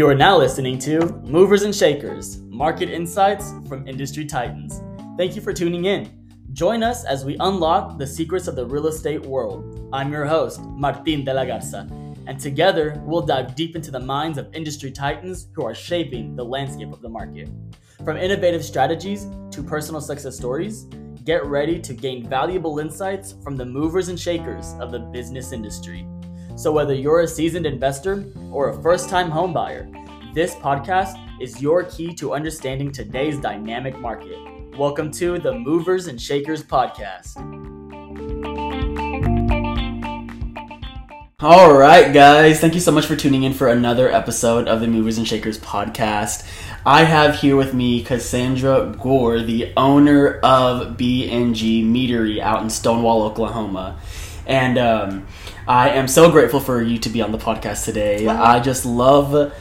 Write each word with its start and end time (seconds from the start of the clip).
You 0.00 0.08
are 0.08 0.14
now 0.14 0.38
listening 0.38 0.78
to 0.78 1.12
Movers 1.26 1.60
and 1.60 1.74
Shakers 1.76 2.38
Market 2.48 2.88
Insights 2.88 3.52
from 3.68 3.86
Industry 3.86 4.24
Titans. 4.24 4.80
Thank 5.18 5.36
you 5.36 5.42
for 5.42 5.52
tuning 5.52 5.84
in. 5.84 6.26
Join 6.54 6.82
us 6.82 7.04
as 7.04 7.26
we 7.26 7.36
unlock 7.38 7.98
the 7.98 8.06
secrets 8.06 8.48
of 8.48 8.56
the 8.56 8.64
real 8.64 8.86
estate 8.86 9.20
world. 9.20 9.90
I'm 9.92 10.10
your 10.10 10.24
host, 10.24 10.62
Martin 10.62 11.22
de 11.22 11.34
la 11.34 11.44
Garza, 11.44 11.86
and 12.26 12.40
together 12.40 12.98
we'll 13.04 13.20
dive 13.20 13.54
deep 13.54 13.76
into 13.76 13.90
the 13.90 14.00
minds 14.00 14.38
of 14.38 14.48
industry 14.54 14.90
titans 14.90 15.48
who 15.52 15.66
are 15.66 15.74
shaping 15.74 16.34
the 16.34 16.46
landscape 16.46 16.94
of 16.94 17.02
the 17.02 17.08
market. 17.10 17.50
From 18.02 18.16
innovative 18.16 18.64
strategies 18.64 19.26
to 19.50 19.62
personal 19.62 20.00
success 20.00 20.34
stories, 20.34 20.84
get 21.24 21.44
ready 21.44 21.78
to 21.78 21.92
gain 21.92 22.26
valuable 22.26 22.78
insights 22.78 23.34
from 23.44 23.54
the 23.54 23.66
movers 23.66 24.08
and 24.08 24.18
shakers 24.18 24.72
of 24.80 24.92
the 24.92 25.00
business 25.00 25.52
industry. 25.52 26.06
So, 26.56 26.72
whether 26.72 26.92
you're 26.92 27.20
a 27.20 27.28
seasoned 27.28 27.64
investor 27.64 28.26
or 28.50 28.70
a 28.70 28.82
first 28.82 29.08
time 29.08 29.30
homebuyer, 29.30 30.34
this 30.34 30.54
podcast 30.56 31.16
is 31.40 31.62
your 31.62 31.84
key 31.84 32.14
to 32.14 32.34
understanding 32.34 32.92
today's 32.92 33.38
dynamic 33.38 33.98
market. 33.98 34.38
Welcome 34.76 35.10
to 35.12 35.38
the 35.38 35.52
Movers 35.54 36.06
and 36.06 36.20
Shakers 36.20 36.62
podcast. 36.62 37.36
All 41.40 41.72
right, 41.72 42.12
guys. 42.12 42.60
Thank 42.60 42.74
you 42.74 42.80
so 42.80 42.92
much 42.92 43.06
for 43.06 43.16
tuning 43.16 43.44
in 43.44 43.54
for 43.54 43.68
another 43.68 44.10
episode 44.10 44.68
of 44.68 44.80
the 44.80 44.86
Movers 44.86 45.16
and 45.16 45.26
Shakers 45.26 45.58
podcast. 45.58 46.46
I 46.84 47.04
have 47.04 47.36
here 47.36 47.56
with 47.56 47.72
me 47.72 48.02
Cassandra 48.02 48.94
Gore, 49.00 49.40
the 49.40 49.72
owner 49.76 50.34
of 50.40 50.98
BNG 50.98 51.84
Meadery 51.84 52.40
out 52.40 52.62
in 52.62 52.68
Stonewall, 52.68 53.22
Oklahoma. 53.22 53.98
And 54.46 54.76
um, 54.78 55.26
I 55.70 55.90
am 55.90 56.08
so 56.08 56.32
grateful 56.32 56.58
for 56.58 56.82
you 56.82 56.98
to 56.98 57.08
be 57.08 57.22
on 57.22 57.30
the 57.30 57.38
podcast 57.38 57.84
today. 57.84 58.26
Wow. 58.26 58.42
I 58.42 58.58
just 58.58 58.84
love 58.84 59.52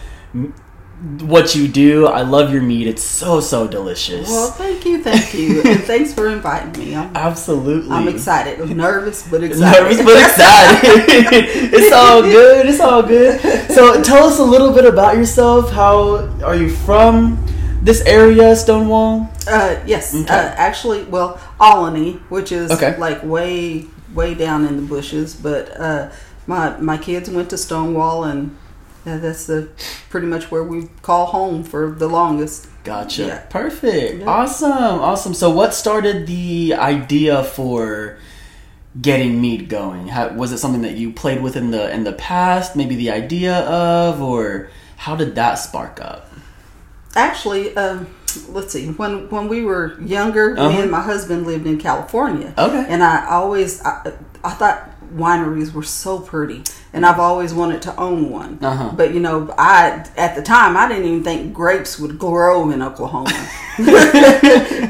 what 1.22 1.54
you 1.54 1.68
do. 1.68 2.08
I 2.08 2.24
love 2.24 2.52
your 2.52 2.64
mead. 2.64 2.88
It's 2.88 3.04
so, 3.04 3.40
so 3.40 3.68
delicious. 3.68 4.28
Well, 4.28 4.50
thank 4.50 4.86
you, 4.86 5.04
thank 5.04 5.36
you, 5.36 5.62
and 5.66 5.84
thanks 5.84 6.12
for 6.12 6.28
inviting 6.30 6.84
me. 6.84 6.96
I'm, 6.96 7.16
Absolutely. 7.16 7.92
I'm 7.92 8.08
excited. 8.08 8.60
I'm 8.60 8.76
nervous, 8.76 9.22
but 9.30 9.44
excited. 9.50 9.84
Nervous 9.84 10.04
but 10.04 10.18
excited. 10.18 10.90
it's 11.76 11.94
all 11.94 12.24
good. 12.24 12.66
It's 12.66 12.80
all 12.80 13.04
good. 13.04 13.40
So 13.70 14.02
tell 14.02 14.24
us 14.28 14.40
a 14.40 14.44
little 14.44 14.74
bit 14.74 14.86
about 14.86 15.16
yourself. 15.16 15.70
How 15.72 16.28
are 16.44 16.56
you 16.56 16.72
from 16.72 17.38
this 17.84 18.02
area, 18.02 18.56
Stonewall? 18.56 19.30
Uh, 19.48 19.80
yes, 19.86 20.16
Okay. 20.16 20.34
uh, 20.34 20.54
actually, 20.58 21.04
well, 21.04 21.40
Alany, 21.60 22.20
which 22.30 22.52
is 22.52 22.72
Okay. 22.72 22.98
like 22.98 23.24
way, 23.24 23.86
way 24.14 24.34
down 24.34 24.66
in 24.66 24.76
the 24.76 24.82
bushes. 24.84 25.36
But 25.36 25.80
uh, 25.80 26.12
my 26.48 26.78
my 26.78 26.98
kids 26.98 27.30
went 27.30 27.50
to 27.52 27.58
Stonewall, 27.58 28.24
and 28.24 28.58
uh, 29.06 29.18
that's 29.18 29.46
the 29.46 29.70
pretty 30.10 30.28
much 30.28 30.52
where 30.52 30.64
we 30.64 30.90
call 31.02 31.28
home 31.28 31.64
for 31.64 31.92
the 31.92 32.08
longest. 32.08 32.68
Gotcha. 32.84 33.26
Yeah. 33.26 33.40
Perfect. 33.50 34.22
Yeah. 34.22 34.30
Awesome. 34.30 34.72
Awesome. 34.72 35.34
So 35.34 35.50
what 35.50 35.74
started 35.74 36.28
the 36.28 36.74
idea 36.76 37.44
for 37.44 38.18
getting 39.00 39.40
mead 39.40 39.70
going? 39.70 40.08
How, 40.08 40.30
was 40.30 40.52
it 40.52 40.58
something 40.58 40.82
that 40.82 40.96
you 40.96 41.12
played 41.12 41.42
with 41.42 41.56
in 41.56 41.72
the 41.72 41.94
in 41.94 42.04
the 42.04 42.14
past? 42.14 42.76
Maybe 42.76 42.96
the 42.96 43.12
idea 43.12 43.60
of, 43.60 44.22
or 44.22 44.70
how 44.98 45.16
did 45.16 45.36
that 45.36 45.56
spark 45.56 46.02
up? 46.02 46.29
Actually, 47.16 47.76
um, 47.76 48.08
let's 48.50 48.72
see. 48.74 48.88
When 48.88 49.30
when 49.30 49.48
we 49.48 49.64
were 49.64 50.00
younger, 50.02 50.56
Uh-huh. 50.58 50.70
me 50.70 50.82
and 50.82 50.92
my 50.92 51.02
husband 51.02 51.46
lived 51.48 51.66
in 51.68 51.78
California. 51.78 52.54
Okay. 52.58 52.86
And 52.88 53.04
I 53.04 53.26
always 53.28 53.82
I, 53.84 54.14
I 54.44 54.52
thought 54.52 54.90
wineries 55.16 55.74
were 55.74 55.82
so 55.84 56.20
pretty, 56.20 56.64
and 56.94 57.04
I've 57.04 57.20
always 57.20 57.52
wanted 57.52 57.82
to 57.84 57.96
own 58.00 58.30
one. 58.30 58.60
Uh-huh. 58.62 58.92
But 58.96 59.14
you 59.14 59.20
know, 59.20 59.54
I 59.58 60.06
at 60.18 60.36
the 60.36 60.44
time 60.44 60.78
I 60.78 60.88
didn't 60.88 61.06
even 61.06 61.24
think 61.24 61.54
grapes 61.54 61.98
would 62.00 62.20
grow 62.20 62.70
in 62.70 62.82
Oklahoma. 62.84 63.32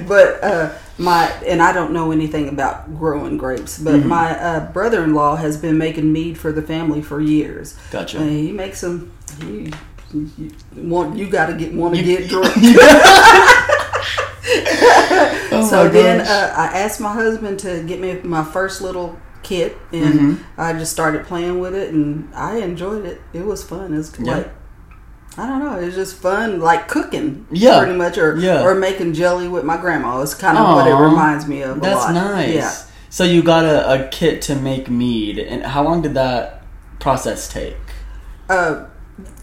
but 0.07 0.44
uh, 0.44 0.73
my 0.97 1.27
and 1.47 1.61
I 1.61 1.71
don't 1.71 1.94
know 1.94 2.11
anything 2.11 2.49
about 2.49 2.97
growing 2.97 3.38
grapes, 3.38 3.79
but 3.79 3.95
Mm-hmm. 3.95 4.09
my 4.09 4.38
uh, 4.39 4.71
brother-in-law 4.71 5.38
has 5.38 5.55
been 5.57 5.77
making 5.77 6.11
mead 6.11 6.38
for 6.38 6.51
the 6.51 6.61
family 6.61 7.01
for 7.01 7.21
years. 7.21 7.77
Gotcha. 7.91 8.19
Uh, 8.19 8.23
he 8.25 8.51
makes 8.51 8.81
them. 8.81 9.11
He, 9.41 9.71
you 10.13 10.51
want 10.75 11.17
you 11.17 11.29
got 11.29 11.47
to 11.47 11.53
get 11.55 11.73
want 11.73 11.95
to 11.95 12.03
get 12.03 12.29
drunk. 12.33 12.53
Oh 15.51 15.67
so 15.67 15.89
then 15.89 16.21
uh, 16.21 16.53
I 16.55 16.65
asked 16.79 16.99
my 17.01 17.11
husband 17.13 17.59
to 17.61 17.83
get 17.83 17.99
me 17.99 18.19
my 18.23 18.43
first 18.43 18.81
little 18.81 19.17
kit, 19.43 19.77
and 19.91 20.13
Mm-hmm. 20.19 20.61
I 20.61 20.73
just 20.73 20.91
started 20.91 21.25
playing 21.25 21.59
with 21.59 21.73
it, 21.75 21.91
and 21.93 22.33
I 22.35 22.57
enjoyed 22.57 23.05
it. 23.05 23.19
It 23.33 23.45
was 23.45 23.63
fun. 23.63 23.93
It's 23.93 24.11
Yeah. 24.19 24.35
like 24.37 24.51
I 25.37 25.47
don't 25.47 25.59
know. 25.59 25.79
It's 25.79 25.95
just 25.95 26.17
fun, 26.17 26.59
like 26.59 26.87
cooking, 26.87 27.47
Yeah. 27.51 27.79
pretty 27.79 27.97
much, 27.97 28.17
or 28.17 28.35
Yeah. 28.37 28.63
or 28.63 28.75
making 28.75 29.13
jelly 29.13 29.47
with 29.47 29.63
my 29.63 29.77
grandma. 29.77 30.21
It's 30.21 30.33
kind 30.35 30.57
of 30.57 30.75
what 30.75 30.87
it 30.87 30.93
reminds 30.93 31.47
me 31.47 31.61
of. 31.63 31.81
That's 31.81 32.05
lot. 32.05 32.13
nice. 32.13 32.53
Yeah. 32.55 32.73
So 33.09 33.23
you 33.23 33.41
got 33.41 33.65
a, 33.65 34.05
a 34.05 34.07
kit 34.09 34.41
to 34.43 34.55
make 34.55 34.89
mead, 34.89 35.39
and 35.39 35.63
how 35.63 35.83
long 35.83 36.01
did 36.03 36.13
that 36.13 36.63
process 36.99 37.51
take? 37.51 37.75
Uh, 38.49 38.85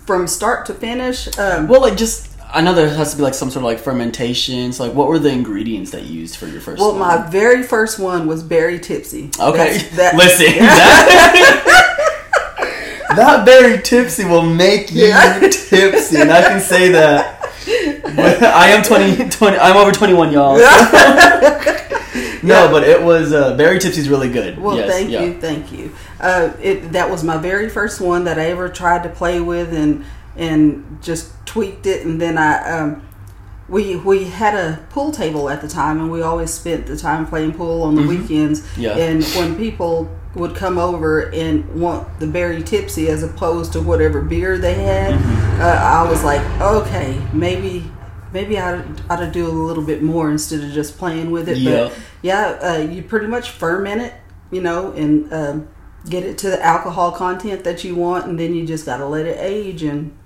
from 0.06 0.26
start 0.26 0.64
to 0.66 0.74
finish. 0.74 1.28
Um, 1.38 1.68
Well, 1.68 1.80
like 1.82 1.96
just 1.96 2.28
I 2.52 2.60
know 2.62 2.72
there 2.74 2.88
has 2.88 3.10
to 3.10 3.16
be 3.16 3.22
like 3.24 3.34
some 3.34 3.50
sort 3.50 3.62
of 3.62 3.64
like 3.64 3.78
fermentation. 3.80 4.72
So 4.72 4.84
like, 4.84 4.94
what 4.94 5.08
were 5.08 5.18
the 5.18 5.30
ingredients 5.30 5.90
that 5.90 6.04
you 6.04 6.20
used 6.20 6.36
for 6.36 6.46
your 6.46 6.60
first? 6.60 6.78
well, 6.80 6.90
one? 6.92 7.00
my 7.00 7.28
very 7.28 7.62
first 7.64 7.98
one 7.98 8.26
was 8.26 8.42
berry 8.42 8.78
tipsy. 8.78 9.30
Okay. 9.38 9.78
That's- 9.78 9.96
that- 9.96 10.16
Listen. 10.22 10.46
That, 10.58 11.62
that 13.16 13.44
berry 13.44 13.82
tipsy 13.82 14.24
will 14.24 14.42
make 14.46 14.92
you 14.92 15.10
tipsy. 15.50 16.20
And 16.20 16.30
I 16.32 16.42
can 16.42 16.60
say 16.60 16.88
that. 16.90 17.34
I 17.68 18.68
am 18.70 18.84
20, 18.84 19.28
20 19.28 19.56
I'm 19.58 19.76
over 19.76 19.90
21, 19.90 20.32
y'all. 20.32 20.56
No, 22.46 22.68
but 22.70 22.82
it 22.84 23.02
was, 23.02 23.32
uh, 23.32 23.56
berry 23.56 23.78
tipsy 23.78 24.00
is 24.00 24.08
really 24.08 24.30
good. 24.30 24.58
Well, 24.58 24.76
Yes, 24.76 24.90
thank 24.90 25.10
yeah. 25.10 25.22
you, 25.24 25.40
thank 25.40 25.72
you. 25.72 25.92
Uh, 26.20 26.52
it 26.62 26.92
that 26.92 27.10
was 27.10 27.22
my 27.24 27.36
very 27.36 27.68
first 27.68 28.00
one 28.00 28.24
that 28.24 28.38
I 28.38 28.46
ever 28.50 28.68
tried 28.68 29.02
to 29.02 29.08
play 29.08 29.40
with 29.40 29.72
and 29.74 30.04
and 30.36 30.98
just 31.02 31.32
tweaked 31.46 31.86
it, 31.86 32.04
and 32.06 32.20
then 32.20 32.36
I 32.38 32.58
um, 32.78 33.02
we 33.68 33.96
we 33.96 34.24
had 34.24 34.54
a 34.54 34.78
pool 34.90 35.10
table 35.10 35.48
at 35.48 35.60
the 35.60 35.68
time, 35.68 35.98
and 36.00 36.10
we 36.10 36.22
always 36.22 36.52
spent 36.52 36.86
the 36.86 36.96
time 36.96 37.26
playing 37.26 37.52
pool 37.54 37.82
on 37.82 37.94
the 37.94 38.02
weekends. 38.06 38.60
Mm-hmm. 38.60 38.80
Yeah. 38.80 38.96
And 38.96 39.24
when 39.24 39.56
people 39.56 40.08
would 40.34 40.54
come 40.54 40.76
over 40.78 41.32
and 41.32 41.64
want 41.80 42.20
the 42.20 42.26
berry 42.26 42.62
tipsy 42.62 43.08
as 43.08 43.22
opposed 43.22 43.72
to 43.72 43.80
whatever 43.80 44.20
beer 44.20 44.58
they 44.58 44.74
had, 44.74 45.14
Mm-hmm. 45.14 45.60
uh, 45.62 45.64
I 45.64 46.08
was 46.08 46.22
like, 46.22 46.42
okay, 46.60 47.18
maybe. 47.32 47.90
Maybe 48.32 48.58
I 48.58 48.82
ought 49.08 49.20
to 49.20 49.30
do 49.30 49.46
a 49.46 49.52
little 49.52 49.84
bit 49.84 50.02
more 50.02 50.30
instead 50.30 50.62
of 50.64 50.70
just 50.72 50.98
playing 50.98 51.30
with 51.30 51.48
it. 51.48 51.58
Yeah. 51.58 51.84
But 51.84 51.98
yeah, 52.22 52.46
uh, 52.62 52.78
you 52.78 53.02
pretty 53.02 53.26
much 53.28 53.50
ferment 53.50 54.02
it, 54.02 54.14
you 54.50 54.60
know, 54.60 54.92
and 54.92 55.32
um, 55.32 55.68
get 56.08 56.24
it 56.24 56.36
to 56.38 56.50
the 56.50 56.62
alcohol 56.64 57.12
content 57.12 57.64
that 57.64 57.84
you 57.84 57.94
want, 57.94 58.26
and 58.26 58.38
then 58.38 58.54
you 58.54 58.66
just 58.66 58.84
got 58.86 58.98
to 58.98 59.06
let 59.06 59.26
it 59.26 59.38
age 59.40 59.82
and 59.82 60.16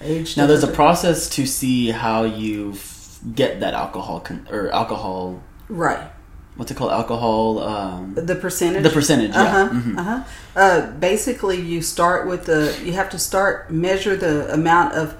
age. 0.00 0.36
Now, 0.36 0.46
there's 0.46 0.64
a 0.64 0.68
process 0.72 1.28
to 1.30 1.46
see 1.46 1.90
how 1.90 2.24
you 2.24 2.72
f- 2.72 3.18
get 3.34 3.60
that 3.60 3.74
alcohol 3.74 4.20
con- 4.20 4.46
or 4.50 4.70
alcohol. 4.70 5.42
right. 5.68 6.10
What's 6.56 6.70
it 6.70 6.76
called? 6.78 6.90
Alcohol. 6.92 7.58
Um, 7.62 8.14
The 8.14 8.34
percentage. 8.34 8.82
the 8.82 8.88
percentage. 8.88 9.32
Yeah. 9.32 9.42
Uh-huh, 9.42 9.68
Mhm. 9.74 9.98
uh-huh. 9.98 10.22
Uh, 10.56 10.90
basically, 10.92 11.60
you 11.60 11.82
start 11.82 12.26
with 12.26 12.46
the. 12.46 12.74
You 12.82 12.92
have 12.94 13.10
to 13.10 13.18
start 13.18 13.70
measure 13.70 14.16
the 14.16 14.50
amount 14.50 14.94
of 14.94 15.14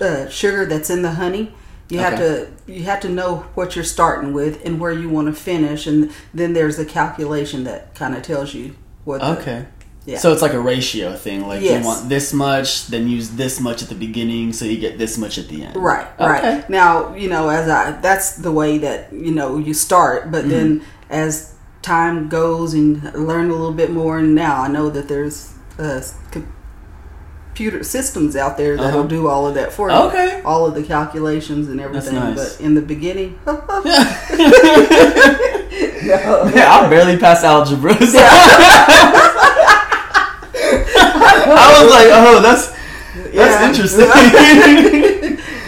uh, 0.00 0.28
sugar 0.28 0.66
that's 0.66 0.90
in 0.90 1.02
the 1.02 1.12
honey. 1.12 1.52
You 1.88 2.00
have 2.00 2.16
to 2.18 2.48
you 2.66 2.82
have 2.84 2.98
to 3.00 3.08
know 3.08 3.46
what 3.54 3.76
you're 3.76 3.84
starting 3.84 4.32
with 4.32 4.64
and 4.64 4.80
where 4.80 4.90
you 4.92 5.08
want 5.08 5.28
to 5.28 5.32
finish, 5.32 5.86
and 5.86 6.10
then 6.34 6.52
there's 6.52 6.78
a 6.80 6.84
calculation 6.84 7.62
that 7.64 7.94
kind 7.94 8.16
of 8.16 8.22
tells 8.22 8.54
you 8.54 8.74
what. 9.04 9.20
the- 9.20 9.38
Okay. 9.40 9.66
Yeah. 10.04 10.18
So 10.18 10.32
it's 10.32 10.40
like 10.42 10.52
a 10.52 10.60
ratio 10.60 11.16
thing. 11.16 11.46
Like 11.48 11.62
you 11.62 11.80
want 11.84 12.08
this 12.08 12.32
much, 12.32 12.86
then 12.86 13.08
use 13.08 13.30
this 13.30 13.58
much 13.60 13.82
at 13.82 13.88
the 13.88 13.94
beginning, 13.96 14.52
so 14.52 14.64
you 14.64 14.78
get 14.78 14.98
this 14.98 15.18
much 15.18 15.36
at 15.38 15.48
the 15.48 15.64
end. 15.64 15.76
Right, 15.76 16.06
Okay. 16.20 16.54
right. 16.58 16.70
Now, 16.70 17.14
you 17.16 17.28
know, 17.28 17.48
as 17.48 17.68
I 17.68 17.90
that's 18.00 18.36
the 18.36 18.52
way 18.52 18.78
that, 18.78 19.12
you 19.12 19.32
know, 19.32 19.58
you 19.58 19.74
start, 19.74 20.30
but 20.30 20.48
then 20.48 20.80
Mm-hmm. 20.80 20.86
as 21.12 21.54
time 21.82 22.28
goes 22.28 22.72
and 22.74 23.02
learn 23.14 23.46
a 23.50 23.52
little 23.54 23.72
bit 23.72 23.90
more 23.92 24.18
and 24.18 24.34
now 24.34 24.62
I 24.62 24.68
know 24.68 24.90
that 24.90 25.06
there's 25.08 25.52
uh, 25.78 26.00
computer 27.56 27.82
systems 27.82 28.36
out 28.36 28.58
there 28.58 28.76
that'll 28.76 29.00
Uh-huh. 29.00 29.08
do 29.08 29.28
all 29.28 29.46
of 29.48 29.54
that 29.54 29.72
for 29.72 29.88
you. 29.88 29.96
Okay. 29.96 30.42
All 30.44 30.66
of 30.66 30.74
the 30.74 30.82
calculations 30.82 31.68
and 31.70 31.80
everything, 31.80 32.14
nice. 32.16 32.36
but 32.56 32.60
in 32.62 32.74
the 32.74 32.82
beginning, 32.82 33.38
Yeah, 36.06 36.68
I 36.82 36.86
barely 36.90 37.16
passed 37.16 37.44
algebra. 37.44 37.94
so- 38.06 38.18
I 41.48 41.82
was 41.82 41.90
like, 41.90 42.08
oh, 42.10 42.40
that's 42.42 42.68
that's 43.32 43.34
Yeah. 43.34 43.68
interesting. 43.68 44.08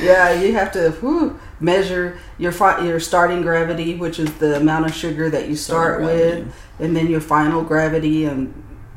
yeah, 0.03 0.33
you 0.41 0.53
have 0.53 0.71
to 0.73 0.91
whew, 1.01 1.39
measure 1.61 2.19
your 2.37 2.53
fi- 2.53 2.85
your 2.85 3.01
starting 3.01 3.41
gravity, 3.43 3.95
which 3.97 4.19
is 4.19 4.31
the 4.35 4.57
amount 4.57 4.85
of 4.87 4.95
sugar 4.95 5.31
that 5.31 5.49
you 5.49 5.57
start 5.57 6.03
with, 6.03 6.53
and 6.79 6.95
then 6.95 7.07
your 7.09 7.21
final 7.23 7.63
gravity, 7.63 8.25
and 8.27 8.53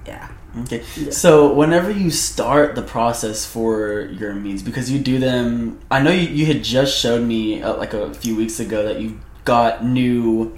yeah, 0.05 0.27
Okay. 0.63 0.83
Yeah. 0.97 1.11
So 1.11 1.53
whenever 1.53 1.89
you 1.91 2.11
start 2.11 2.75
the 2.75 2.81
process 2.81 3.45
for 3.45 4.01
your 4.01 4.33
meads, 4.33 4.61
because 4.61 4.91
you 4.91 4.99
do 4.99 5.17
them, 5.19 5.79
I 5.89 6.01
know 6.01 6.11
you, 6.11 6.27
you 6.27 6.45
had 6.45 6.63
just 6.63 6.97
showed 6.97 7.25
me 7.25 7.61
uh, 7.63 7.75
like 7.77 7.93
a 7.93 8.13
few 8.13 8.35
weeks 8.35 8.59
ago 8.59 8.83
that 8.83 8.99
you 8.99 9.19
got 9.45 9.85
new, 9.85 10.53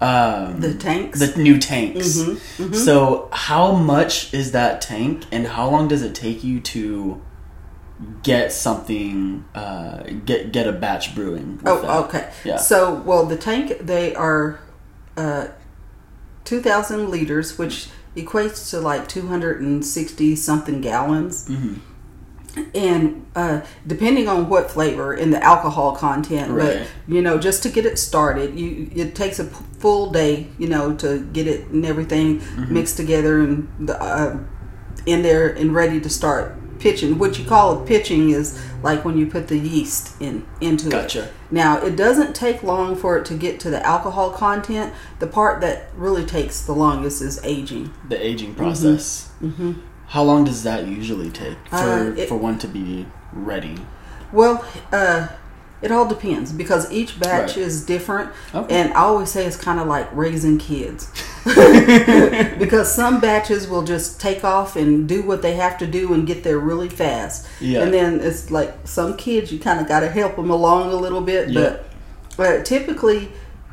um, 0.00 0.60
The 0.60 0.74
tanks. 0.74 1.18
the 1.20 1.38
new 1.42 1.58
tanks. 1.58 2.18
Mhm, 2.18 2.38
mhm. 2.58 2.74
So 2.76 3.28
how 3.32 3.72
much 3.72 4.32
is 4.34 4.52
that 4.52 4.80
tank, 4.82 5.24
and 5.32 5.46
how 5.46 5.70
long 5.70 5.88
does 5.88 6.02
it 6.02 6.14
take 6.14 6.44
you 6.44 6.60
to 6.60 7.20
get 8.22 8.52
something, 8.52 9.44
uh, 9.54 10.02
get 10.24 10.52
get 10.52 10.66
a 10.66 10.72
batch 10.72 11.14
brewing? 11.14 11.56
with 11.58 11.66
Oh, 11.66 11.80
that? 11.82 11.90
okay. 12.04 12.30
Yeah. 12.44 12.56
So, 12.56 12.94
well, 13.06 13.24
the 13.26 13.36
tank 13.36 13.78
they 13.80 14.14
are 14.14 14.58
uh, 15.16 15.46
two 16.44 16.60
thousand 16.60 17.10
liters, 17.10 17.58
which 17.58 17.88
equates 18.16 18.70
to 18.70 18.80
like 18.80 19.08
two 19.08 19.28
hundred 19.28 19.60
and 19.60 19.84
sixty 19.84 20.34
something 20.36 20.80
gallons. 20.80 21.48
Mhm. 21.48 21.78
And 22.74 23.26
uh, 23.36 23.60
depending 23.86 24.26
on 24.28 24.48
what 24.48 24.72
flavor 24.72 25.12
and 25.12 25.32
the 25.32 25.40
alcohol 25.42 25.94
content, 25.94 26.50
Right. 26.50 26.80
but 26.80 26.88
you 27.14 27.22
know, 27.22 27.38
just 27.38 27.62
to 27.62 27.68
get 27.68 27.86
it 27.86 27.96
started, 27.96 28.58
you 28.58 28.90
it 28.94 29.14
takes 29.14 29.38
a 29.38 29.44
p- 29.44 29.54
full 29.78 30.10
day, 30.10 30.48
you 30.58 30.68
know, 30.68 30.94
to 30.96 31.20
get 31.32 31.46
it 31.46 31.68
and 31.68 31.86
everything 31.86 32.40
Mm-hmm. 32.40 32.74
mixed 32.74 32.96
together 32.96 33.38
and 33.40 33.68
the, 33.78 34.00
uh, 34.02 34.36
in 35.06 35.22
there 35.22 35.46
and 35.48 35.72
ready 35.72 36.00
to 36.00 36.08
start 36.10 36.56
pitching. 36.80 37.18
What 37.18 37.38
you 37.38 37.44
call 37.44 37.80
a 37.82 37.86
pitching 37.86 38.30
is 38.30 38.60
like 38.82 39.04
when 39.04 39.16
you 39.18 39.26
put 39.26 39.48
the 39.48 39.58
yeast 39.58 40.20
in 40.20 40.44
into 40.60 40.88
it. 40.88 41.32
Now, 41.50 41.78
it 41.78 41.94
doesn't 41.96 42.34
take 42.34 42.62
long 42.62 42.96
for 42.96 43.16
it 43.18 43.24
to 43.26 43.34
get 43.34 43.60
to 43.60 43.70
the 43.70 43.84
alcohol 43.86 44.30
content. 44.30 44.92
The 45.20 45.26
part 45.26 45.60
that 45.60 45.88
really 45.94 46.24
takes 46.24 46.62
the 46.62 46.72
longest 46.72 47.22
is 47.22 47.38
aging. 47.44 47.92
The 48.08 48.24
aging 48.24 48.54
process. 48.54 49.28
hmm 49.40 49.72
How 50.08 50.24
long 50.24 50.44
does 50.44 50.64
that 50.64 50.86
usually 50.88 51.30
take 51.30 51.56
for 51.68 51.76
Uh, 51.76 52.14
it- 52.16 52.28
for 52.28 52.36
one 52.36 52.58
to 52.58 52.66
be 52.68 53.06
ready? 53.32 53.76
Well, 54.32 54.64
uh, 54.92 55.28
it 55.82 55.90
all 55.92 56.06
depends 56.06 56.52
because 56.52 56.90
each 56.92 57.18
batch 57.20 57.56
Right. 57.56 57.66
is 57.66 57.84
different. 57.84 58.30
Okay. 58.54 58.74
And 58.74 58.92
I 58.94 59.00
always 59.00 59.30
say 59.30 59.46
it's 59.46 59.56
kind 59.56 59.78
of 59.80 59.86
like 59.86 60.08
raising 60.12 60.58
kids. 60.58 61.08
because 62.58 62.92
some 62.94 63.20
batches 63.20 63.68
will 63.68 63.82
just 63.82 64.20
take 64.20 64.44
off 64.44 64.76
and 64.76 65.08
do 65.08 65.22
what 65.22 65.42
they 65.42 65.54
have 65.54 65.78
to 65.78 65.86
do 65.86 66.12
and 66.12 66.26
get 66.26 66.44
there 66.44 66.58
really 66.58 66.88
fast. 66.88 67.46
Yeah. 67.60 67.82
And 67.82 67.92
then 67.94 68.20
it's 68.20 68.50
like 68.50 68.74
some 68.84 69.16
kids, 69.16 69.52
you 69.52 69.58
kind 69.58 69.80
of 69.80 69.88
got 69.88 70.00
to 70.00 70.08
help 70.10 70.36
them 70.36 70.50
along 70.50 70.92
a 70.92 70.96
little 70.96 71.20
bit. 71.20 71.48
Yeah. 71.50 71.60
But 71.60 71.86
but 72.36 72.64
typically, 72.64 73.30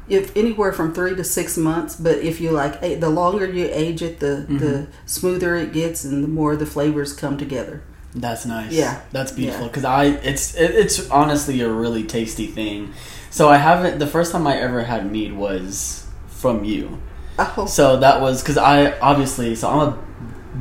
if 0.10 0.36
anywhere 0.36 0.72
from 0.74 0.94
three 0.94 1.16
to 1.16 1.24
six 1.24 1.58
months. 1.58 1.96
But 1.96 2.20
if 2.20 2.40
you 2.42 2.52
like, 2.52 2.80
the 2.82 3.10
longer 3.10 3.46
you 3.50 3.70
age 3.72 4.02
it, 4.02 4.20
the 4.20 4.28
Mm-hmm. 4.48 4.58
the 4.60 4.88
smoother 5.06 5.56
it 5.56 5.74
gets 5.74 6.04
and 6.04 6.24
the 6.24 6.28
more 6.28 6.56
the 6.56 6.66
flavors 6.66 7.14
come 7.14 7.38
together. 7.38 7.82
That's 8.16 8.46
nice. 8.46 8.72
Yeah. 8.72 9.02
that's 9.12 9.32
beautiful. 9.32 9.64
Yeah. 9.64 9.68
Because 9.68 9.86
I, 9.86 10.06
it's 10.06 10.56
it, 10.56 10.72
it's 10.72 11.10
honestly 11.12 11.62
a 11.62 11.70
really 11.70 12.04
tasty 12.04 12.48
thing. 12.48 12.94
So 13.30 13.50
I 13.50 13.58
haven't. 13.58 14.00
The 14.00 14.08
first 14.08 14.32
time 14.32 14.48
I 14.48 14.58
ever 14.58 14.84
had 14.84 15.12
mead 15.12 15.34
was 15.34 16.08
from 16.28 16.64
you. 16.64 17.00
Oh, 17.40 17.66
So 17.68 17.98
that 17.98 18.22
was 18.22 18.42
because 18.42 18.58
I 18.58 18.98
obviously. 19.00 19.56
So 19.56 19.70
I'm 19.70 19.90
a 19.90 19.98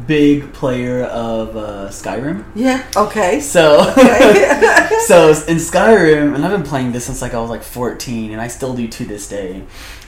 big 0.06 0.52
player 0.52 1.04
of 1.04 1.56
uh, 1.56 1.88
Skyrim. 1.88 2.44
yeah. 2.54 2.84
Okay. 2.96 3.40
So 3.40 3.80
Okay. 3.92 4.88
so 5.06 5.28
in 5.28 5.56
Skyrim, 5.56 6.34
and 6.34 6.44
I've 6.44 6.52
been 6.52 6.62
playing 6.62 6.92
this 6.92 7.06
since 7.06 7.22
like 7.22 7.34
I 7.34 7.40
was 7.40 7.50
like 7.50 7.62
14, 7.62 8.30
and 8.32 8.40
I 8.40 8.48
still 8.48 8.74
do 8.74 8.86
to 8.88 9.04
this 9.04 9.28
day. 9.28 9.64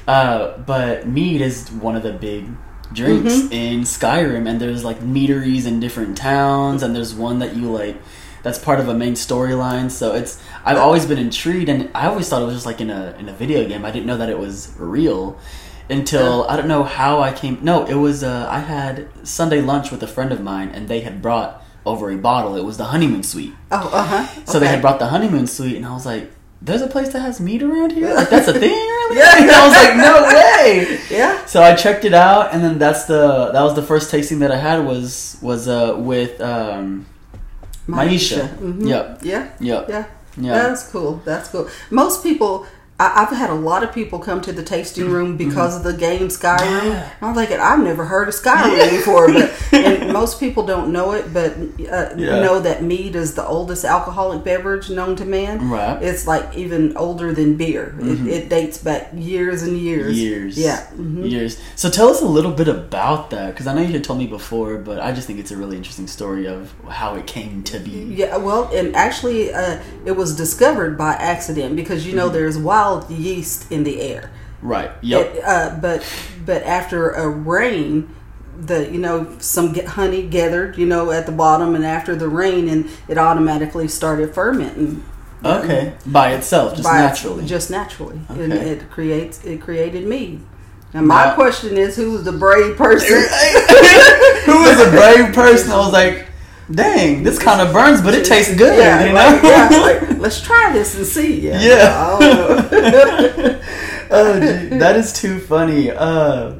Uh, 0.06 0.56
but 0.58 1.06
mead 1.06 1.40
is 1.40 1.70
one 1.70 1.96
of 1.96 2.02
the 2.02 2.12
big 2.12 2.48
drinks 2.92 3.34
Mhm. 3.34 3.52
in 3.52 3.80
Skyrim, 3.82 4.48
and 4.48 4.60
there's 4.60 4.84
like 4.84 5.00
meaderies 5.02 5.66
in 5.66 5.80
different 5.80 6.16
towns, 6.16 6.82
and 6.82 6.94
there's 6.94 7.14
one 7.14 7.38
that 7.40 7.56
you 7.56 7.70
like 7.70 7.96
that's 8.42 8.58
part 8.58 8.78
of 8.80 8.88
a 8.88 8.94
main 8.94 9.14
storyline. 9.14 9.90
So 9.90 10.14
it's 10.14 10.40
I've 10.64 10.78
always 10.78 11.06
been 11.06 11.18
intrigued, 11.18 11.68
and 11.68 11.90
I 11.94 12.06
always 12.06 12.28
thought 12.28 12.40
it 12.42 12.46
was 12.46 12.54
just 12.54 12.66
like 12.66 12.80
in 12.80 12.90
a 12.90 13.14
in 13.18 13.28
a 13.28 13.32
video 13.32 13.66
game. 13.68 13.84
I 13.86 13.90
didn't 13.90 14.06
know 14.06 14.16
that 14.18 14.28
it 14.28 14.38
was 14.38 14.70
real 14.78 15.38
until 15.90 16.46
I 16.48 16.56
don't 16.56 16.68
know 16.68 16.84
how 16.84 17.20
I 17.20 17.32
came. 17.32 17.58
No, 17.62 17.84
it 17.86 17.94
was 17.94 18.22
uh, 18.22 18.46
I 18.50 18.60
had 18.60 19.08
Sunday 19.26 19.60
lunch 19.60 19.90
with 19.90 20.02
a 20.02 20.06
friend 20.06 20.32
of 20.32 20.40
mine, 20.42 20.68
and 20.74 20.88
they 20.88 21.00
had 21.00 21.20
brought 21.22 21.62
over 21.86 22.10
a 22.10 22.16
bottle. 22.16 22.56
It 22.56 22.64
was 22.64 22.76
the 22.76 22.84
honeymoon 22.84 23.22
suite. 23.22 23.54
Oh, 23.70 23.90
uh 23.92 24.04
huh. 24.04 24.44
So 24.44 24.58
they 24.58 24.68
had 24.68 24.80
brought 24.80 24.98
the 24.98 25.06
honeymoon 25.06 25.46
suite, 25.46 25.76
and 25.76 25.86
I 25.86 25.92
was 25.94 26.04
like, 26.06 26.30
"There's 26.60 26.82
a 26.82 26.86
place 26.88 27.08
that 27.12 27.20
has 27.20 27.40
mead 27.40 27.62
around 27.62 27.92
here. 27.92 28.12
Like 28.14 28.28
that's 28.30 28.48
a 28.48 28.52
thing, 28.62 28.70
really?" 28.70 29.16
Yeah. 29.16 29.34
And 29.40 29.50
I 29.50 29.66
was 29.66 29.74
like, 29.74 29.96
"No 29.96 30.22
way!" 30.28 30.98
Yeah. 31.10 31.44
So 31.46 31.62
I 31.62 31.74
checked 31.74 32.04
it 32.04 32.12
out, 32.14 32.52
and 32.52 32.62
then 32.62 32.78
that's 32.78 33.04
the 33.06 33.50
that 33.52 33.62
was 33.62 33.74
the 33.74 33.82
first 33.82 34.10
tasting 34.10 34.40
that 34.40 34.50
I 34.52 34.56
had 34.58 34.84
was 34.84 35.38
was 35.40 35.66
uh, 35.68 35.94
with 35.96 36.40
um, 36.42 37.06
Maisha. 37.88 38.48
Mhm. 38.58 38.86
Yep. 38.88 39.20
Yeah. 39.22 39.48
yep, 39.60 39.88
Yeah. 39.88 40.04
yeah, 40.36 40.52
That's 40.62 40.90
cool. 40.90 41.22
That's 41.24 41.48
cool. 41.48 41.68
Most 41.90 42.22
people, 42.22 42.66
I, 43.00 43.22
I've 43.22 43.36
had 43.36 43.50
a 43.50 43.54
lot 43.54 43.84
of 43.84 43.92
people 43.92 44.18
come 44.18 44.40
to 44.42 44.52
the 44.52 44.62
tasting 44.62 45.08
room 45.08 45.36
because 45.36 45.76
of 45.76 45.82
the 45.84 45.92
game 45.92 46.28
Skyrim. 46.28 46.58
Mm-hmm. 46.58 46.88
Yeah. 46.88 47.10
I'm 47.22 47.34
thinking 47.34 47.58
I've 47.60 47.78
never 47.80 48.04
heard 48.06 48.28
of 48.28 48.34
Skyrim 48.34 48.90
before, 48.90 49.32
but 49.32 49.54
and 49.72 50.12
most 50.12 50.40
people 50.40 50.66
don't 50.66 50.92
know 50.92 51.12
it, 51.12 51.32
but 51.32 51.52
uh, 51.90 52.14
Yeah. 52.16 52.40
know 52.40 52.58
that 52.60 52.82
mead 52.82 53.14
is 53.14 53.34
the 53.34 53.46
oldest 53.46 53.84
alcoholic 53.84 54.42
beverage 54.42 54.90
known 54.90 55.14
to 55.16 55.24
man. 55.24 55.70
right. 55.70 56.02
It's 56.02 56.26
like 56.26 56.56
even 56.56 56.96
older 56.96 57.32
than 57.32 57.54
beer. 57.56 57.94
Mhm. 57.98 58.26
It, 58.26 58.32
it 58.32 58.48
dates 58.48 58.78
back 58.78 59.10
years 59.14 59.62
and 59.62 59.76
years. 59.78 60.18
Years, 60.18 60.58
Yeah. 60.58 60.84
mhm. 60.96 61.30
years. 61.30 61.56
So 61.76 61.88
tell 61.90 62.08
us 62.08 62.20
a 62.20 62.26
little 62.26 62.52
bit 62.52 62.66
about 62.68 63.30
that, 63.30 63.50
because 63.52 63.66
I 63.68 63.74
know 63.74 63.82
you 63.82 63.92
had 63.92 64.02
told 64.04 64.18
me 64.18 64.26
before, 64.26 64.76
but 64.78 64.98
I 65.00 65.12
just 65.12 65.26
think 65.28 65.38
it's 65.38 65.52
a 65.52 65.56
really 65.56 65.76
interesting 65.76 66.08
story 66.08 66.46
of 66.48 66.72
how 66.88 67.14
it 67.14 67.26
came 67.26 67.62
to 67.64 67.78
be. 67.78 68.14
Yeah, 68.16 68.36
well, 68.38 68.68
and 68.74 68.96
actually, 68.96 69.52
uh, 69.54 69.78
it 70.04 70.12
was 70.12 70.34
discovered 70.34 70.98
by 70.98 71.12
accident 71.12 71.76
because 71.76 72.04
you 72.04 72.08
Mm-hmm. 72.12 72.18
know 72.18 72.28
there's 72.30 72.56
wild 72.58 72.87
yeast 73.08 73.70
in 73.70 73.84
the 73.84 74.00
air. 74.00 74.30
Right. 74.62 74.90
Yep. 75.02 75.34
It, 75.36 75.44
uh, 75.44 75.78
but 75.80 76.04
but 76.44 76.62
after 76.64 77.10
a 77.10 77.28
rain, 77.28 78.14
the 78.60 78.90
you 78.90 78.98
know 78.98 79.36
some 79.38 79.74
honey 79.74 80.22
gathered 80.26 80.76
you 80.76 80.86
know 80.86 81.10
at 81.12 81.26
the 81.26 81.32
bottom, 81.32 81.74
and 81.74 81.84
after 81.84 82.16
the 82.16 82.28
rain, 82.28 82.68
and 82.68 82.90
it 83.08 83.18
automatically 83.18 83.86
started 83.88 84.34
fermenting. 84.34 85.04
okay. 85.44 85.94
By 86.06 86.32
itself, 86.32 86.72
just 86.72 86.82
by- 86.84 86.98
naturally. 86.98 87.46
just 87.46 87.70
naturally, 87.70 88.20
and 88.28 88.52
it 88.52 88.90
creates 88.90 89.44
it 89.44 89.60
created 89.60 90.06
me. 90.06 90.40
And 90.94 91.06
my 91.06 91.26
Now- 91.26 91.34
question 91.34 91.76
is, 91.76 91.94
who's 91.96 92.24
the 92.24 92.32
brave 92.32 92.76
person? 92.76 93.16
Who 94.48 94.58
was 94.62 94.80
a 94.80 94.90
brave 94.90 95.34
person? 95.34 95.70
I 95.70 95.76
was 95.76 95.92
like, 95.92 96.26
dang, 96.70 97.22
this 97.22 97.38
kind 97.38 97.60
of 97.60 97.72
burns, 97.72 98.00
but 98.02 98.14
it 98.14 98.24
tastes 98.24 98.54
good. 98.56 98.76
Yeah, 98.78 99.00
you 99.04 99.08
know? 99.08 99.14
like, 99.14 99.42
yeah, 99.42 99.68
like, 100.08 100.18
let's 100.18 100.40
try 100.40 100.72
this 100.72 100.94
and 100.96 101.06
see. 101.06 101.40
Yeah, 101.48 101.60
Yeah. 101.60 103.58
Oh, 104.10 104.40
gee, 104.40 104.78
that 104.78 104.96
is 104.96 105.12
too 105.12 105.38
funny. 105.38 105.90
Uh, 105.90 106.54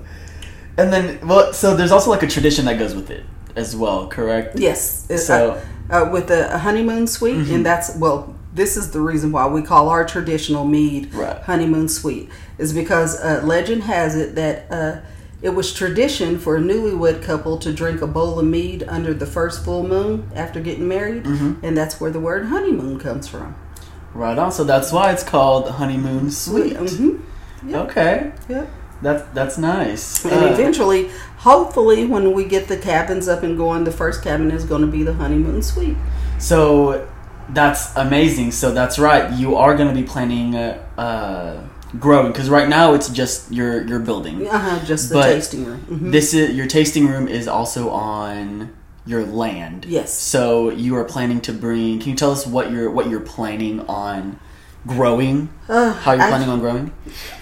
and 0.77 0.93
then, 0.93 1.27
well, 1.27 1.53
so 1.55 1.75
there's 1.75 1.91
also 1.93 2.11
like 2.11 2.23
a 2.23 2.27
tradition 2.27 2.67
that 2.67 2.79
goes 2.79 2.95
with 2.95 3.11
it 3.11 3.25
as 3.57 3.75
well, 3.75 4.07
correct? 4.09 4.59
yes. 4.59 5.07
So- 5.27 5.53
uh, 5.53 5.61
uh, 5.91 6.11
with 6.13 6.31
a, 6.31 6.53
a 6.55 6.59
honeymoon 6.59 7.07
suite, 7.07 7.37
Mhm. 7.47 7.55
and 7.55 7.67
that's 7.67 7.97
well. 7.97 8.35
This 8.55 8.77
is 8.77 8.91
the 8.91 9.01
reason 9.01 9.33
why 9.33 9.47
we 9.47 9.63
call 9.63 9.89
our 9.89 10.05
traditional 10.05 10.67
mead 10.67 11.15
Right. 11.15 11.39
honeymoon 11.43 11.89
suite, 11.89 12.29
is 12.59 12.75
because 12.75 13.19
uh, 13.21 13.41
legend 13.45 13.85
has 13.85 14.15
it 14.15 14.35
that 14.35 14.67
uh, 14.71 14.97
it 15.41 15.51
was 15.51 15.73
tradition 15.73 16.39
for 16.39 16.57
a 16.57 16.61
newlywed 16.61 17.23
couple 17.23 17.59
to 17.59 17.73
drink 17.73 18.03
a 18.03 18.07
bowl 18.07 18.39
of 18.39 18.45
mead 18.47 18.85
under 18.89 19.15
the 19.15 19.27
first 19.27 19.65
full 19.65 19.87
moon 19.87 20.29
after 20.35 20.61
getting 20.61 20.89
married, 20.89 21.25
Mhm. 21.25 21.57
and 21.63 21.77
that's 21.77 22.01
where 22.01 22.11
the 22.11 22.21
word 22.21 22.47
honeymoon 22.47 22.99
comes 22.99 23.29
from. 23.29 23.55
Right 24.15 24.37
on. 24.39 24.51
So 24.53 24.65
that's 24.65 24.91
why 24.93 25.13
it's 25.13 25.23
called 25.23 25.69
honeymoon 25.71 26.31
suite. 26.31 26.77
hmm 26.77 27.11
Yeah. 27.67 27.81
Okay, 27.83 28.33
Yeah. 28.49 28.65
that's 29.03 29.23
that's 29.35 29.59
nice. 29.59 30.25
And 30.25 30.45
Uh, 30.45 30.49
eventually, 30.55 31.11
hopefully, 31.39 32.05
when 32.07 32.33
we 32.33 32.45
get 32.45 32.69
the 32.69 32.77
cabins 32.77 33.29
up 33.29 33.43
and 33.43 33.57
going, 33.57 33.85
the 33.85 33.93
first 33.93 34.23
cabin 34.23 34.51
is 34.51 34.65
going 34.65 34.81
to 34.83 34.87
be 34.89 35.03
the 35.05 35.15
honeymoon 35.15 35.63
suite. 35.63 35.97
So 36.39 37.03
that's 37.53 37.91
amazing. 37.97 38.53
So 38.53 38.73
that's 38.73 38.99
right. 38.99 39.31
You 39.33 39.57
are 39.57 39.75
going 39.77 39.89
to 39.89 39.95
be 39.95 40.03
planning 40.03 40.55
uh, 40.57 40.79
uh, 41.01 41.55
growing 41.99 42.33
because 42.33 42.51
right 42.51 42.69
now 42.69 42.95
it's 42.95 43.09
just 43.09 43.51
your 43.53 43.83
your 43.87 43.99
building. 44.01 44.47
Uh-huh, 44.49 44.85
just 44.85 45.09
the 45.09 45.15
But 45.17 45.33
tasting 45.33 45.65
room. 45.65 45.87
Mhm. 45.91 46.13
This 46.13 46.35
is 46.35 46.55
your 46.57 46.67
tasting 46.67 47.07
room 47.09 47.29
is 47.29 47.49
also 47.49 47.91
on 47.91 48.71
your 49.07 49.25
land. 49.25 49.87
Yes. 49.89 50.13
So 50.13 50.71
you 50.71 50.95
are 50.97 51.05
planning 51.05 51.41
to 51.43 51.53
bring. 51.53 51.99
Can 52.01 52.11
you 52.11 52.17
tell 52.17 52.31
us 52.31 52.47
what 52.47 52.71
you're 52.71 52.91
what 52.91 53.09
you're 53.09 53.21
planning 53.21 53.81
on 53.89 54.39
growing? 54.87 55.49
Uh, 55.69 55.93
How 55.93 56.13
you're 56.13 56.23
act- 56.23 56.31
planning 56.31 56.49
on 56.51 56.61
growing? 56.61 56.93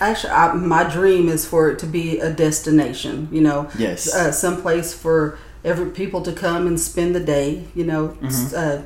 Actually, 0.01 0.33
I, 0.33 0.53
my 0.55 0.85
dream 0.85 1.29
is 1.29 1.45
for 1.47 1.71
it 1.71 1.79
to 1.81 1.87
be 1.87 2.19
a 2.19 2.31
destination. 2.31 3.29
You 3.33 3.43
know, 3.43 3.69
Yes. 3.79 4.13
uh, 4.15 4.33
someplace 4.33 4.93
for 4.95 5.39
every 5.65 5.91
people 5.91 6.23
to 6.23 6.33
come 6.33 6.67
and 6.67 6.79
spend 6.79 7.15
the 7.15 7.21
day. 7.21 7.65
You 7.75 7.85
know, 7.85 8.17
Mhm. 8.23 8.55
uh, 8.55 8.83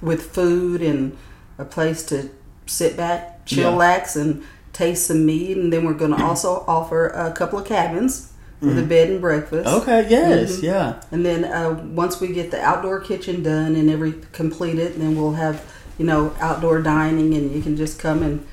with 0.00 0.22
food 0.32 0.82
and 0.82 1.16
a 1.58 1.64
place 1.64 2.02
to 2.04 2.28
sit 2.66 2.96
back, 2.96 3.40
Yeah. 3.46 3.64
chillax, 3.64 4.16
and 4.16 4.42
taste 4.76 5.06
some 5.06 5.24
mead, 5.24 5.56
And 5.56 5.72
then 5.72 5.84
we're 5.84 5.94
going 5.94 6.14
to 6.16 6.22
also 6.30 6.64
offer 6.66 7.08
a 7.08 7.32
couple 7.32 7.58
of 7.58 7.66
cabins 7.66 8.32
with 8.60 8.78
a 8.78 8.82
bed 8.82 9.10
and 9.10 9.20
breakfast. 9.20 9.68
Okay. 9.68 10.06
Yes. 10.08 10.56
Mhm. 10.56 10.62
Yeah. 10.62 11.02
And 11.12 11.24
then 11.24 11.44
uh, 11.44 11.72
once 11.94 12.20
we 12.20 12.28
get 12.32 12.50
the 12.50 12.60
outdoor 12.60 13.00
kitchen 13.00 13.42
done 13.42 13.76
and 13.76 13.90
every 13.90 14.14
completed, 14.32 14.94
then 14.96 15.14
we'll 15.16 15.34
have 15.34 15.62
you 15.98 16.06
know 16.06 16.34
outdoor 16.40 16.82
dining, 16.82 17.34
and 17.34 17.54
you 17.54 17.62
can 17.62 17.76
just 17.76 17.98
come 17.98 18.22
and 18.22 18.46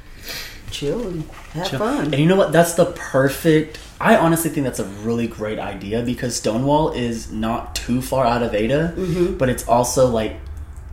chill 0.71 1.07
and 1.07 1.23
have 1.53 1.69
Chill. 1.69 1.79
fun. 1.79 2.05
And 2.05 2.15
you 2.19 2.25
know 2.25 2.35
what? 2.35 2.51
That's 2.51 2.73
the 2.73 2.85
perfect. 2.85 3.79
I 3.99 4.17
honestly 4.17 4.49
think 4.49 4.65
that's 4.65 4.79
a 4.79 4.85
really 5.07 5.27
great 5.27 5.57
idea 5.59 6.01
because 6.03 6.35
Stonewall 6.35 6.91
is 6.91 7.31
not 7.31 7.73
too 7.73 8.01
far 8.01 8.25
out 8.25 8.43
of 8.43 8.53
Ada, 8.53 8.93
but 9.39 9.47
it's 9.49 9.65
also 9.67 10.07
like 10.07 10.35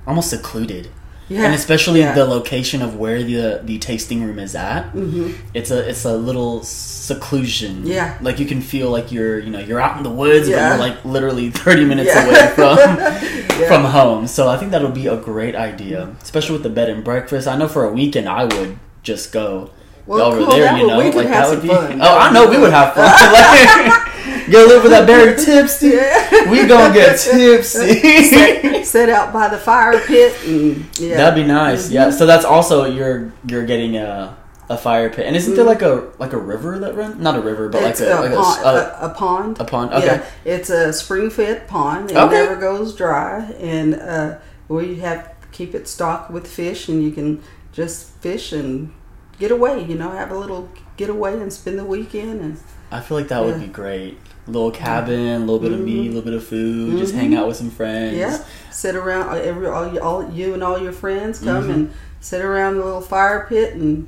almost 0.07 0.31
secluded. 0.31 0.89
Mm-hmm. 1.31 1.35
Yeah. 1.41 1.45
And 1.47 1.55
especially 1.55 2.01
Yeah. 2.01 2.13
the 2.13 2.25
location 2.25 2.83
of 2.83 2.97
where 2.97 3.23
the 3.23 3.61
the 3.63 3.79
tasting 3.79 4.25
room 4.25 4.39
is 4.41 4.57
at, 4.57 4.93
Mhm. 4.93 5.35
it's 5.55 5.71
a 5.71 5.89
it's 5.89 6.05
a 6.05 6.17
little 6.17 6.65
seclusion. 6.65 7.87
Yeah. 7.87 8.15
like 8.21 8.39
you 8.41 8.47
can 8.47 8.61
feel 8.61 8.91
like 8.91 9.13
you're 9.13 9.39
you 9.39 9.51
know 9.51 9.61
you're 9.61 9.81
out 9.81 9.97
in 9.97 10.03
the 10.03 10.11
woods, 10.11 10.49
Yeah. 10.49 10.57
but 10.57 10.69
you're 10.79 10.89
like 10.89 11.05
literally 11.05 11.51
thirty 11.51 11.85
minutes 11.85 12.11
away 12.15 12.49
from 12.57 12.77
from 13.69 13.85
home. 13.85 14.27
So 14.27 14.49
I 14.49 14.57
think 14.59 14.73
that'll 14.73 14.91
be 14.91 15.07
a 15.07 15.17
great 15.17 15.55
idea, 15.55 16.09
especially 16.23 16.55
with 16.55 16.65
the 16.65 16.71
bed 16.71 16.89
and 16.91 17.05
breakfast. 17.05 17.47
I 17.47 17.57
know 17.57 17.69
for 17.69 17.85
a 17.85 17.93
weekend 17.93 18.29
I 18.29 18.45
would 18.45 18.79
just 19.03 19.33
go 19.33 19.71
Well, 20.07 20.27
over 20.27 20.39
cool. 20.39 20.51
there. 20.51 20.65
That 20.65 20.79
you 20.81 20.87
know, 20.89 20.99
like 20.99 21.15
have 21.15 21.31
that 21.31 21.51
would 21.51 21.63
be. 21.63 21.69
fun. 21.69 22.01
Oh, 22.03 22.19
I 22.19 22.33
know 22.33 22.49
we 22.51 22.59
would 22.59 22.73
have 22.73 22.95
fun. 22.95 24.07
like, 24.51 24.69
go 24.69 24.75
live 24.75 24.83
with 24.83 24.93
that 24.93 25.07
berry 25.07 25.37
tipsy. 25.45 25.89
Yeah. 25.89 26.51
We 26.51 26.67
gonna 26.67 26.93
get 26.95 27.19
tipsy. 27.19 28.23
set, 28.25 28.85
set 28.87 29.09
out 29.09 29.33
by 29.33 29.49
the 29.49 29.59
fire 29.59 29.99
pit 30.01 30.37
and 30.47 30.87
yeah. 30.99 31.17
That'd 31.17 31.43
be 31.43 31.47
nice. 31.49 31.87
Mm-hmm. 31.87 31.95
Yeah. 31.95 32.11
So 32.11 32.27
that's 32.27 32.45
also 32.45 32.85
you're 32.85 33.33
you're 33.47 33.65
getting 33.67 33.97
a 33.97 34.37
a 34.69 34.79
fire 34.79 35.11
pit, 35.11 35.27
and 35.27 35.35
isn't 35.35 35.57
there 35.57 35.65
like 35.65 35.83
a 35.83 36.13
like 36.19 36.33
a 36.33 36.39
river 36.39 36.79
that 36.79 36.95
runs? 36.95 37.17
Not 37.21 37.35
a 37.37 37.41
river, 37.41 37.69
but. 37.69 37.83
It's 37.83 38.01
like 38.01 38.09
a, 38.09 38.13
a, 38.13 38.23
like 38.23 38.35
pond, 38.35 38.65
a- 38.65 39.05
a, 39.05 39.11
a 39.11 39.15
pond. 39.15 39.61
a 39.61 39.65
pond. 39.65 39.93
Okay. 39.95 40.07
Yeah, 40.07 40.25
it's 40.45 40.71
a 40.71 40.93
spring-fed 40.93 41.67
pond. 41.67 42.13
It 42.13 42.17
Okay. 42.17 42.35
never 42.35 42.55
goes 42.55 42.95
dry, 42.95 43.41
and 43.59 43.97
uh, 43.97 44.39
we 44.69 45.01
have 45.01 45.35
keep 45.51 45.75
it 45.75 45.89
stocked 45.89 46.31
with 46.31 46.47
fish, 46.47 46.89
and 46.89 47.03
you 47.03 47.11
can 47.11 47.43
just 47.73 48.11
fish 48.21 48.53
and 48.53 48.93
get 49.41 49.51
away. 49.51 49.83
You 49.85 49.97
know, 49.97 50.11
have 50.13 50.31
a 50.31 50.39
little 50.39 50.69
getaway 50.97 51.33
and 51.41 51.53
spend 51.53 51.77
the 51.77 51.85
weekend. 51.85 52.41
And 52.41 52.57
I 52.93 53.01
feel 53.01 53.17
like 53.19 53.27
that 53.27 53.45
would 53.45 53.59
be 53.59 53.67
great. 53.67 54.19
Little 54.47 54.71
cabin, 54.71 55.37
a 55.37 55.39
little 55.41 55.59
bit 55.61 55.73
of 55.73 55.81
mead, 55.81 56.07
a 56.11 56.15
little 56.15 56.23
bit 56.23 56.35
of 56.35 56.43
food, 56.45 56.99
just 56.99 57.15
Mhm. 57.15 57.19
hang 57.19 57.35
out 57.37 57.47
with 57.47 57.57
some 57.57 57.71
friends. 57.71 58.17
yeah, 58.17 58.39
sit 58.73 58.97
around. 58.97 59.29
uh, 59.29 59.41
Every 59.41 59.67
all, 59.69 59.93
you- 59.93 60.01
all 60.01 60.29
you 60.33 60.55
and 60.55 60.63
all 60.65 60.79
your 60.81 60.93
friends 60.93 61.39
come 61.41 61.65
Mhm. 61.69 61.75
and 61.75 61.91
sit 62.21 62.41
around 62.43 62.79
the 62.79 62.85
little 62.85 63.01
fire 63.01 63.47
pit 63.49 63.75
and 63.75 64.07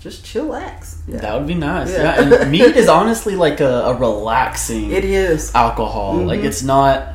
just 0.00 0.24
chillax. 0.24 0.94
Yeah, 1.08 1.18
That 1.20 1.34
would 1.34 1.46
be 1.46 1.54
nice. 1.54 1.90
Yeah. 1.90 2.20
Yeah, 2.20 2.38
and 2.40 2.50
mead 2.52 2.76
is 2.76 2.88
honestly 2.88 3.34
like 3.36 3.60
a, 3.60 3.82
a 3.86 3.94
relaxing 3.94 4.90
it 4.92 5.04
is. 5.04 5.50
alcohol. 5.54 6.14
Like 6.24 6.40
Mhm. 6.40 6.44
it's 6.44 6.62
not. 6.62 7.08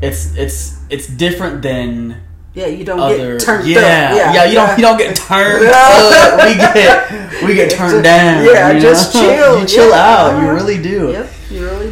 It's 0.00 0.36
it's 0.36 0.74
it's 0.90 1.06
different 1.06 1.62
than 1.62 2.16
Yeah, 2.54 2.66
you 2.66 2.84
don't 2.84 3.00
other. 3.00 3.38
get 3.38 3.40
turned 3.40 3.66
yeah, 3.66 3.78
up. 3.80 4.34
yeah, 4.34 4.44
You 4.44 4.54
don't 4.54 4.78
you 4.78 4.82
don't 4.84 4.98
get 4.98 5.16
turned 5.16 5.64
Yeah. 5.64 5.72
up. 6.36 6.46
We 6.46 6.54
get 6.54 7.42
we 7.46 7.54
get 7.54 7.70
turned 7.78 8.04
down. 8.04 8.44
Yeah, 8.44 8.72
you 8.72 8.80
just 8.80 9.14
know? 9.14 9.20
chill. 9.22 9.60
You 9.60 9.66
chill 9.66 9.88
Yeah. 9.90 10.16
out. 10.16 10.42
You 10.42 10.50
really 10.50 10.78
do. 10.82 11.10
Yep, 11.12 11.31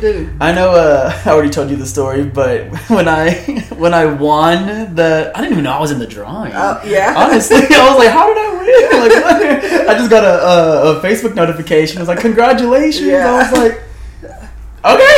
do. 0.00 0.30
I 0.40 0.52
know. 0.52 0.72
Uh, 0.72 1.12
I 1.24 1.30
already 1.30 1.50
told 1.50 1.70
you 1.70 1.76
the 1.76 1.86
story, 1.86 2.24
but 2.24 2.68
when 2.88 3.08
I 3.08 3.34
when 3.76 3.94
I 3.94 4.06
won 4.06 4.94
the, 4.94 5.32
I 5.34 5.40
didn't 5.40 5.52
even 5.52 5.64
know 5.64 5.72
I 5.72 5.80
was 5.80 5.90
in 5.90 5.98
the 5.98 6.06
drawing. 6.06 6.52
Oh, 6.54 6.80
yeah. 6.84 7.14
Honestly, 7.16 7.56
I 7.56 7.88
was 7.90 7.98
like, 7.98 8.10
"How 8.10 8.26
did 8.28 8.38
I 8.38 8.50
win?" 8.58 9.00
Like, 9.00 9.24
what? 9.24 9.88
I 9.88 9.94
just 9.94 10.10
got 10.10 10.24
a, 10.24 10.44
a, 10.44 10.98
a 10.98 11.00
Facebook 11.02 11.34
notification. 11.34 11.98
It 11.98 12.00
was 12.00 12.08
like, 12.08 12.20
"Congratulations!" 12.20 13.06
Yeah. 13.06 13.30
I 13.30 13.38
was 13.38 13.52
like, 13.52 13.82
"Okay, 14.84 15.16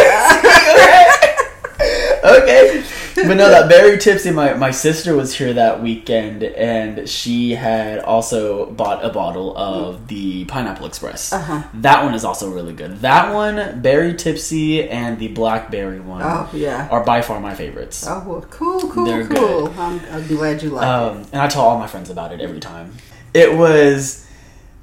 okay, 2.25 2.83
okay." 2.83 2.92
But 3.27 3.35
no, 3.37 3.49
that 3.49 3.69
berry 3.69 3.99
tipsy. 3.99 4.31
My 4.31 4.55
my 4.55 4.71
sister 4.71 5.15
was 5.17 5.35
here 5.37 5.53
that 5.55 5.83
weekend, 5.83 6.43
and 6.43 7.09
she 7.09 7.53
had 7.55 8.01
also 8.01 8.71
bought 8.73 9.05
a 9.05 9.09
bottle 9.11 9.57
of 9.57 10.09
the 10.09 10.45
Pineapple 10.47 10.87
Express. 10.87 11.33
Uh-huh. 11.33 11.63
That 11.75 12.05
one 12.05 12.15
is 12.15 12.25
also 12.25 12.51
really 12.51 12.73
good. 12.73 12.99
That 12.99 13.33
one, 13.35 13.81
berry 13.81 14.15
tipsy, 14.15 14.89
and 14.89 15.19
the 15.19 15.29
blackberry 15.29 16.01
one 16.01 16.23
Oh 16.25 16.49
yeah. 16.53 16.89
are 16.91 17.05
by 17.05 17.23
far 17.23 17.41
my 17.41 17.55
favorites. 17.55 18.05
Oh 18.09 18.23
well, 18.27 18.43
cool, 18.51 18.81
cool, 18.91 19.05
They're 19.05 19.27
cool. 19.27 19.67
good. 19.69 19.79
I'm, 19.79 20.01
I'm 20.11 20.27
glad 20.27 20.63
you 20.63 20.71
like 20.71 20.83
it. 20.85 20.89
Um, 20.89 21.17
and 21.33 21.41
I 21.43 21.49
tell 21.49 21.63
all 21.63 21.79
my 21.79 21.87
friends 21.87 22.11
about 22.11 22.33
it 22.33 22.41
every 22.41 22.61
time. 22.61 22.93
It 23.35 23.55
was. 23.57 24.27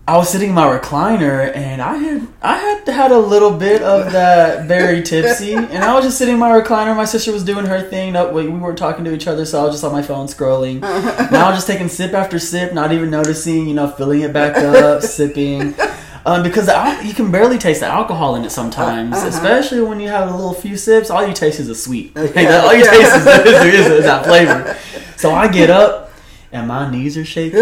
I 0.09 0.17
was 0.17 0.27
sitting 0.29 0.49
in 0.49 0.55
my 0.55 0.65
recliner 0.65 1.55
and 1.55 1.81
I 1.83 1.95
had 1.97 2.27
I 2.41 2.57
had 2.57 2.87
had 2.87 3.11
a 3.11 3.19
little 3.19 3.51
bit 3.51 3.83
of 3.83 4.11
that 4.11 4.67
berry 4.67 5.03
tipsy 5.11 5.53
and 5.53 5.83
I 5.83 5.93
was 5.93 6.03
just 6.05 6.17
sitting 6.17 6.33
in 6.33 6.39
my 6.39 6.49
recliner. 6.49 6.95
My 6.95 7.05
sister 7.05 7.31
was 7.31 7.43
doing 7.43 7.65
her 7.67 7.79
thing. 7.81 8.13
No, 8.13 8.31
we 8.31 8.47
we 8.47 8.57
weren't 8.57 8.77
talking 8.79 9.05
to 9.05 9.13
each 9.13 9.27
other, 9.27 9.45
so 9.45 9.61
I 9.61 9.65
was 9.65 9.75
just 9.75 9.83
on 9.83 9.91
my 9.91 10.01
phone 10.01 10.25
scrolling. 10.27 10.81
And 11.29 11.35
I 11.37 11.47
was 11.49 11.57
just 11.57 11.67
taking 11.67 11.89
sip 11.89 12.13
after 12.13 12.39
sip, 12.39 12.73
not 12.73 12.91
even 12.91 13.11
noticing, 13.11 13.67
you 13.67 13.75
know, 13.75 13.87
filling 13.87 14.21
it 14.21 14.33
back 14.33 14.57
up, 14.57 15.01
sipping. 15.17 15.75
Um, 16.25 16.41
because 16.43 16.67
al- 16.69 17.03
you 17.03 17.13
can 17.13 17.29
barely 17.31 17.59
taste 17.59 17.81
the 17.81 17.85
alcohol 17.87 18.35
in 18.35 18.43
it 18.45 18.51
sometimes, 18.51 19.15
Uh-huh. 19.15 19.27
especially 19.27 19.81
when 19.81 19.99
you 19.99 20.07
have 20.09 20.27
a 20.27 20.31
little 20.35 20.53
few 20.55 20.75
sips. 20.75 21.11
All 21.11 21.25
you 21.25 21.33
taste 21.35 21.59
is 21.59 21.69
a 21.69 21.75
sweet. 21.75 22.17
Uh, 22.17 22.21
Like, 22.23 22.35
all 22.47 22.73
you 22.73 22.83
yeah. 22.83 22.91
taste 22.97 23.15
is, 23.15 23.25
is, 23.75 23.87
is 23.99 24.03
that 24.05 24.25
flavor. 24.25 24.75
So 25.17 25.31
I 25.35 25.47
get 25.47 25.69
up 25.69 26.11
and 26.51 26.67
my 26.67 26.89
knees 26.89 27.15
are 27.15 27.25
shaking, 27.25 27.59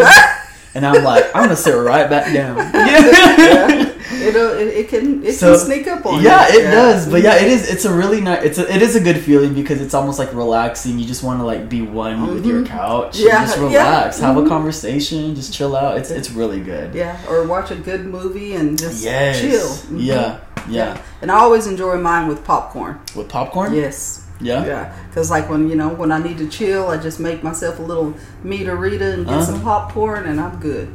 and 0.77 0.85
I'm 0.85 1.03
like, 1.03 1.25
I'm 1.35 1.43
gonna 1.43 1.55
sit 1.55 1.71
right 1.73 2.09
back 2.09 2.31
down. 2.33 2.57
yeah. 2.73 3.93
It'll, 4.09 4.51
it, 4.57 4.67
it 4.69 4.89
can 4.89 5.23
it 5.23 5.33
So, 5.33 5.51
can 5.55 5.65
sneak 5.65 5.87
up 5.87 6.05
on 6.05 6.21
you. 6.21 6.27
yeah, 6.27 6.47
you. 6.51 6.59
it 6.59 6.63
does. 6.71 7.09
But 7.09 7.21
yeah, 7.23 7.35
it 7.35 7.47
is. 7.49 7.69
It's 7.69 7.85
a 7.85 7.93
really 7.93 8.21
nice. 8.21 8.43
It's 8.43 8.57
a, 8.57 8.73
it 8.73 8.81
is 8.81 8.95
a 8.95 8.99
good 9.01 9.19
feeling 9.19 9.53
because 9.53 9.81
it's 9.81 9.93
almost 9.93 10.17
like 10.19 10.33
relaxing. 10.33 10.97
You 10.97 11.05
just 11.05 11.23
want 11.23 11.39
to 11.39 11.45
like 11.45 11.67
be 11.69 11.81
one 11.81 12.33
with 12.33 12.45
your 12.45 12.65
couch. 12.65 13.19
Yeah, 13.19 13.45
just 13.45 13.57
yeah. 13.57 13.63
relax, 13.63 14.19
have 14.19 14.37
a 14.37 14.41
Mhm. 14.41 14.47
conversation, 14.47 15.35
just 15.35 15.53
chill 15.53 15.75
out. 15.75 15.97
It's 15.97 16.09
it's 16.09 16.31
really 16.31 16.61
good. 16.61 16.93
Yeah, 16.95 17.17
or 17.29 17.45
watch 17.45 17.71
a 17.71 17.75
good 17.75 18.05
movie 18.05 18.55
and 18.55 18.77
just 18.77 19.03
Yes. 19.03 19.41
chill. 19.41 19.67
Mhm. 19.97 20.03
Yeah. 20.03 20.39
Yeah. 20.69 20.97
And 21.21 21.31
I 21.31 21.35
always 21.39 21.67
enjoy 21.67 21.97
mine 21.97 22.27
with 22.27 22.43
popcorn. 22.43 22.99
With 23.15 23.29
popcorn. 23.29 23.73
Yes. 23.73 24.23
Yeah. 24.39 24.65
Yeah, 24.65 24.95
because 25.09 25.29
like 25.31 25.49
when 25.49 25.67
you 25.69 25.75
know 25.75 25.89
when 25.89 26.11
I 26.11 26.19
need 26.19 26.37
to 26.37 26.47
chill, 26.47 26.89
I 26.89 26.97
just 26.97 27.19
make 27.19 27.43
myself 27.43 27.79
a 27.79 27.81
little 27.81 28.13
meterita 28.43 29.13
and 29.15 29.25
get 29.25 29.43
some 29.43 29.55
Uh-huh. 29.55 29.63
popcorn, 29.63 30.25
and 30.25 30.39
I'm 30.39 30.59
good. 30.59 30.87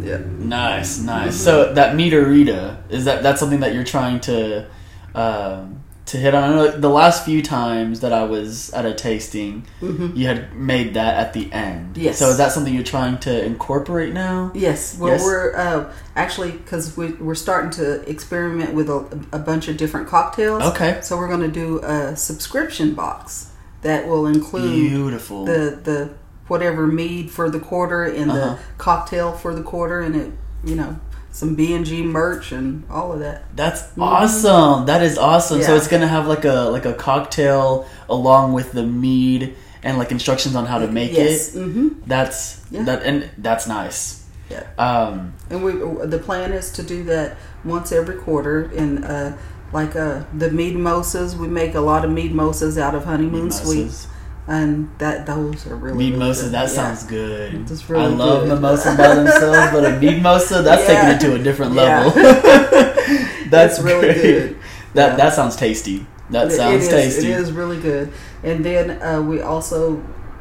Yeah. 0.00 0.18
Nice, 0.38 0.98
nice. 1.00 1.34
Mm-hmm. 1.34 1.44
So 1.44 1.72
that 1.74 1.96
meterita 1.96 2.76
is 2.90 3.04
that 3.04 3.22
that's 3.22 3.40
something 3.40 3.60
that 3.60 3.74
you're 3.74 3.84
trying 3.84 4.20
to 4.20 4.66
um, 5.14 5.80
to 6.06 6.16
hit 6.18 6.34
on. 6.34 6.80
The 6.80 6.88
last 6.88 7.24
few 7.24 7.42
times 7.42 8.00
that 8.00 8.12
I 8.12 8.24
was 8.24 8.70
at 8.72 8.86
a 8.86 8.94
tasting, 8.94 9.66
you 9.80 10.26
had 10.26 10.54
made 10.54 10.94
that 10.94 11.16
at 11.16 11.32
the 11.32 11.52
end. 11.52 11.94
Mm-hmm. 11.96 12.04
Yes. 12.04 12.18
So 12.18 12.28
is 12.30 12.38
that 12.38 12.52
something 12.52 12.72
you're 12.72 12.82
trying 12.84 13.18
to 13.18 13.44
incorporate 13.44 14.12
now? 14.12 14.52
Yes, 14.54 14.96
well, 14.98 15.12
Yes. 15.12 15.22
we're 15.24 15.56
uh, 15.56 15.92
actually 16.14 16.52
because 16.52 16.96
we, 16.96 17.12
we're 17.14 17.34
starting 17.34 17.70
to 17.72 18.08
experiment 18.08 18.72
with 18.74 18.88
a, 18.88 19.26
a 19.32 19.38
bunch 19.38 19.68
of 19.68 19.76
different 19.76 20.06
cocktails. 20.08 20.62
Okay. 20.62 21.00
So 21.02 21.16
we're 21.16 21.28
going 21.28 21.40
to 21.40 21.48
do 21.48 21.80
a 21.82 22.16
subscription 22.16 22.94
box 22.94 23.50
that 23.82 24.06
will 24.08 24.26
include 24.26 24.88
Beautiful. 24.90 25.44
the 25.44 25.78
the 25.82 26.14
whatever 26.48 26.86
mead 26.86 27.30
for 27.30 27.50
the 27.50 27.58
quarter 27.60 28.04
and 28.04 28.30
Uh-huh. 28.30 28.54
the 28.54 28.58
cocktail 28.78 29.32
for 29.32 29.54
the 29.54 29.62
quarter, 29.62 30.00
and 30.00 30.14
it 30.14 30.32
you 30.64 30.74
know 30.76 30.98
some 31.36 31.54
B 31.54 31.74
and 31.74 31.84
G 31.84 32.02
merch 32.02 32.50
and 32.50 32.82
all 32.88 33.12
of 33.12 33.20
that. 33.20 33.44
That's 33.54 33.82
awesome. 33.98 34.86
That 34.86 35.02
is 35.02 35.18
awesome. 35.18 35.60
So 35.60 35.68
Mm-hmm. 35.68 35.76
It's 35.76 35.88
gonna 35.88 36.08
have 36.08 36.26
like 36.26 36.46
a 36.46 36.70
like 36.72 36.86
a 36.86 36.94
cocktail 36.94 37.86
along 38.08 38.54
with 38.54 38.72
the 38.72 38.82
mead 38.82 39.54
and 39.82 39.98
like 39.98 40.10
instructions 40.10 40.56
on 40.56 40.64
how 40.64 40.78
to 40.78 40.88
make 40.88 41.12
yes. 41.12 41.54
it. 41.54 41.58
Mm-hmm. 41.58 41.88
That's 42.06 42.64
Yeah. 42.70 42.84
that 42.84 43.02
and 43.02 43.30
that's 43.36 43.66
nice. 43.68 44.24
Yeah. 44.50 44.64
Um, 44.78 45.34
And 45.50 45.62
we 45.62 45.72
the 46.06 46.18
plan 46.18 46.52
is 46.52 46.70
to 46.72 46.82
do 46.82 47.04
that 47.04 47.36
once 47.64 47.92
every 47.92 48.16
quarter. 48.16 48.70
And 48.74 49.04
uh, 49.04 49.32
like 49.72 49.94
uh, 49.94 50.22
the 50.32 50.50
mead 50.50 50.74
mosas, 50.76 51.36
we 51.36 51.48
make 51.48 51.74
a 51.74 51.80
lot 51.80 52.04
of 52.06 52.10
mead 52.10 52.32
mosas 52.32 52.78
out 52.78 52.94
of 52.94 53.04
honeymoon 53.04 53.48
mimosas. 53.50 53.66
sweets, 53.66 54.06
and 54.48 54.88
that 54.98 55.26
those 55.26 55.66
are 55.66 55.74
really 55.76 55.98
Mead 56.10 56.18
really 56.18 56.32
that 56.32 56.52
Yeah. 56.52 56.66
sounds 56.66 57.02
good. 57.04 57.70
Really 57.88 58.04
I 58.04 58.06
love 58.06 58.42
good. 58.44 58.54
mimosa 58.54 58.94
by 58.98 59.14
themselves, 59.14 59.72
but 59.72 59.84
a 59.84 59.98
mead 59.98 60.22
mosa, 60.22 60.62
that's 60.62 60.88
Yeah. 60.88 60.94
taking 60.94 61.08
it 61.16 61.20
to 61.34 61.40
a 61.40 61.42
different 61.42 61.72
level. 61.74 62.10
that's 63.50 63.76
It's 63.78 63.82
really 63.82 64.12
great. 64.12 64.22
good. 64.22 64.56
That 64.94 65.10
Yeah. 65.10 65.16
that 65.16 65.34
sounds 65.34 65.56
tasty. 65.56 66.06
That 66.30 66.48
It- 66.48 66.52
sounds 66.52 66.74
it 66.74 66.82
is, 66.82 66.88
tasty. 66.88 67.30
It 67.32 67.38
is 67.40 67.52
really 67.52 67.78
good. 67.78 68.12
And 68.42 68.64
then 68.64 69.02
uh, 69.02 69.20
we 69.22 69.40
also 69.40 70.00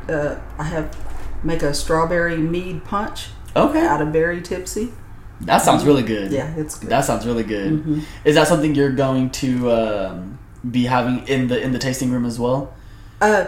uh, 0.09 0.35
I 0.59 0.63
have 0.63 0.95
make 1.43 1.63
a 1.63 1.73
strawberry 1.73 2.37
mead 2.37 2.83
punch 2.85 3.29
Okay, 3.55 3.85
out 3.85 4.01
of 4.01 4.11
berry 4.11 4.41
tipsy. 4.41 4.91
that 5.41 5.61
sounds 5.61 5.83
really 5.85 6.03
good. 6.03 6.31
Yeah, 6.31 6.53
it's 6.57 6.75
good. 6.77 6.89
That 6.89 7.05
sounds 7.05 7.25
really 7.25 7.43
good. 7.43 7.83
Mhm. 7.85 8.01
Is 8.23 8.35
that 8.35 8.47
something 8.47 8.75
you're 8.75 8.91
going 8.91 9.29
to 9.31 9.71
um, 9.71 10.37
be 10.69 10.85
having 10.85 11.27
in 11.27 11.47
the 11.47 11.59
in 11.61 11.71
the 11.71 11.79
tasting 11.79 12.11
room 12.11 12.25
as 12.25 12.39
well? 12.39 12.73
Uh, 13.21 13.45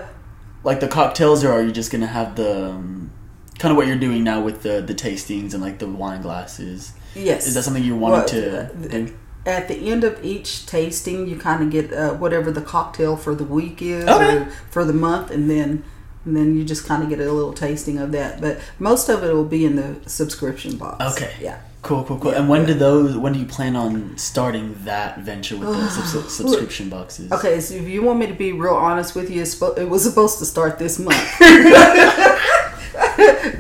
Like 0.63 0.79
the 0.79 0.87
cocktails, 0.87 1.43
or 1.43 1.51
are 1.51 1.61
you 1.61 1.71
just 1.71 1.91
gonna 1.91 2.07
have 2.07 2.35
the 2.35 2.71
um, 2.71 3.11
kind 3.59 3.71
of 3.71 3.77
what 3.77 3.87
you're 3.87 3.97
doing 3.97 4.23
now 4.23 4.41
with 4.41 4.63
the 4.63 4.81
the 4.81 4.93
tastings 4.95 5.53
and 5.53 5.61
like 5.63 5.79
the 5.79 5.87
wine 5.87 6.21
glasses? 6.21 6.93
yes. 7.15 7.47
Is 7.47 7.53
that 7.55 7.63
something 7.63 7.83
you 7.83 7.95
wanted 7.95 8.15
Well, 8.15 8.27
to? 8.27 8.63
uh, 8.63 8.87
do? 8.89 9.15
at 9.45 9.69
the 9.69 9.89
end 9.89 10.03
of 10.03 10.23
each 10.25 10.65
tasting, 10.65 11.25
you 11.27 11.37
kind 11.37 11.63
of 11.63 11.69
get 11.69 11.93
uh, 11.93 12.13
whatever 12.15 12.51
the 12.51 12.61
cocktail 12.61 13.15
for 13.15 13.33
the 13.33 13.45
week 13.45 13.81
is 13.81 14.05
Okay. 14.07 14.37
or 14.39 14.45
for 14.69 14.83
the 14.83 14.93
month, 14.93 15.31
and 15.31 15.49
then 15.49 15.83
and 16.25 16.35
then 16.35 16.57
you 16.57 16.65
just 16.65 16.85
kind 16.85 17.01
of 17.01 17.07
get 17.09 17.19
a 17.21 17.31
little 17.31 17.53
tasting 17.53 17.97
of 17.97 18.11
that. 18.11 18.41
But 18.41 18.59
most 18.79 19.07
of 19.07 19.23
it 19.23 19.31
will 19.33 19.45
be 19.45 19.65
in 19.65 19.77
the 19.77 19.95
subscription 20.09 20.75
box. 20.75 21.15
Okay. 21.15 21.31
Yeah. 21.39 21.59
Cool, 21.87 22.03
cool, 22.03 22.19
cool. 22.19 22.31
And 22.31 22.49
when 22.49 22.65
do 22.65 22.73
those? 22.73 23.15
When 23.15 23.31
do 23.31 23.39
you 23.39 23.45
plan 23.45 23.77
on 23.77 24.17
starting 24.17 24.75
that 24.83 25.19
venture 25.19 25.55
with 25.55 25.69
the 25.69 25.89
subs- 25.89 26.33
subscription 26.35 26.89
boxes? 26.89 27.31
Okay, 27.31 27.61
so 27.61 27.75
if 27.75 27.87
you 27.87 28.01
want 28.03 28.19
me 28.19 28.27
to 28.27 28.33
be 28.33 28.51
real 28.51 28.73
honest 28.75 29.15
with 29.15 29.29
you, 29.31 29.43
spo- 29.43 29.77
it 29.77 29.87
was 29.87 30.03
supposed 30.03 30.37
to 30.39 30.45
start 30.45 30.79
this 30.79 30.99
month. 30.99 31.15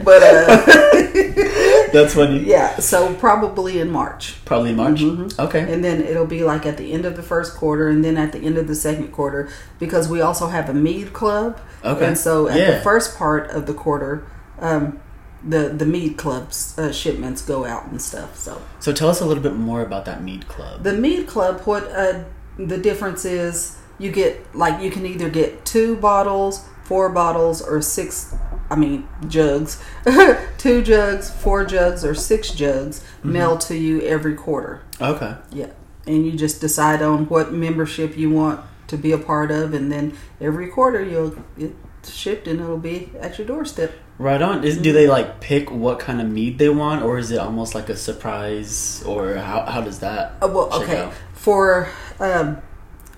but 0.03 0.21
uh, 0.23 0.63
that's 1.93 2.15
when 2.15 2.33
you 2.33 2.41
yeah, 2.41 2.77
so 2.79 3.13
probably 3.15 3.79
in 3.79 3.89
March. 3.89 4.35
probably 4.45 4.73
March. 4.73 4.99
Mm-hmm. 4.99 5.39
Okay. 5.41 5.71
And 5.71 5.83
then 5.83 6.01
it'll 6.01 6.25
be 6.27 6.43
like 6.43 6.65
at 6.65 6.77
the 6.77 6.91
end 6.91 7.05
of 7.05 7.15
the 7.15 7.23
first 7.23 7.55
quarter 7.55 7.87
and 7.87 8.03
then 8.03 8.17
at 8.17 8.33
the 8.33 8.39
end 8.39 8.57
of 8.57 8.67
the 8.67 8.75
second 8.75 9.13
quarter 9.13 9.49
because 9.79 10.09
we 10.09 10.19
also 10.21 10.47
have 10.47 10.69
a 10.69 10.73
mead 10.73 11.13
club. 11.13 11.59
Okay. 11.83 12.05
And 12.07 12.17
so 12.17 12.47
at 12.47 12.57
Yeah. 12.57 12.71
the 12.71 12.81
first 12.81 13.17
part 13.17 13.49
of 13.51 13.67
the 13.67 13.73
quarter, 13.73 14.27
um, 14.59 14.99
the 15.43 15.69
the 15.69 15.85
mead 15.85 16.17
club's 16.17 16.77
uh, 16.79 16.91
shipments 16.91 17.41
go 17.41 17.65
out 17.65 17.87
and 17.87 18.01
stuff. 18.01 18.37
So 18.37 18.61
So 18.79 18.91
tell 18.93 19.09
us 19.09 19.21
a 19.21 19.25
little 19.25 19.43
bit 19.43 19.55
more 19.55 19.81
about 19.81 20.05
that 20.05 20.23
mead 20.23 20.47
club. 20.47 20.83
the 20.83 20.93
mead 20.93 21.27
club, 21.27 21.61
what 21.65 21.83
uh, 21.91 22.23
the 22.57 22.77
difference 22.77 23.23
is, 23.25 23.77
you 23.99 24.11
get 24.11 24.55
like 24.55 24.81
you 24.81 24.89
can 24.91 25.05
either 25.05 25.29
get 25.29 25.65
two 25.65 25.95
bottles, 25.97 26.65
four 26.83 27.09
bottles, 27.09 27.61
or 27.61 27.81
six. 27.81 28.33
I 28.69 28.75
mean 28.75 29.07
jugs, 29.27 29.81
two 30.57 30.81
jugs, 30.81 31.29
four 31.29 31.65
jugs, 31.65 32.03
or 32.03 32.13
six 32.15 32.51
jugs 32.51 33.03
Mm-hmm. 33.19 33.31
mailed 33.33 33.61
to 33.61 33.75
you 33.75 34.01
every 34.01 34.35
quarter. 34.35 34.81
okay. 35.01 35.35
Yeah, 35.51 35.71
and 36.05 36.25
you 36.25 36.31
just 36.33 36.61
decide 36.61 37.01
on 37.01 37.27
what 37.29 37.51
membership 37.51 38.15
you 38.17 38.29
want 38.29 38.61
to 38.87 38.97
be 38.97 39.11
a 39.11 39.17
part 39.17 39.51
of, 39.51 39.73
and 39.73 39.91
then 39.91 40.13
every 40.39 40.67
quarter 40.67 41.03
you'll 41.03 41.35
get 41.57 41.73
shipped, 42.05 42.47
and 42.47 42.59
it'll 42.61 42.77
be 42.77 43.09
at 43.19 43.37
your 43.37 43.47
doorstep. 43.47 43.91
Right 44.19 44.41
on. 44.41 44.63
Is, 44.63 44.77
do 44.79 44.91
they 44.93 45.07
like 45.07 45.39
pick 45.41 45.69
what 45.71 45.99
kind 45.99 46.19
of 46.21 46.27
mead 46.27 46.57
they 46.57 46.69
want, 46.69 47.03
or 47.03 47.17
is 47.19 47.29
it 47.31 47.37
almost 47.39 47.75
like 47.75 47.89
a 47.89 47.95
surprise, 47.95 49.03
or 49.05 49.35
how, 49.35 49.61
how 49.65 49.81
does 49.81 49.99
that? 49.99 50.33
Uh, 50.41 50.47
well, 50.47 50.73
okay, 50.81 50.97
out? 51.01 51.13
for 51.33 51.87
um, 52.19 52.57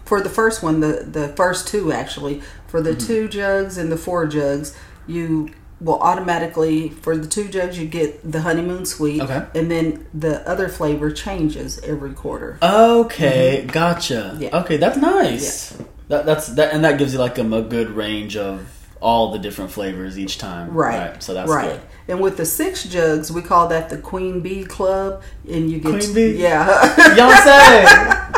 for 0.06 0.22
the 0.22 0.30
first 0.30 0.62
one, 0.62 0.82
the 0.82 1.06
the 1.10 1.30
first 1.30 1.68
two 1.68 1.92
actually, 1.92 2.42
for 2.68 2.82
Mm-hmm. 2.82 3.00
the 3.00 3.06
two 3.06 3.28
jugs 3.30 3.78
and 3.78 3.92
the 3.92 3.98
four 3.98 4.28
jugs, 4.28 4.76
you 5.08 5.52
will 5.82 6.00
automatically 6.00 6.90
for 6.90 7.16
the 7.16 7.26
two 7.28 7.48
jugs 7.48 7.80
you 7.80 7.88
get 7.88 8.30
the 8.30 8.42
honeymoon 8.42 8.86
sweet, 8.86 9.22
Okay. 9.22 9.46
and 9.56 9.72
then 9.72 10.06
the 10.14 10.46
other 10.50 10.68
flavor 10.68 11.10
changes 11.12 11.80
every 11.80 12.12
quarter. 12.14 12.58
Okay, 12.62 13.66
gotcha. 13.72 14.32
Mm-hmm. 14.34 14.42
Yeah. 14.44 14.60
Okay, 14.60 14.76
that's 14.76 14.98
nice. 14.98 15.78
That, 16.10 16.26
that's 16.26 16.48
that, 16.56 16.74
and 16.74 16.84
that 16.84 16.98
gives 16.98 17.14
you 17.14 17.20
like 17.20 17.40
um, 17.40 17.54
a 17.54 17.62
good 17.62 17.92
range 17.92 18.36
of 18.36 18.68
all 19.02 19.32
the 19.32 19.40
different 19.40 19.72
flavors 19.72 20.20
each 20.20 20.38
time. 20.38 20.72
Right. 20.72 21.12
right? 21.12 21.24
So 21.24 21.34
that's 21.34 21.50
right. 21.50 21.72
good. 21.72 21.82
And 22.08 22.22
with 22.22 22.38
the 22.38 22.46
six 22.46 22.84
jugs, 22.84 23.32
we 23.32 23.42
call 23.42 23.68
that 23.70 23.90
the 23.90 23.98
Queen 23.98 24.42
Bee 24.42 24.66
Club, 24.66 25.22
and 25.50 25.70
you 25.72 25.80
get 25.80 26.00
Queen 26.00 26.14
Bee? 26.14 26.42
Yeah. 26.42 26.68
Beyonce. 26.96 28.30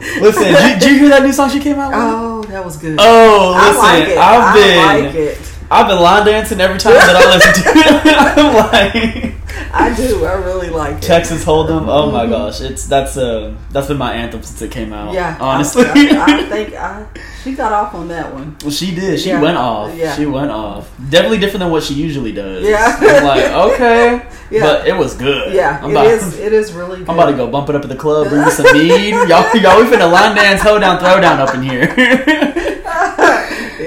listen, 0.20 0.42
did 0.42 0.74
you, 0.74 0.80
did 0.80 0.90
you 0.90 0.98
hear 0.98 1.08
that 1.10 1.22
new 1.22 1.32
song 1.32 1.50
she 1.50 1.60
came 1.60 1.78
out 1.78 1.90
with? 1.90 1.98
oh, 2.00 2.42
that 2.50 2.64
was 2.64 2.76
good. 2.76 2.98
Oh, 3.00 3.54
I 3.56 3.68
listen, 3.68 3.82
like 3.82 4.08
it. 4.08 4.18
I've 4.18 4.54
been 4.54 4.78
I 4.78 5.06
like 5.06 5.14
it. 5.14 5.57
I've 5.70 5.86
been 5.88 5.98
line 6.00 6.24
dancing 6.26 6.60
every 6.60 6.78
time 6.78 6.94
that 6.94 7.16
I 7.16 7.34
listen 7.34 7.62
to 7.62 7.70
it. 7.78 8.16
I'm 8.38 8.54
like 8.54 9.34
I 9.72 9.94
do. 9.94 10.24
I 10.24 10.32
really 10.34 10.70
like 10.70 10.96
it. 10.96 11.02
Texas 11.02 11.44
Hold'em. 11.44 11.86
Oh 11.88 12.10
my 12.10 12.26
gosh, 12.26 12.60
it's 12.60 12.86
that's 12.86 13.16
uh 13.16 13.54
that's 13.70 13.88
been 13.88 13.98
my 13.98 14.14
anthem 14.14 14.42
since 14.42 14.62
it 14.62 14.70
came 14.70 14.92
out. 14.92 15.12
Yeah. 15.12 15.36
honestly. 15.40 15.84
I, 15.84 15.90
I, 15.92 16.24
I 16.38 16.42
think 16.48 16.74
I, 16.74 17.06
she 17.42 17.52
got 17.54 17.72
off 17.72 17.94
on 17.94 18.08
that 18.08 18.32
one. 18.32 18.56
Well, 18.62 18.70
she 18.70 18.94
did. 18.94 19.20
She 19.20 19.28
Yeah. 19.28 19.42
went 19.42 19.56
off. 19.58 19.94
Yeah. 19.94 20.16
She 20.16 20.26
went 20.26 20.50
off. 20.50 20.90
Definitely 21.10 21.38
different 21.38 21.60
than 21.60 21.70
what 21.70 21.82
she 21.82 21.94
usually 21.94 22.32
does. 22.32 22.66
Yeah. 22.66 22.96
I'm 22.98 23.24
like, 23.24 23.72
okay. 23.72 24.26
Yeah. 24.50 24.62
But 24.62 24.88
it 24.88 24.96
was 24.96 25.14
good. 25.14 25.52
Yeah, 25.52 25.78
I'm 25.82 25.90
it 25.90 25.92
about, 25.92 26.06
is. 26.06 26.38
It 26.38 26.54
is 26.54 26.72
really 26.72 27.00
good. 27.00 27.10
I'm 27.10 27.16
about 27.16 27.30
to 27.30 27.36
go 27.36 27.50
bump 27.50 27.68
it 27.68 27.74
up 27.76 27.82
at 27.82 27.90
the 27.90 27.96
club, 27.96 28.30
bring 28.30 28.42
me 28.46 28.50
some 28.50 28.64
mead. 28.72 29.10
Y'all, 29.10 29.54
y'all, 29.54 29.78
we 29.78 29.84
finna 29.90 30.10
line 30.10 30.34
dance, 30.34 30.62
hold 30.62 30.80
down, 30.80 30.98
throw 30.98 31.20
down 31.20 31.38
up 31.38 31.54
in 31.54 31.60
here. 31.60 31.84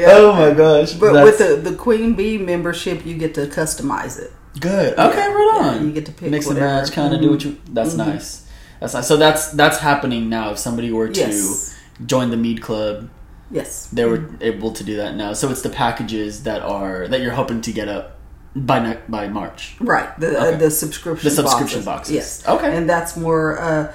Yeah. 0.02 0.08
Oh 0.18 0.34
my 0.34 0.52
gosh. 0.54 0.94
But 0.94 1.14
That's 1.14 1.40
with 1.40 1.64
the, 1.64 1.70
the 1.70 1.76
Queen 1.76 2.14
Bee 2.16 2.38
membership, 2.38 3.06
you 3.06 3.16
get 3.16 3.34
to 3.36 3.46
customize 3.48 4.20
it. 4.20 4.32
good. 4.60 4.98
Okay, 4.98 5.18
Yeah. 5.18 5.28
right 5.34 5.60
Yeah, 5.62 5.70
on. 5.70 5.86
you 5.88 5.92
get 5.94 6.06
to 6.08 6.12
pick 6.12 6.30
mix 6.32 6.48
and 6.48 6.60
match, 6.60 6.92
kind 6.92 7.14
of 7.14 7.22
do 7.22 7.30
what 7.32 7.44
you. 7.44 7.58
That's 7.72 7.94
Mhm. 7.94 7.98
nice. 8.08 8.42
That's 8.80 8.94
nice. 8.96 9.08
So 9.08 9.16
that's 9.18 9.52
that's 9.52 9.78
happening 9.80 10.28
now. 10.30 10.52
If 10.52 10.58
somebody 10.58 10.92
were 10.92 11.08
to 11.10 11.20
Yes. 11.20 11.74
join 12.06 12.32
the 12.32 12.38
mead 12.38 12.62
club, 12.62 13.10
Yes. 13.52 13.88
they 13.94 14.06
were 14.06 14.22
able 14.42 14.72
to 14.72 14.84
do 14.84 14.98
that 14.98 15.16
now. 15.16 15.34
So 15.34 15.50
it's 15.50 15.62
the 15.62 15.70
packages 15.70 16.44
that 16.44 16.62
are 16.64 17.08
that 17.08 17.22
you're 17.22 17.34
hoping 17.42 17.62
to 17.62 17.72
get 17.72 17.88
up 17.88 18.18
by 18.56 18.80
ne- 18.80 18.98
by 19.08 19.28
March. 19.30 19.76
Right. 19.80 20.10
The 20.20 20.30
Okay. 20.38 20.54
uh, 20.56 20.58
the 20.58 20.72
subscription 20.72 21.30
The 21.30 21.36
subscription 21.36 21.84
boxes. 21.84 22.14
Yes. 22.16 22.44
Okay. 22.48 22.76
And 22.76 22.90
that's 22.90 23.16
more. 23.16 23.60
Uh, 23.60 23.88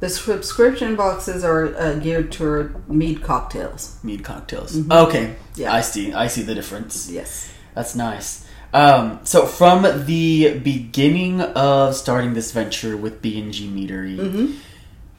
the 0.00 0.08
subscription 0.08 0.96
boxes 0.96 1.44
are 1.44 1.74
uh, 1.76 1.94
geared 1.94 2.32
toward 2.32 2.88
mead 2.88 3.22
cocktails. 3.22 3.98
Mead 4.02 4.24
cocktails. 4.24 4.76
Okay. 4.90 5.26
Mm-hmm. 5.26 5.60
Yeah. 5.60 5.72
I 5.72 5.80
see. 5.82 6.12
I 6.12 6.26
see 6.26 6.42
the 6.42 6.54
difference. 6.54 7.10
Yes. 7.10 7.52
That's 7.74 7.94
nice. 7.94 8.46
Um, 8.72 9.20
so 9.24 9.46
from 9.46 9.82
the 10.06 10.58
beginning 10.60 11.40
of 11.40 11.94
starting 11.96 12.34
this 12.34 12.52
venture 12.52 12.96
with 12.96 13.20
B 13.20 13.40
and 13.40 13.52
G 13.52 13.68
Meadery, 13.68 14.16
Mm-hmm. 14.16 14.52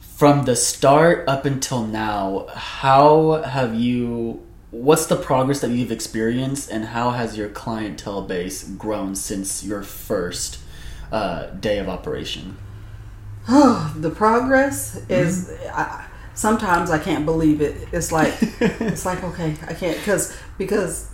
from 0.00 0.44
the 0.46 0.56
start 0.56 1.28
up 1.28 1.44
until 1.44 1.86
now, 1.86 2.46
how 2.54 3.42
have 3.42 3.74
you? 3.74 4.40
What's 4.70 5.04
the 5.04 5.16
progress 5.16 5.60
that 5.60 5.70
you've 5.70 5.92
experienced, 5.92 6.70
and 6.70 6.86
how 6.86 7.10
has 7.10 7.36
your 7.36 7.50
clientele 7.50 8.22
base 8.22 8.64
grown 8.64 9.14
since 9.14 9.62
your 9.62 9.82
first 9.82 10.58
uh, 11.12 11.48
day 11.48 11.78
of 11.78 11.90
operation? 11.90 12.56
Oh, 13.48 13.92
the 13.98 14.10
progress 14.10 15.00
is. 15.08 15.48
Mm-hmm. 15.48 15.76
I, 15.78 16.06
sometimes 16.34 16.90
I 16.90 16.98
can't 16.98 17.26
believe 17.26 17.60
it. 17.60 17.88
It's 17.92 18.10
like 18.12 18.34
it's 18.60 19.04
like 19.04 19.22
okay, 19.22 19.56
I 19.66 19.74
can't 19.74 19.98
because 19.98 20.36
because 20.58 21.08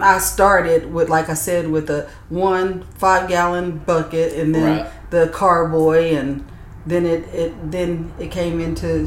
I 0.00 0.18
started 0.18 0.92
with 0.92 1.08
like 1.08 1.28
I 1.28 1.34
said 1.34 1.68
with 1.68 1.90
a 1.90 2.08
one 2.28 2.82
five 2.96 3.28
gallon 3.28 3.78
bucket 3.78 4.32
and 4.34 4.54
then 4.54 4.82
Right. 4.82 5.10
the 5.10 5.28
carboy 5.28 6.14
and 6.14 6.44
then 6.86 7.06
it, 7.06 7.24
it 7.34 7.70
then 7.70 8.12
it 8.18 8.30
came 8.30 8.60
into 8.60 9.06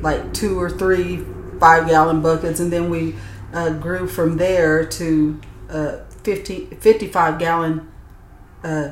like 0.00 0.32
two 0.34 0.60
or 0.60 0.68
three 0.70 1.24
five 1.60 1.86
gallon 1.88 2.20
buckets 2.20 2.60
and 2.60 2.72
then 2.72 2.90
we 2.90 3.14
uh, 3.52 3.70
grew 3.70 4.06
from 4.08 4.36
there 4.36 4.84
to 4.84 5.40
uh, 5.70 5.98
50, 6.24 6.66
55 6.80 7.38
gallon 7.38 7.90
uh, 8.64 8.90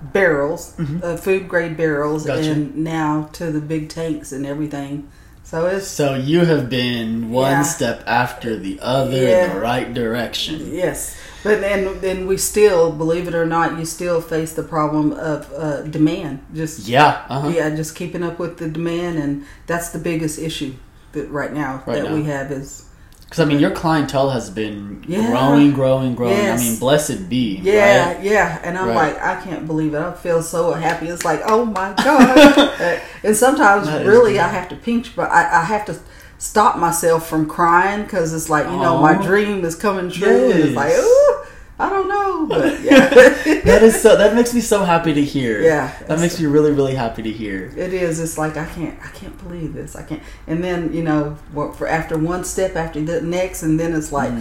barrels, 0.00 0.74
uh, 1.02 1.16
food 1.16 1.48
grade 1.48 1.76
barrels, 1.76 2.24
Mm-hmm. 2.26 2.36
Gotcha. 2.36 2.52
and 2.52 2.76
now 2.76 3.28
to 3.34 3.50
the 3.50 3.60
big 3.60 3.88
tanks 3.88 4.32
and 4.32 4.46
everything. 4.46 5.08
So 5.44 5.66
it's 5.66 5.86
So 5.86 6.14
you 6.14 6.44
have 6.44 6.68
been 6.68 7.30
one 7.30 7.50
Yeah. 7.52 7.62
step 7.62 8.02
after 8.06 8.56
the 8.56 8.78
other 8.82 9.16
in 9.28 9.54
the 9.54 9.60
right 9.60 9.92
direction. 9.94 10.70
yes, 10.74 11.16
but 11.42 11.60
then 11.60 12.00
then 12.00 12.26
we 12.26 12.36
still, 12.36 12.92
believe 12.92 13.26
it 13.28 13.34
or 13.34 13.46
not, 13.46 13.78
you 13.78 13.84
still 13.86 14.20
face 14.20 14.52
the 14.52 14.62
problem 14.62 15.12
of 15.12 15.50
uh, 15.56 15.82
demand. 15.82 16.40
Just 16.54 16.86
Yeah. 16.86 17.22
Uh-huh. 17.30 17.48
yeah, 17.48 17.70
just 17.74 17.96
keeping 17.96 18.22
up 18.22 18.38
with 18.38 18.58
the 18.58 18.68
demand, 18.68 19.18
and 19.18 19.44
that's 19.66 19.88
the 19.90 19.98
biggest 19.98 20.38
issue 20.38 20.74
that 21.12 21.30
right 21.30 21.54
now 21.54 21.82
Right 21.86 22.02
that 22.02 22.10
now. 22.10 22.14
we 22.14 22.24
have 22.24 22.52
is 22.52 22.84
Because 23.28 23.40
I 23.40 23.44
mean, 23.44 23.60
your 23.60 23.70
clientele 23.72 24.30
has 24.30 24.48
been 24.48 25.04
Yeah. 25.06 25.26
growing, 25.30 25.72
growing, 25.72 26.14
growing. 26.14 26.32
Yes. 26.32 26.60
I 26.60 26.64
mean, 26.64 26.78
blessed 26.78 27.28
be. 27.28 27.60
Yeah, 27.62 28.14
right? 28.14 28.22
yeah, 28.22 28.58
and 28.64 28.78
I'm 28.78 28.88
Right. 28.88 29.14
like, 29.14 29.22
I 29.22 29.38
can't 29.42 29.66
believe 29.66 29.92
it. 29.94 30.00
I 30.00 30.12
feel 30.14 30.42
so 30.42 30.72
happy. 30.72 31.08
It's 31.08 31.24
like, 31.26 31.42
oh 31.46 31.66
my 31.66 31.92
god! 32.04 33.00
And 33.22 33.36
sometimes, 33.36 33.86
That 33.86 34.06
really. 34.06 34.38
I 34.38 34.48
have 34.48 34.68
to 34.70 34.76
pinch, 34.76 35.14
but 35.14 35.30
I, 35.30 35.60
I 35.60 35.64
have 35.64 35.84
to 35.86 35.96
stop 36.38 36.78
myself 36.78 37.28
from 37.28 37.46
crying 37.46 38.04
because 38.04 38.32
it's 38.32 38.48
like, 38.48 38.64
you 38.66 38.76
know, 38.76 38.98
my 38.98 39.14
dream 39.20 39.62
is 39.64 39.74
coming 39.74 40.10
true. 40.10 40.50
And 40.50 40.60
it's 40.60 40.74
like, 40.76 40.90
Yes. 40.90 41.04
ooh, 41.04 41.44
I 41.80 41.88
don't 41.88 42.08
know, 42.08 42.46
but 42.48 42.80
yeah, 42.82 43.08
That 43.08 43.82
is 43.82 44.00
so. 44.02 44.16
That 44.16 44.34
makes 44.34 44.52
me 44.52 44.60
so 44.60 44.84
happy 44.84 45.14
to 45.14 45.22
hear. 45.24 45.60
Yeah. 45.62 45.96
That 46.08 46.18
makes 46.18 46.38
me 46.40 46.46
really, 46.46 46.72
really 46.72 46.94
happy 46.94 47.22
to 47.22 47.30
hear. 47.32 47.72
it 47.76 47.94
is. 47.94 48.18
It's 48.18 48.36
like 48.36 48.56
I 48.56 48.66
can't, 48.66 48.98
I 49.04 49.08
can't 49.10 49.36
believe 49.38 49.74
this. 49.74 49.94
I 49.94 50.02
can't. 50.02 50.22
And 50.46 50.62
then 50.64 50.92
you 50.92 51.02
know, 51.04 51.36
for 51.76 51.86
after 51.86 52.18
one 52.18 52.42
step, 52.44 52.74
after 52.76 53.00
the 53.00 53.20
next, 53.20 53.62
and 53.62 53.78
then 53.78 53.94
it's 53.94 54.10
like, 54.10 54.32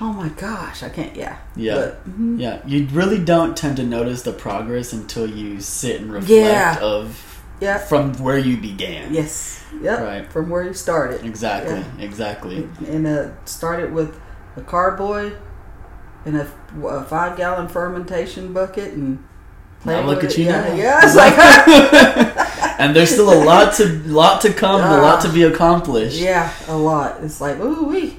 oh 0.00 0.12
my 0.12 0.28
gosh, 0.30 0.82
I 0.82 0.88
can't. 0.90 1.16
Yeah, 1.16 1.36
Mm. 1.56 1.62
Yeah. 1.62 1.74
But, 1.76 2.08
mhm. 2.10 2.40
Yeah. 2.40 2.60
You 2.66 2.86
really 2.92 3.18
don't 3.18 3.56
tend 3.56 3.76
to 3.78 3.84
notice 3.84 4.22
the 4.22 4.32
progress 4.32 4.92
until 4.92 5.26
you 5.26 5.60
sit 5.60 6.00
and 6.00 6.12
reflect 6.12 6.30
Yeah. 6.30 6.78
of 6.82 7.42
yeah, 7.60 7.78
from 7.78 8.12
where 8.14 8.38
you 8.38 8.56
began. 8.58 9.14
yes, 9.14 9.64
yep. 9.80 10.00
Right. 10.00 10.30
From 10.32 10.50
where 10.50 10.64
you 10.64 10.74
started. 10.74 11.24
Exactly. 11.24 11.76
Yeah. 11.76 12.04
Exactly. 12.04 12.68
and 12.88 13.06
uh, 13.06 13.28
started 13.46 13.92
with 13.94 14.18
a 14.56 14.60
carboy 14.62 15.32
and 16.24 16.36
a, 16.36 16.86
a 16.86 17.04
five 17.04 17.36
gallon 17.36 17.68
fermentation 17.68 18.52
bucket 18.52 18.94
and 18.94 19.22
Now 19.84 20.02
look 20.06 20.24
at 20.24 20.36
you 20.38 20.46
yeah, 20.46 20.68
now. 20.68 20.74
yeah. 20.74 21.00
It's 21.02 21.16
like 21.16 22.38
and 22.78 22.96
there's 22.96 23.10
still 23.10 23.32
a 23.32 23.40
lot 23.44 23.74
to 23.74 23.88
lot 24.08 24.40
to 24.42 24.52
come, 24.52 24.80
and 24.80 24.94
a 24.94 25.02
lot 25.02 25.22
to 25.22 25.28
be 25.32 25.42
accomplished. 25.44 26.18
Yeah, 26.18 26.52
a 26.68 26.76
lot. 26.76 27.22
It's 27.22 27.40
like, 27.40 27.58
ooh 27.60 27.88
wee. 27.88 28.16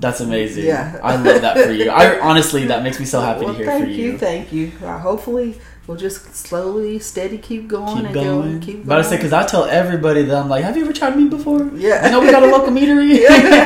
That's 0.00 0.20
amazing. 0.20 0.64
Yeah. 0.64 0.98
I 1.02 1.16
love 1.16 1.42
that 1.42 1.58
for 1.58 1.72
you. 1.72 1.90
I 1.90 2.18
honestly, 2.28 2.64
that 2.66 2.82
makes 2.82 2.98
me 2.98 3.04
so 3.04 3.20
happy 3.20 3.44
well, 3.44 3.52
to 3.52 3.58
hear 3.58 3.66
thank 3.66 3.84
for 3.84 3.90
you. 3.90 4.18
Thank 4.18 4.52
you. 4.52 4.72
Uh, 4.82 4.98
hopefully, 4.98 5.58
we'll 5.90 5.98
just 5.98 6.32
slowly, 6.36 7.00
steady 7.00 7.36
keep 7.36 7.66
going 7.66 7.96
Keep 7.96 8.04
and 8.06 8.14
going. 8.14 8.60
go. 8.60 8.64
Keep 8.66 8.74
going. 8.76 8.86
But 8.86 8.98
I 9.00 9.02
say, 9.02 9.16
because 9.16 9.32
I 9.32 9.44
tell 9.44 9.64
everybody 9.64 10.22
that 10.22 10.36
I'm 10.36 10.48
like, 10.48 10.62
have 10.62 10.76
you 10.76 10.84
ever 10.84 10.92
tried 10.92 11.16
mead 11.16 11.30
before? 11.30 11.68
Yeah. 11.74 12.02
I 12.04 12.10
know, 12.10 12.20
we 12.20 12.30
got 12.30 12.44
a 12.44 12.46
local 12.56 12.68
meadery. 12.70 13.18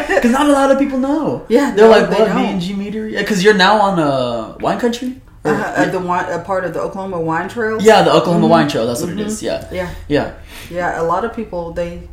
Because 0.09 0.31
not 0.39 0.47
a 0.49 0.53
lot 0.53 0.71
of 0.71 0.79
people 0.79 0.99
know. 0.99 1.45
Yeah, 1.51 1.75
They're 1.75 1.85
no, 1.85 1.91
like, 1.91 2.09
they 2.09 2.21
what, 2.21 2.29
don't. 2.29 2.37
B 2.39 2.45
and 2.51 2.61
G 2.63 2.73
Meadery? 2.73 3.13
Yeah, 3.13 3.21
because 3.21 3.45
you're 3.45 3.53
now 3.53 3.79
on 3.79 3.99
uh, 3.99 4.57
wine 4.59 4.81
country? 4.81 5.21
Or- 5.45 5.51
uh, 5.53 5.61
uh, 5.77 5.91
the 5.91 6.01
wine, 6.01 6.33
a 6.33 6.39
part 6.43 6.65
of 6.65 6.73
the 6.73 6.81
Oklahoma 6.81 7.21
Wine 7.21 7.51
Trail. 7.51 7.77
yeah, 7.83 8.01
the 8.03 8.11
Oklahoma 8.15 8.47
Wine 8.47 8.69
Trail. 8.69 8.87
That's 8.87 9.03
what 9.03 9.11
it 9.11 9.21
is. 9.21 9.43
Yeah. 9.43 9.69
yeah, 9.71 9.95
Yeah. 10.09 10.35
yeah. 10.71 10.99
A 10.99 11.05
lot 11.05 11.27
of 11.27 11.37
people 11.37 11.73
they 11.73 12.09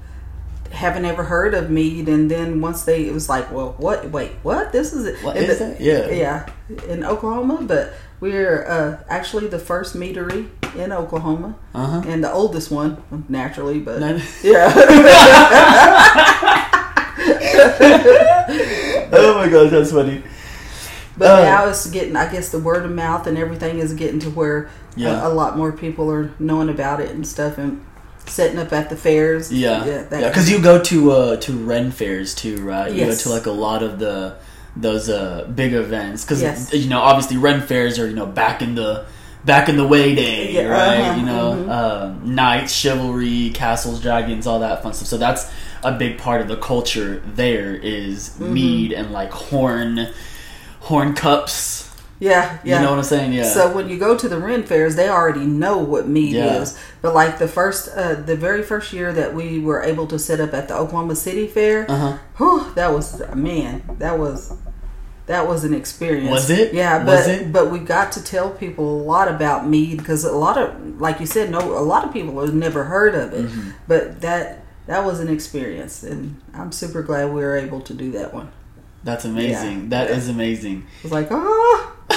haven't 0.72 1.06
ever 1.06 1.24
heard 1.24 1.54
of 1.54 1.70
mead, 1.70 2.10
and 2.10 2.30
then 2.30 2.60
once 2.60 2.84
they, 2.84 3.08
it 3.08 3.14
was 3.14 3.30
like, 3.30 3.50
well, 3.50 3.76
what? 3.78 4.10
Wait, 4.12 4.32
what? 4.44 4.74
This 4.74 4.92
is 4.92 5.06
it. 5.06 5.24
What 5.24 5.38
is 5.38 5.60
that? 5.60 5.80
Yeah. 5.80 6.10
yeah, 6.10 6.50
in 6.90 7.06
Oklahoma, 7.06 7.60
but 7.62 7.94
we're 8.22 8.66
uh, 8.68 9.04
actually 9.10 9.48
the 9.48 9.60
first 9.60 9.96
meadery 9.96 10.48
in 10.78 10.94
Oklahoma, 10.94 11.56
Uh 11.76 11.86
huh. 11.86 12.02
and 12.08 12.24
the 12.24 12.32
oldest 12.32 12.72
one, 12.72 13.04
naturally. 13.28 13.80
But 13.80 14.00
yeah, 14.44 14.72
oh 18.04 19.34
my 19.36 19.50
gosh, 19.50 19.72
that's 19.72 19.92
funny. 19.92 20.24
but 21.18 21.40
Uh, 21.40 21.44
now 21.44 21.68
it's 21.68 21.90
getting. 21.90 22.16
I 22.16 22.32
guess 22.32 22.50
the 22.50 22.60
word 22.60 22.86
of 22.86 22.92
mouth 22.92 23.28
and 23.28 23.38
everything 23.38 23.80
is 23.80 23.94
getting 23.94 24.20
to 24.22 24.30
where 24.30 24.70
Yeah. 24.96 25.26
a, 25.26 25.30
a 25.30 25.34
lot 25.34 25.58
more 25.58 25.72
people 25.72 26.12
are 26.12 26.32
knowing 26.40 26.70
about 26.70 27.00
it 27.02 27.10
and 27.12 27.26
stuff, 27.28 27.58
and 27.58 27.84
setting 28.26 28.60
up 28.60 28.72
at 28.74 28.90
the 28.90 28.96
fairs. 28.96 29.52
Yeah, 29.52 29.86
yeah, 29.86 30.06
yeah. 30.12 30.28
Because 30.30 30.50
you 30.50 30.62
go 30.62 30.82
to 30.82 31.12
uh, 31.12 31.36
to 31.38 31.54
Ren 31.66 31.92
fairs 31.92 32.34
too, 32.36 32.58
right? 32.64 32.92
You 32.92 33.06
go 33.06 33.16
to 33.16 33.30
like 33.30 33.46
a 33.46 33.52
lot 33.52 33.84
of 33.84 34.00
the 34.00 34.36
those 34.76 35.10
uh, 35.10 35.50
big 35.54 35.74
events 35.74 36.24
because 36.24 36.42
Yes. 36.42 36.74
you 36.74 36.90
know 36.90 37.00
obviously 37.00 37.38
Ren 37.38 37.62
fairs 37.62 38.00
are 38.00 38.08
you 38.08 38.16
know 38.16 38.26
back 38.26 38.62
in 38.62 38.76
the 38.76 39.06
back 39.44 39.68
in 39.70 39.76
the 39.76 39.88
way 39.88 40.14
day, 40.16 40.54
Yeah, 40.54 40.68
right? 40.68 41.00
uh-huh, 41.02 41.20
you 41.20 41.26
know, 41.26 41.54
mhm. 41.66 41.70
um, 41.70 42.36
knights, 42.36 42.72
chivalry, 42.72 43.50
castles, 43.56 44.00
dragons, 44.00 44.46
all 44.46 44.60
that 44.60 44.84
fun 44.84 44.94
stuff. 44.94 45.08
So 45.08 45.18
that's 45.18 45.52
a 45.84 45.92
big 45.92 46.20
part 46.20 46.42
of 46.42 46.48
the 46.48 46.58
culture. 46.58 47.24
There 47.36 47.74
is 47.76 48.30
Mm-hmm. 48.30 48.54
mead 48.54 48.94
and 48.94 49.12
like 49.12 49.32
horn 49.32 50.10
horn 50.82 51.14
cups. 51.16 51.91
Yeah, 52.22 52.60
yeah. 52.64 52.78
You 52.78 52.86
know 52.86 52.92
what 52.92 53.00
I'm 53.00 53.04
saying? 53.04 53.34
Yeah. 53.34 53.46
So 53.46 53.74
when 53.74 53.90
you 53.90 53.98
go 53.98 54.16
to 54.16 54.30
the 54.30 54.38
Ren 54.38 54.62
fairs, 54.62 54.96
they 54.96 55.10
already 55.10 55.46
know 55.46 55.80
what 55.80 56.08
mead 56.08 56.34
Yeah. 56.34 56.62
is. 56.62 56.78
But 57.02 57.16
like 57.16 57.40
the 57.40 57.48
first, 57.48 57.90
uh, 57.96 58.14
the 58.14 58.36
very 58.36 58.62
first 58.62 58.94
year 58.94 59.12
that 59.12 59.34
we 59.34 59.60
were 59.60 59.82
able 59.82 60.06
to 60.06 60.20
set 60.20 60.40
up 60.40 60.54
at 60.54 60.68
the 60.68 60.76
Oklahoma 60.78 61.16
City 61.16 61.48
Fair, 61.48 61.90
uh 61.90 61.98
huh. 61.98 62.18
whew, 62.38 62.72
that 62.76 62.94
was 62.94 63.22
man, 63.36 63.82
that 63.98 64.20
was 64.20 64.54
that 65.26 65.48
was 65.48 65.64
an 65.64 65.74
experience. 65.74 66.30
Was 66.30 66.50
it? 66.52 66.74
Yeah, 66.76 67.04
Was 67.04 67.26
but 67.26 67.30
it? 67.30 67.52
but 67.52 67.72
we 67.72 67.80
got 67.80 68.12
to 68.14 68.24
tell 68.24 68.52
people 68.52 69.02
a 69.02 69.04
lot 69.04 69.28
about 69.28 69.68
mead 69.68 69.98
because 69.98 70.24
a 70.24 70.32
lot 70.32 70.58
of, 70.60 71.02
like 71.02 71.20
you 71.20 71.26
said, 71.26 71.50
no, 71.50 71.60
a 71.60 71.82
lot 71.82 72.04
of 72.06 72.14
people 72.14 72.40
have 72.42 72.54
never 72.54 72.84
heard 72.84 73.16
of 73.16 73.34
it. 73.34 73.46
Mm-hmm. 73.46 73.70
But 73.88 74.22
that 74.22 74.64
that 74.86 75.06
was 75.06 75.20
an 75.20 75.28
experience, 75.28 76.04
and 76.04 76.40
I'm 76.54 76.72
super 76.72 77.02
glad 77.02 77.34
we 77.34 77.42
were 77.42 77.58
able 77.58 77.82
to 77.82 77.94
do 77.96 78.12
that 78.12 78.32
one. 78.34 78.52
That's 79.04 79.26
amazing. 79.26 79.84
Yeah. 79.84 79.90
That 79.90 80.12
is 80.12 80.30
amazing. 80.30 80.86
I 80.88 81.04
was 81.04 81.12
like, 81.12 81.28
oh, 81.32 81.96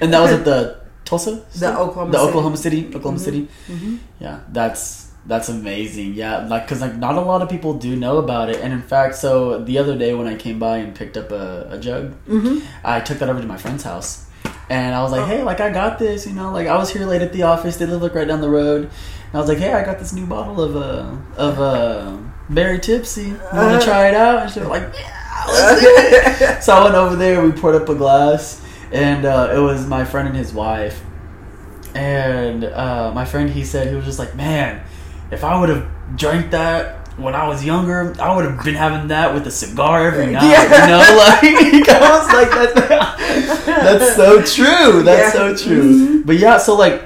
and 0.00 0.12
that 0.12 0.20
was 0.20 0.32
at 0.32 0.44
the 0.44 0.80
Tulsa, 1.04 1.44
the 1.56 1.76
Oklahoma, 1.78 2.10
the 2.12 2.18
City. 2.18 2.28
Oklahoma 2.28 2.56
City, 2.56 2.86
Oklahoma 2.88 3.18
City. 3.18 3.48
Mhm. 3.68 3.98
Yeah, 4.20 4.40
that's 4.50 5.10
that's 5.26 5.48
amazing. 5.48 6.14
Yeah, 6.14 6.46
like 6.46 6.64
because 6.66 6.80
like 6.80 6.96
not 6.96 7.14
a 7.16 7.20
lot 7.20 7.42
of 7.42 7.48
people 7.48 7.74
do 7.74 7.94
know 7.96 8.18
about 8.18 8.50
it, 8.50 8.60
and 8.62 8.72
in 8.72 8.82
fact, 8.82 9.14
so 9.16 9.58
the 9.62 9.78
other 9.78 9.96
day 9.96 10.14
when 10.14 10.26
I 10.26 10.34
came 10.36 10.58
by 10.58 10.78
and 10.78 10.94
picked 10.94 11.16
up 11.16 11.30
a, 11.30 11.68
a 11.70 11.78
jug, 11.78 12.14
Mhm. 12.26 12.62
I 12.84 13.00
took 13.00 13.18
that 13.18 13.28
over 13.28 13.40
to 13.40 13.46
my 13.46 13.56
friend's 13.56 13.84
house, 13.84 14.26
and 14.68 14.94
I 14.94 15.02
was 15.02 15.12
like, 15.12 15.22
Oh. 15.22 15.26
hey, 15.26 15.42
like 15.42 15.60
I 15.60 15.70
got 15.70 15.98
this, 15.98 16.26
you 16.26 16.32
know, 16.32 16.50
like 16.52 16.66
I 16.66 16.76
was 16.76 16.90
here 16.90 17.06
late 17.06 17.22
at 17.22 17.32
the 17.32 17.42
office. 17.42 17.76
They 17.76 17.86
live 17.86 18.02
like 18.02 18.14
right 18.14 18.26
down 18.28 18.40
the 18.40 18.50
road, 18.50 18.82
and 18.84 19.34
I 19.34 19.38
was 19.38 19.48
like, 19.48 19.58
hey, 19.58 19.72
I 19.72 19.84
got 19.84 19.98
this 19.98 20.12
new 20.12 20.26
bottle 20.26 20.60
of 20.60 20.74
uh 20.76 21.06
of 21.36 21.60
uh 21.60 22.16
berry 22.48 22.78
tipsy. 22.78 23.28
You 23.28 23.38
want 23.52 23.76
Uh. 23.76 23.78
to 23.78 23.84
try 23.84 24.08
it 24.08 24.14
out? 24.14 24.42
And 24.42 24.50
she 24.52 24.60
was 24.60 24.68
like, 24.68 24.88
yeah, 24.98 25.23
let's 25.48 25.80
do 25.80 25.86
it. 25.88 26.62
so 26.62 26.72
I 26.74 26.84
went 26.84 26.94
over 26.94 27.16
there. 27.16 27.42
We 27.44 27.52
poured 27.52 27.74
up 27.76 27.88
a 27.88 27.94
glass, 27.94 28.64
and 28.92 29.24
uh, 29.24 29.52
it 29.54 29.58
was 29.58 29.86
my 29.86 30.04
friend 30.04 30.28
and 30.28 30.36
his 30.36 30.52
wife. 30.52 31.02
And 31.94 32.64
uh, 32.64 33.12
my 33.14 33.24
friend, 33.24 33.48
he 33.50 33.64
said 33.64 33.88
he 33.88 33.94
was 33.94 34.04
just 34.04 34.18
like, 34.18 34.34
man, 34.34 34.84
if 35.30 35.44
I 35.44 35.58
would 35.58 35.68
have 35.68 35.86
drank 36.16 36.50
that 36.50 37.00
when 37.16 37.34
I 37.36 37.46
was 37.46 37.64
younger, 37.64 38.12
I 38.20 38.34
would 38.34 38.44
have 38.44 38.64
been 38.64 38.74
having 38.74 39.08
that 39.08 39.32
with 39.32 39.46
a 39.46 39.50
cigar 39.50 40.08
every 40.08 40.26
night. 40.32 40.42
Yeah. 40.42 40.62
You 40.64 40.90
know, 40.90 40.98
like 41.78 41.88
I 41.88 42.18
was 42.18 42.26
like, 42.32 42.50
that's 42.50 43.64
that's 43.66 44.16
so 44.16 44.42
true. 44.42 45.02
That's 45.04 45.32
Yeah. 45.34 45.54
so 45.54 45.56
true. 45.56 46.24
But 46.24 46.36
yeah, 46.36 46.58
so 46.58 46.74
like. 46.74 47.02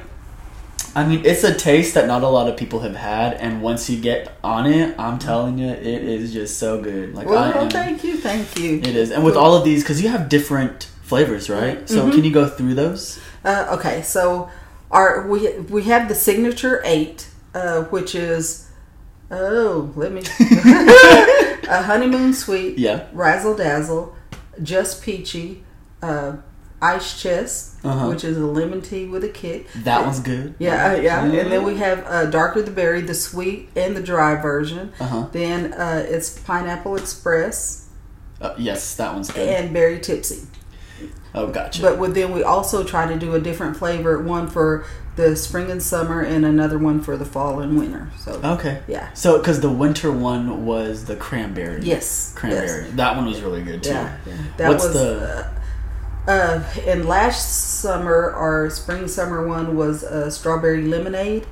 I 0.98 1.06
mean, 1.06 1.22
it's 1.24 1.44
a 1.44 1.54
taste 1.54 1.94
that 1.94 2.08
not 2.08 2.22
a 2.24 2.28
lot 2.28 2.48
of 2.48 2.56
people 2.56 2.80
have 2.80 2.96
had, 2.96 3.34
and 3.34 3.62
once 3.62 3.88
you 3.88 4.00
get 4.00 4.36
on 4.42 4.66
it, 4.66 4.98
I'm 4.98 5.20
telling 5.20 5.56
you, 5.56 5.68
it 5.68 5.86
is 5.86 6.32
just 6.32 6.58
so 6.58 6.82
good. 6.82 7.14
Like 7.14 7.28
Well, 7.28 7.38
am, 7.62 7.70
thank 7.70 8.02
you, 8.02 8.16
thank 8.16 8.58
you. 8.58 8.78
it 8.78 8.96
is, 8.96 9.12
and 9.12 9.22
with 9.22 9.36
all 9.36 9.54
of 9.54 9.62
these, 9.64 9.84
because 9.84 10.02
you 10.02 10.08
have 10.08 10.28
different 10.28 10.88
flavors, 11.02 11.48
right? 11.48 11.88
So 11.88 12.06
Mhm. 12.06 12.12
can 12.14 12.24
you 12.24 12.32
go 12.32 12.48
through 12.48 12.74
those? 12.74 13.20
Uh, 13.44 13.66
okay, 13.78 14.02
so 14.02 14.48
our 14.90 15.24
we 15.28 15.38
we 15.70 15.82
have 15.84 16.08
the 16.08 16.16
signature 16.16 16.82
eight, 16.84 17.28
uh, 17.54 17.82
which 17.84 18.16
is 18.16 18.66
oh, 19.30 19.92
let 19.94 20.10
me 20.12 20.22
a 21.68 21.82
honeymoon 21.82 22.34
sweet, 22.34 22.76
Yeah. 22.76 23.04
razzle 23.12 23.54
dazzle, 23.54 24.16
just 24.62 25.00
peachy, 25.02 25.62
uh, 26.02 26.32
ice 26.80 27.20
chest, 27.20 27.74
Uh-huh. 27.84 28.08
which 28.08 28.22
is 28.24 28.36
a 28.36 28.46
lemon 28.46 28.80
tea 28.82 29.06
with 29.06 29.24
a 29.24 29.28
kick. 29.28 29.66
That 29.84 30.04
one's 30.04 30.20
good. 30.20 30.54
Yeah, 30.58 30.92
uh, 30.92 31.00
yeah, 31.00 31.24
and 31.24 31.32
then 31.52 31.64
we 31.64 31.76
have 31.76 32.04
uh, 32.06 32.26
darker 32.26 32.62
the 32.62 32.70
berry, 32.70 33.00
the 33.00 33.14
sweet 33.14 33.68
and 33.76 33.96
the 33.96 34.02
dry 34.02 34.36
version. 34.40 34.92
Uh 35.00 35.06
huh. 35.06 35.26
Then 35.32 35.72
uh, 35.72 36.04
it's 36.08 36.38
pineapple 36.38 36.96
express 36.96 37.86
Uh, 38.40 38.54
yes, 38.58 38.94
that 38.96 39.12
one's 39.14 39.30
good. 39.30 39.48
and 39.48 39.72
berry 39.74 39.98
tipsy. 39.98 40.46
oh, 41.34 41.48
gotcha. 41.48 41.82
But 41.82 41.98
with 41.98 42.14
then 42.14 42.32
we 42.32 42.42
also 42.44 42.84
try 42.84 43.06
to 43.12 43.18
do 43.18 43.34
a 43.34 43.40
different 43.40 43.76
flavor, 43.76 44.22
one 44.22 44.46
for 44.48 44.84
the 45.16 45.34
spring 45.34 45.68
and 45.72 45.82
summer, 45.82 46.20
and 46.20 46.44
another 46.46 46.78
one 46.78 47.00
for 47.00 47.16
the 47.16 47.24
fall 47.24 47.58
and 47.58 47.76
winter. 47.76 48.08
So 48.20 48.40
okay. 48.54 48.82
yeah, 48.86 49.12
So, 49.14 49.38
because 49.38 49.60
the 49.60 49.70
winter 49.70 50.12
one 50.12 50.64
was 50.64 51.06
the 51.06 51.16
cranberry. 51.16 51.80
yes, 51.82 52.32
Cranberry. 52.36 52.84
yes. 52.84 52.94
That 52.94 53.16
one 53.16 53.26
was 53.26 53.42
really 53.42 53.62
good 53.62 53.82
too. 53.82 53.90
yeah, 53.90 54.16
yeah. 54.24 54.34
That 54.58 54.68
What's 54.68 54.84
was 54.84 54.92
the- 54.94 55.50
uh, 56.28 56.62
and 56.86 57.06
last 57.06 57.80
summer 57.80 58.30
our 58.32 58.70
spring 58.70 59.08
summer 59.08 59.46
one 59.46 59.76
was 59.76 60.04
uh, 60.04 60.30
strawberry 60.30 60.82
lemonade, 60.86 61.46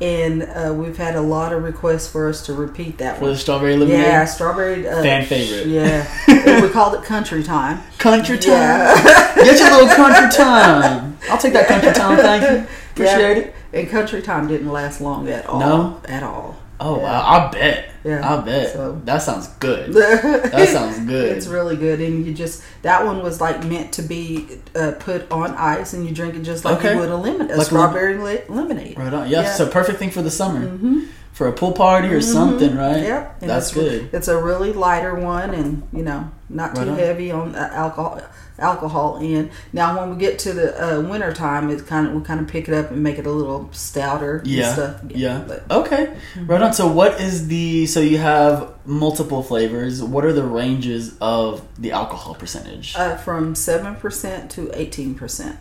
and 0.00 0.42
uh, 0.44 0.72
we've 0.74 0.96
had 0.96 1.14
a 1.16 1.20
lot 1.20 1.52
of 1.52 1.62
requests 1.62 2.08
for 2.10 2.28
us 2.28 2.44
to 2.46 2.52
repeat 2.54 2.98
that 2.98 3.16
For 3.16 3.22
one. 3.22 3.32
the 3.32 3.36
strawberry 3.38 3.76
lemonade. 3.76 4.00
Yeah, 4.00 4.24
strawberry 4.24 4.86
uh, 4.88 5.02
Fan 5.02 5.26
favorite. 5.26 5.66
Yeah, 5.66 6.60
we 6.62 6.68
called 6.70 6.94
it 6.94 7.02
country 7.04 7.42
time. 7.42 7.80
Country 7.98 8.38
time. 8.38 8.52
Yeah. 8.52 9.34
Get 9.36 9.58
your 9.60 9.70
little 9.70 9.94
country 9.96 10.28
time. 10.36 11.18
I'll 11.28 11.38
take 11.38 11.52
that 11.52 11.66
country 11.68 11.92
time. 11.92 12.16
Thank 12.18 12.42
you. 12.42 12.66
Appreciate 12.92 13.36
it. 13.38 13.54
And 13.72 13.88
country 13.88 14.20
time 14.22 14.48
didn't 14.48 14.70
last 14.70 15.00
long 15.00 15.28
at 15.28 15.46
all. 15.46 15.58
No? 15.60 16.00
at 16.06 16.22
all. 16.22 16.58
Oh, 16.78 16.96
Yeah. 16.98 17.02
wow. 17.04 17.22
I 17.48 17.50
bet. 17.50 17.91
Yeah, 18.04 18.34
I 18.34 18.40
bet. 18.40 18.72
so- 18.72 19.00
That 19.04 19.18
sounds 19.22 19.48
good. 19.60 19.92
That 20.52 20.68
sounds 20.68 20.98
good. 21.06 21.36
It's 21.36 21.46
really 21.46 21.76
good, 21.76 22.00
and 22.00 22.26
you 22.26 22.34
just 22.34 22.62
that 22.82 23.04
one 23.04 23.22
was 23.22 23.40
like 23.40 23.64
meant 23.64 23.92
to 23.94 24.02
be 24.02 24.46
uh, 24.74 24.92
put 24.98 25.30
on 25.30 25.52
ice, 25.54 25.92
and 25.94 26.06
you 26.06 26.12
drink 26.14 26.34
it 26.34 26.42
just 26.42 26.64
like 26.64 26.78
Okay. 26.78 26.94
you 26.94 27.00
would 27.00 27.08
a 27.10 27.16
lemon, 27.16 27.50
a 27.50 27.56
Like 27.56 27.66
strawberry 27.66 28.18
le- 28.18 28.42
lemonade. 28.54 28.98
Right 28.98 29.12
on. 29.14 29.28
Yeah, 29.30 29.42
Yeah. 29.42 29.54
so 29.54 29.68
perfect 29.68 29.98
thing 29.98 30.10
for 30.10 30.22
the 30.22 30.30
summer. 30.30 30.66
Mm-hmm. 30.66 31.00
For 31.32 31.48
a 31.48 31.52
pool 31.52 31.72
party 31.72 32.08
or 32.08 32.20
something, 32.20 32.76
right? 32.76 33.02
Yep, 33.02 33.36
and 33.40 33.48
That's 33.50 33.68
it's, 33.68 33.74
good. 33.74 34.10
It's 34.12 34.28
a 34.28 34.36
really 34.36 34.72
lighter 34.74 35.14
one, 35.14 35.54
and 35.54 35.82
you 35.92 36.02
know, 36.02 36.30
not 36.50 36.76
Right 36.76 36.84
too 36.84 36.90
on. 36.90 36.98
heavy 36.98 37.30
on 37.30 37.54
alcohol. 37.56 38.20
Alcohol 38.58 39.16
in 39.16 39.50
now. 39.72 39.98
When 39.98 40.10
we 40.10 40.16
get 40.20 40.38
to 40.40 40.52
the 40.52 40.68
uh, 40.76 41.00
winter 41.00 41.32
time, 41.32 41.70
it's 41.70 41.80
kind 41.82 42.06
of 42.06 42.12
we 42.12 42.20
kind 42.20 42.38
of 42.38 42.46
pick 42.48 42.68
it 42.68 42.74
up 42.74 42.90
and 42.90 43.02
make 43.02 43.18
it 43.18 43.26
a 43.26 43.30
little 43.30 43.70
stouter. 43.72 44.38
and 44.38 44.46
Yeah. 44.46 44.98
Yeah. 45.08 45.42
But 45.48 45.64
Okay. 45.70 46.14
Right 46.38 46.60
on. 46.62 46.74
So 46.74 46.86
what 46.86 47.18
is 47.18 47.48
the 47.48 47.86
so 47.92 48.00
you 48.00 48.18
have 48.18 48.74
multiple 48.86 49.42
flavors. 49.42 50.02
What 50.02 50.24
are 50.24 50.32
the 50.32 50.44
ranges 50.44 51.16
of 51.20 51.62
the 51.78 51.92
alcohol 51.92 52.34
percentage? 52.34 52.94
uh, 52.96 53.16
from 53.16 53.54
seven 53.54 53.94
percent 53.96 54.50
to 54.52 54.70
eighteen 54.78 55.14
percent. 55.14 55.56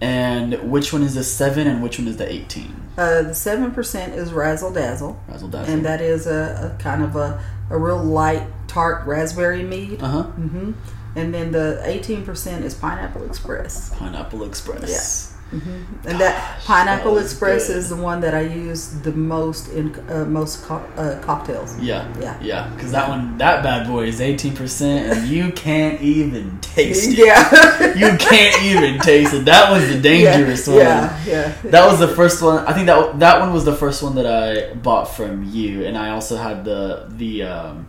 and 0.00 0.54
which 0.70 0.92
one 0.92 1.02
is 1.02 1.14
the 1.14 1.22
7 1.22 1.66
and 1.66 1.80
which 1.82 1.96
one 1.98 2.08
is 2.08 2.16
the 2.16 2.28
18? 2.28 2.74
Uh, 2.98 3.22
the 3.22 3.34
seven 3.34 3.70
percent 3.70 4.14
is 4.14 4.32
razzle 4.32 4.72
dazzle. 4.72 5.20
Razzle 5.28 5.48
dazzle. 5.48 5.72
and 5.74 5.84
that 5.84 6.00
is 6.00 6.26
a, 6.26 6.74
a 6.76 6.82
kind 6.82 7.02
of 7.04 7.14
a, 7.16 7.40
a 7.70 7.78
real 7.78 8.02
light 8.02 8.42
tart 8.66 9.06
raspberry 9.06 9.62
mead. 9.62 10.02
uh-huh. 10.02 10.24
hmm 10.24 10.72
And 11.14 11.32
then 11.34 11.52
the 11.52 11.80
eighteen 11.84 12.24
percent 12.24 12.64
is 12.64 12.74
pineapple 12.74 13.24
express. 13.26 13.94
Pineapple 13.98 14.44
Express. 14.44 15.31
And 15.52 16.18
that 16.20 16.60
pineapple 16.64 17.14
that 17.16 17.24
express 17.24 17.68
good. 17.68 17.76
is 17.76 17.88
the 17.90 17.96
one 17.96 18.20
that 18.22 18.34
I 18.34 18.40
use 18.40 18.88
the 19.02 19.12
most 19.12 19.68
in 19.68 19.94
uh, 20.10 20.24
most 20.24 20.64
co- 20.64 20.76
uh, 20.96 21.20
cocktails. 21.20 21.78
Yeah, 21.78 22.08
Yeah. 22.20 22.38
yeah. 22.40 22.68
Because 22.74 22.90
that 22.92 23.08
one, 23.08 23.36
that 23.38 23.62
bad 23.62 23.86
boy 23.86 24.06
is 24.06 24.20
eighteen 24.20 24.54
percent, 24.54 25.12
and 25.12 25.28
you 25.28 25.52
can't 25.52 26.00
even 26.00 26.58
taste 26.60 27.10
it. 27.12 27.18
Yeah. 27.18 27.92
You 28.02 28.16
can't 28.16 28.62
even 28.62 28.98
taste 29.00 29.34
it. 29.34 29.44
That 29.44 29.70
was 29.70 29.86
the 29.88 30.00
dangerous 30.00 30.66
yeah, 30.66 30.72
one. 30.74 31.26
Yeah, 31.26 31.54
yeah. 31.62 31.70
That 31.70 31.86
was 31.86 31.98
the 32.00 32.08
first 32.08 32.40
one. 32.42 32.64
I 32.66 32.72
think 32.72 32.86
that 32.86 33.18
that 33.20 33.40
one 33.40 33.52
was 33.52 33.64
the 33.66 33.74
first 33.76 34.02
one 34.02 34.14
that 34.14 34.26
I 34.26 34.72
bought 34.74 35.04
from 35.14 35.44
you, 35.44 35.84
and 35.84 35.96
I 35.98 36.10
also 36.10 36.36
had 36.36 36.64
the 36.64 37.06
the 37.10 37.42
um, 37.44 37.86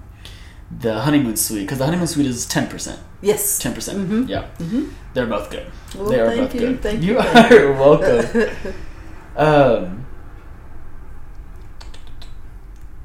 the 0.80 1.02
honeymoon 1.02 1.36
suite 1.36 1.62
because 1.62 1.78
the 1.80 1.86
honeymoon 1.86 2.08
suite 2.08 2.26
is 2.26 2.46
ten 2.46 2.68
percent. 2.68 3.00
yes. 3.22 3.60
Ten 3.60 3.74
percent. 3.74 4.00
Mm-hmm. 4.00 4.28
Yeah, 4.28 4.50
mm-hmm. 4.58 4.90
they're 5.14 5.28
both 5.28 5.50
good. 5.50 5.72
Well, 5.96 6.06
they 6.10 6.20
are 6.20 6.36
both 6.36 6.54
you, 6.54 6.60
good. 6.60 6.82
thank 6.82 7.04
you 7.04 7.14
you, 7.14 7.20
are 7.20 7.54
you. 7.54 7.74
welcome. 7.80 8.74
um, 9.36 10.06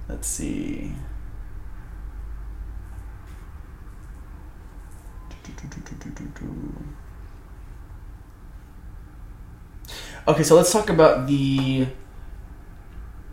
let's 0.09 0.29
see. 0.29 0.93
Okay, 10.27 10.43
so 10.43 10.57
let's 10.57 10.71
talk 10.71 10.91
about 10.91 11.27
the 11.27 11.87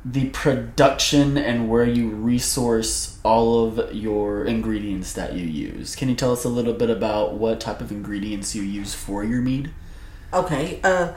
the 0.08 0.30
production 0.30 1.36
and 1.36 1.68
where 1.68 1.84
you 1.84 2.10
resource 2.10 3.18
all 3.24 3.66
of 3.66 3.92
your 3.92 4.46
ingredients 4.46 5.14
that 5.14 5.34
you 5.34 5.48
use. 5.48 5.96
Can 5.96 6.10
you 6.10 6.16
tell 6.16 6.32
us 6.32 6.44
a 6.44 6.50
little 6.50 6.74
bit 6.74 6.92
about 6.92 7.34
what 7.34 7.60
type 7.60 7.82
of 7.82 7.92
ingredients 7.92 8.54
you 8.54 8.62
use 8.62 8.94
for 8.94 9.24
your 9.24 9.42
mead? 9.42 9.72
Okay. 10.32 10.80
Uh, 10.84 11.14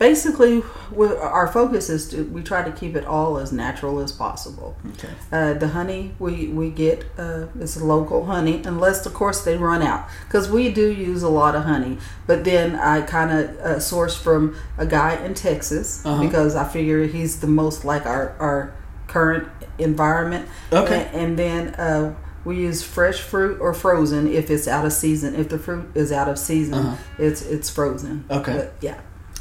basically, 0.00 0.64
our 0.98 1.46
focus 1.46 1.88
is 1.88 2.08
to, 2.08 2.24
we 2.24 2.42
try 2.42 2.64
to 2.68 2.72
keep 2.72 2.96
it 2.96 3.04
all 3.04 3.38
as 3.38 3.52
natural 3.52 4.00
as 4.00 4.10
possible. 4.10 4.76
Okay. 4.94 5.10
Uh, 5.30 5.54
the 5.54 5.68
honey 5.68 6.14
we 6.18 6.48
we 6.48 6.70
get 6.70 7.04
uh, 7.16 7.46
is 7.60 7.80
local 7.80 8.24
honey, 8.26 8.60
unless 8.64 9.06
of 9.06 9.14
course 9.14 9.44
they 9.44 9.56
run 9.56 9.82
out. 9.82 10.08
Because 10.26 10.50
we 10.50 10.72
do 10.72 10.90
use 10.90 11.22
a 11.22 11.28
lot 11.28 11.54
of 11.54 11.62
honey, 11.64 11.98
but 12.26 12.42
then 12.44 12.74
I 12.74 13.02
kind 13.02 13.30
of 13.30 13.42
uh, 13.58 13.78
source 13.78 14.16
from 14.16 14.56
a 14.78 14.86
guy 14.86 15.12
in 15.24 15.34
Texas 15.34 16.04
Uh-huh. 16.04 16.20
because 16.26 16.56
I 16.56 16.64
figure 16.76 17.06
he's 17.06 17.38
the 17.40 17.46
most 17.62 17.84
like 17.84 18.04
our 18.06 18.34
our 18.40 18.72
current 19.06 19.46
environment. 19.78 20.48
Okay. 20.72 21.06
And, 21.12 21.16
and 21.22 21.38
then. 21.38 21.62
Uh, 21.74 22.14
we 22.42 22.56
use 22.56 22.82
fresh 22.82 23.20
fruit 23.20 23.60
or 23.60 23.74
frozen 23.74 24.26
if 24.26 24.50
it's 24.50 24.66
out 24.66 24.86
of 24.86 24.94
season. 24.94 25.34
If 25.34 25.50
the 25.50 25.58
fruit 25.58 25.84
is 25.94 26.10
out 26.10 26.26
of 26.26 26.38
season, 26.38 26.72
Uh-huh. 26.74 26.96
it's 27.18 27.42
it's 27.42 27.68
frozen. 27.68 28.24
Okay. 28.30 28.56
But, 28.56 28.72
yeah. 28.80 28.98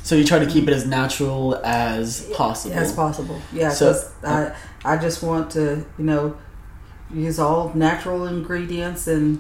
So 0.10 0.16
you 0.16 0.24
try 0.24 0.40
to 0.40 0.48
keep 0.48 0.68
it 0.68 0.74
as 0.74 0.88
natural 0.88 1.56
as 1.64 2.22
possible. 2.34 2.76
as 2.76 2.92
possible. 2.92 3.40
Yeah, 3.54 3.70
So- 3.70 3.92
uh, 4.24 4.50
I 4.84 4.94
I 4.94 4.98
just 4.98 5.22
want 5.22 5.52
to 5.52 5.64
you 6.00 6.06
know 6.10 6.36
use 7.14 7.38
all 7.38 7.72
natural 7.76 8.26
ingredients 8.26 9.06
and 9.08 9.40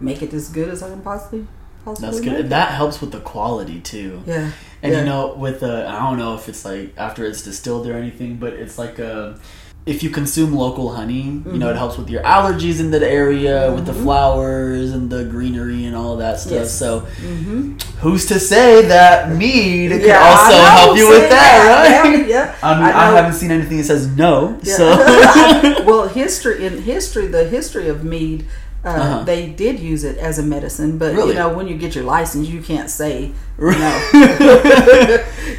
make 0.00 0.20
it 0.26 0.32
as 0.34 0.48
good 0.48 0.68
as 0.68 0.82
I 0.82 0.88
can 0.90 1.02
possibly 1.02 1.46
possibly. 1.84 2.06
That's 2.10 2.20
make 2.20 2.28
good. 2.30 2.40
it. 2.46 2.48
That 2.48 2.70
helps 2.80 3.00
with 3.00 3.12
the 3.12 3.20
quality 3.20 3.78
too. 3.80 4.22
yeah, 4.26 4.50
And 4.82 4.92
yeah. 4.92 4.98
you 4.98 5.04
know, 5.10 5.22
with 5.44 5.60
the 5.60 5.74
I 5.88 5.96
don't 6.04 6.18
know 6.18 6.34
if 6.34 6.48
it's 6.48 6.64
like 6.64 6.92
after 6.96 7.24
it's 7.24 7.42
distilled 7.42 7.86
or 7.86 7.94
anything, 8.04 8.30
but 8.42 8.52
it's 8.54 8.78
like 8.78 8.98
a 8.98 9.38
if 9.86 10.02
you 10.02 10.10
consume 10.10 10.54
local 10.54 10.92
honey, 10.94 11.22
you 11.22 11.30
know, 11.30 11.40
Mm-hmm. 11.50 11.62
it 11.62 11.76
helps 11.76 11.96
with 11.98 12.10
your 12.10 12.22
allergies 12.22 12.80
in 12.80 12.90
that 12.92 13.02
area, 13.02 13.72
with 13.72 13.86
the 13.86 13.94
flowers 13.94 14.92
and 14.92 15.08
the 15.10 15.24
greenery 15.24 15.84
and 15.86 15.96
all 15.96 16.16
that 16.18 16.38
stuff. 16.38 16.52
Yes. 16.52 16.72
So, 16.78 17.00
hmm 17.00 17.76
who's 18.00 18.24
to 18.26 18.38
say 18.40 18.86
that 18.86 19.30
mead 19.36 19.90
could 19.90 20.02
Yeah, 20.02 20.18
I 20.20 20.30
also 20.30 20.56
help 20.84 20.96
you 20.96 21.08
with 21.08 21.28
that, 21.30 21.54
yeah, 21.64 22.00
right? 22.10 22.20
Yeah, 22.20 22.26
yeah. 22.26 22.56
I 22.62 22.74
mean, 22.74 22.84
I, 22.84 23.10
haven't 23.16 23.34
seen 23.34 23.50
anything 23.50 23.76
that 23.78 23.84
says 23.84 24.06
no. 24.16 24.58
Yeah. 24.62 24.74
So, 24.76 25.84
well, 25.86 26.08
history 26.22 26.64
in 26.66 26.82
history, 26.82 27.26
the 27.26 27.44
history 27.48 27.88
of 27.88 28.04
mead. 28.04 28.46
Uh, 28.82 28.88
Uh-huh. 28.88 29.24
They 29.24 29.50
did 29.50 29.78
use 29.78 30.04
it 30.04 30.16
as 30.16 30.38
a 30.38 30.42
medicine, 30.42 30.96
but 30.96 31.14
Really? 31.14 31.32
you 31.32 31.34
know 31.34 31.50
when 31.52 31.68
you 31.68 31.76
get 31.76 31.94
your 31.94 32.04
license, 32.04 32.48
you 32.48 32.62
can't 32.62 32.88
say 32.88 33.32
no. 33.58 33.68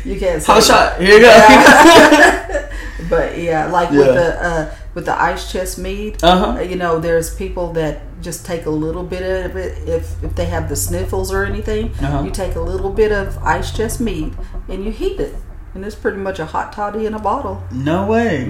you 0.04 0.18
can't 0.20 0.42
say 0.42 0.48
hot 0.52 0.64
shot. 0.64 1.00
Here 1.02 1.18
you 1.18 1.22
go. 1.22 2.68
Yeah. 3.02 3.08
but 3.10 3.38
yeah, 3.38 3.66
like 3.68 3.90
with 3.92 4.08
the 4.08 4.44
uh, 4.46 4.76
with 4.94 5.06
the 5.06 5.20
ice 5.22 5.52
chest 5.52 5.78
mead, 5.78 6.24
Uh-huh. 6.24 6.58
uh, 6.58 6.60
you 6.62 6.76
know, 6.76 7.00
there's 7.00 7.34
people 7.36 7.74
that 7.74 8.02
just 8.22 8.46
take 8.46 8.66
a 8.66 8.70
little 8.70 9.04
bit 9.04 9.24
of 9.46 9.56
it 9.56 9.78
if 9.88 10.22
if 10.24 10.36
they 10.36 10.46
have 10.46 10.70
the 10.70 10.76
sniffles 10.76 11.32
or 11.34 11.44
anything. 11.46 11.92
Uh-huh. 12.02 12.24
You 12.24 12.32
take 12.32 12.56
a 12.56 12.62
little 12.62 12.92
bit 12.92 13.12
of 13.12 13.38
ice 13.44 13.72
chest 13.76 14.00
mead 14.00 14.34
and 14.70 14.84
you 14.86 14.92
heat 14.92 15.20
it, 15.20 15.36
and 15.74 15.84
it's 15.86 15.96
pretty 15.96 16.18
much 16.18 16.40
a 16.40 16.46
hot 16.46 16.72
toddy 16.74 17.06
in 17.06 17.14
a 17.14 17.20
bottle 17.20 17.64
no 17.72 18.06
way. 18.06 18.46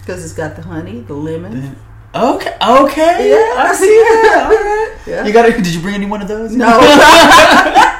because 0.00 0.24
it's 0.24 0.34
got 0.34 0.56
the 0.56 0.62
honey, 0.62 1.00
the 1.00 1.14
lemon. 1.14 1.76
Okay. 2.14 2.54
Okay. 2.60 3.30
Yeah. 3.30 3.54
I 3.70 3.72
see 3.72 3.86
that. 3.86 4.42
All 4.44 4.50
right. 4.50 4.96
Yeah. 5.06 5.24
You 5.26 5.32
got 5.32 5.48
it. 5.48 5.56
Did 5.56 5.74
you 5.74 5.80
bring 5.80 5.94
any 5.94 6.06
one 6.06 6.20
of 6.22 6.28
those? 6.28 6.54
No. 6.56 6.66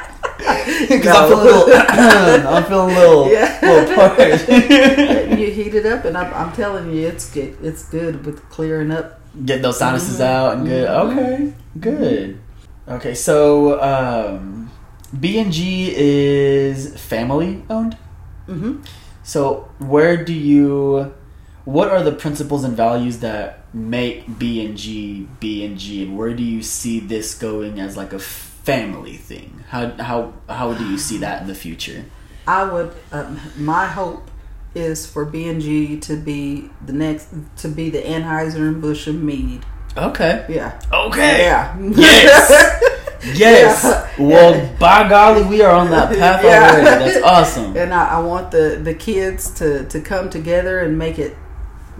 Because 0.90 1.05
No. 1.07 1.22
I'm 1.22 1.29
feeling 1.29 1.46
a 1.46 1.59
little. 1.64 2.46
I'm 2.55 2.64
feeling 2.64 2.96
a 2.96 2.98
little. 2.98 3.31
Yeah. 3.31 3.59
little 3.62 3.94
parched. 3.94 4.48
you 5.40 5.50
heat 5.50 5.74
it 5.74 5.87
up, 5.87 6.05
and 6.05 6.16
I'm, 6.18 6.33
I'm 6.35 6.53
telling 6.53 6.92
you, 6.94 7.07
it's 7.07 7.31
good. 7.33 7.57
It's 7.62 7.88
good 7.88 8.26
with 8.26 8.48
clearing 8.50 8.90
up. 8.90 9.20
Get 9.46 9.62
those 9.62 9.79
sinuses 9.79 10.18
Mm-hmm. 10.18 10.22
out 10.22 10.57
and 10.57 10.66
good. 10.66 10.88
Okay. 10.88 11.53
Good. 11.79 12.40
Okay. 12.88 13.14
So, 13.14 13.81
um, 13.81 14.70
B 15.18 15.38
and 15.38 15.53
G 15.53 15.94
is 15.96 17.00
family 17.00 17.62
owned. 17.70 17.94
hmm 18.46 18.79
So, 19.22 19.70
where 19.79 20.16
do 20.24 20.33
you? 20.35 21.14
What 21.64 21.88
are 21.90 22.03
the 22.03 22.11
principles 22.12 22.64
and 22.64 22.76
values 22.76 23.20
that 23.20 23.64
make 23.72 24.38
B 24.40 24.64
and 24.64 24.76
G 24.76 25.29
B 25.38 25.64
and 25.64 25.79
G, 25.79 26.03
and 26.03 26.18
where 26.18 26.35
do 26.35 26.42
you 26.42 26.62
see 26.62 26.98
this 26.98 27.35
going 27.37 27.79
as 27.79 27.96
like 27.96 28.12
a 28.12 28.18
family 28.64 29.16
thing? 29.16 29.64
How 29.68 29.90
how 29.92 30.32
how 30.48 30.74
do 30.74 30.84
you 30.88 30.98
see 30.98 31.18
that 31.18 31.42
in 31.42 31.48
the 31.48 31.54
future? 31.54 32.04
I 32.46 32.64
would. 32.64 32.92
Um, 33.12 33.40
my 33.56 33.86
hope 33.86 34.28
is 34.74 35.06
for 35.06 35.24
B 35.24 35.48
and 35.48 35.60
G 35.60 35.98
to 36.00 36.16
be 36.16 36.70
the 36.84 36.92
next 36.92 37.28
to 37.58 37.68
be 37.68 37.90
the 37.90 38.02
Anheuser 38.02 38.66
and 38.68 38.80
Busch 38.80 39.06
of 39.06 39.16
mead. 39.16 39.64
Okay. 39.96 40.46
Yeah. 40.48 40.80
Okay. 40.92 41.44
Yeah. 41.44 41.76
Yes. 41.80 42.82
Yes. 43.34 43.84
Yeah. 43.84 44.08
Well, 44.18 44.76
by 44.78 45.06
golly, 45.06 45.42
we 45.44 45.60
are 45.60 45.74
on 45.74 45.90
that 45.90 46.08
path 46.18 46.42
Yeah. 46.42 46.70
already. 46.72 47.12
That's 47.12 47.22
awesome. 47.22 47.76
and 47.76 47.92
I, 47.92 48.16
I 48.16 48.20
want 48.20 48.50
the 48.50 48.80
the 48.82 48.94
kids 48.94 49.50
to 49.60 49.84
to 49.88 50.00
come 50.00 50.30
together 50.30 50.80
and 50.80 50.96
make 50.96 51.18
it 51.18 51.36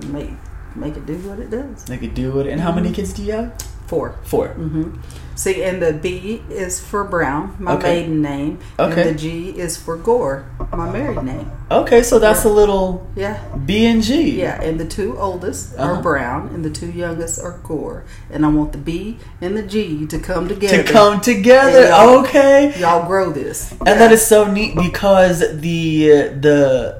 make 0.07 0.31
make 0.75 0.97
it 0.97 1.05
do 1.05 1.19
what 1.29 1.39
it 1.39 1.51
does. 1.51 1.87
Make 1.91 2.03
it 2.03 2.15
do 2.15 2.41
it. 2.41 2.47
And 2.47 2.59
how 2.59 2.73
many 2.73 2.91
kids 2.91 3.13
do 3.13 3.23
you 3.23 3.33
have? 3.33 3.53
Four. 3.87 4.17
4 4.25 4.49
hmm 4.49 4.97
See, 5.41 5.65
and 5.65 5.81
the 5.81 5.95
B 5.95 6.43
is 6.51 6.79
for 6.81 7.03
Brown, 7.03 7.57
my 7.59 7.73
Okay. 7.77 8.01
maiden 8.03 8.21
name. 8.21 8.59
Okay. 8.79 9.01
And 9.01 9.11
the 9.11 9.15
G 9.19 9.55
is 9.57 9.75
for 9.75 9.97
Gore, 9.97 10.45
my 10.71 10.91
married 10.93 11.23
name. 11.23 11.51
Okay, 11.71 12.03
so 12.03 12.19
that's 12.19 12.45
a 12.45 12.51
little 12.51 13.07
Yeah. 13.17 13.39
B 13.65 13.87
and 13.87 14.03
G. 14.03 14.39
Yeah, 14.39 14.61
and 14.61 14.79
the 14.79 14.85
two 14.85 15.17
oldest 15.19 15.79
Uh-huh. 15.79 15.93
are 15.95 16.03
Brown, 16.03 16.51
and 16.53 16.63
the 16.63 16.69
two 16.69 16.91
youngest 16.91 17.41
are 17.43 17.55
Gore. 17.67 18.05
And 18.31 18.45
I 18.45 18.51
want 18.51 18.73
the 18.73 18.79
B 18.79 19.17
and 19.41 19.57
the 19.57 19.63
G 19.63 20.05
to 20.09 20.19
come 20.19 20.47
together. 20.47 20.83
To 20.83 20.93
come 20.93 21.21
together. 21.23 21.85
Yeah. 21.85 22.07
Okay. 22.19 22.75
Y'all 22.79 23.07
grow 23.07 23.31
this. 23.33 23.73
And 23.87 23.99
that 23.99 24.13
is 24.13 24.27
so 24.27 24.45
neat 24.45 24.77
because 24.77 25.39
the 25.39 26.29
the 26.39 27.00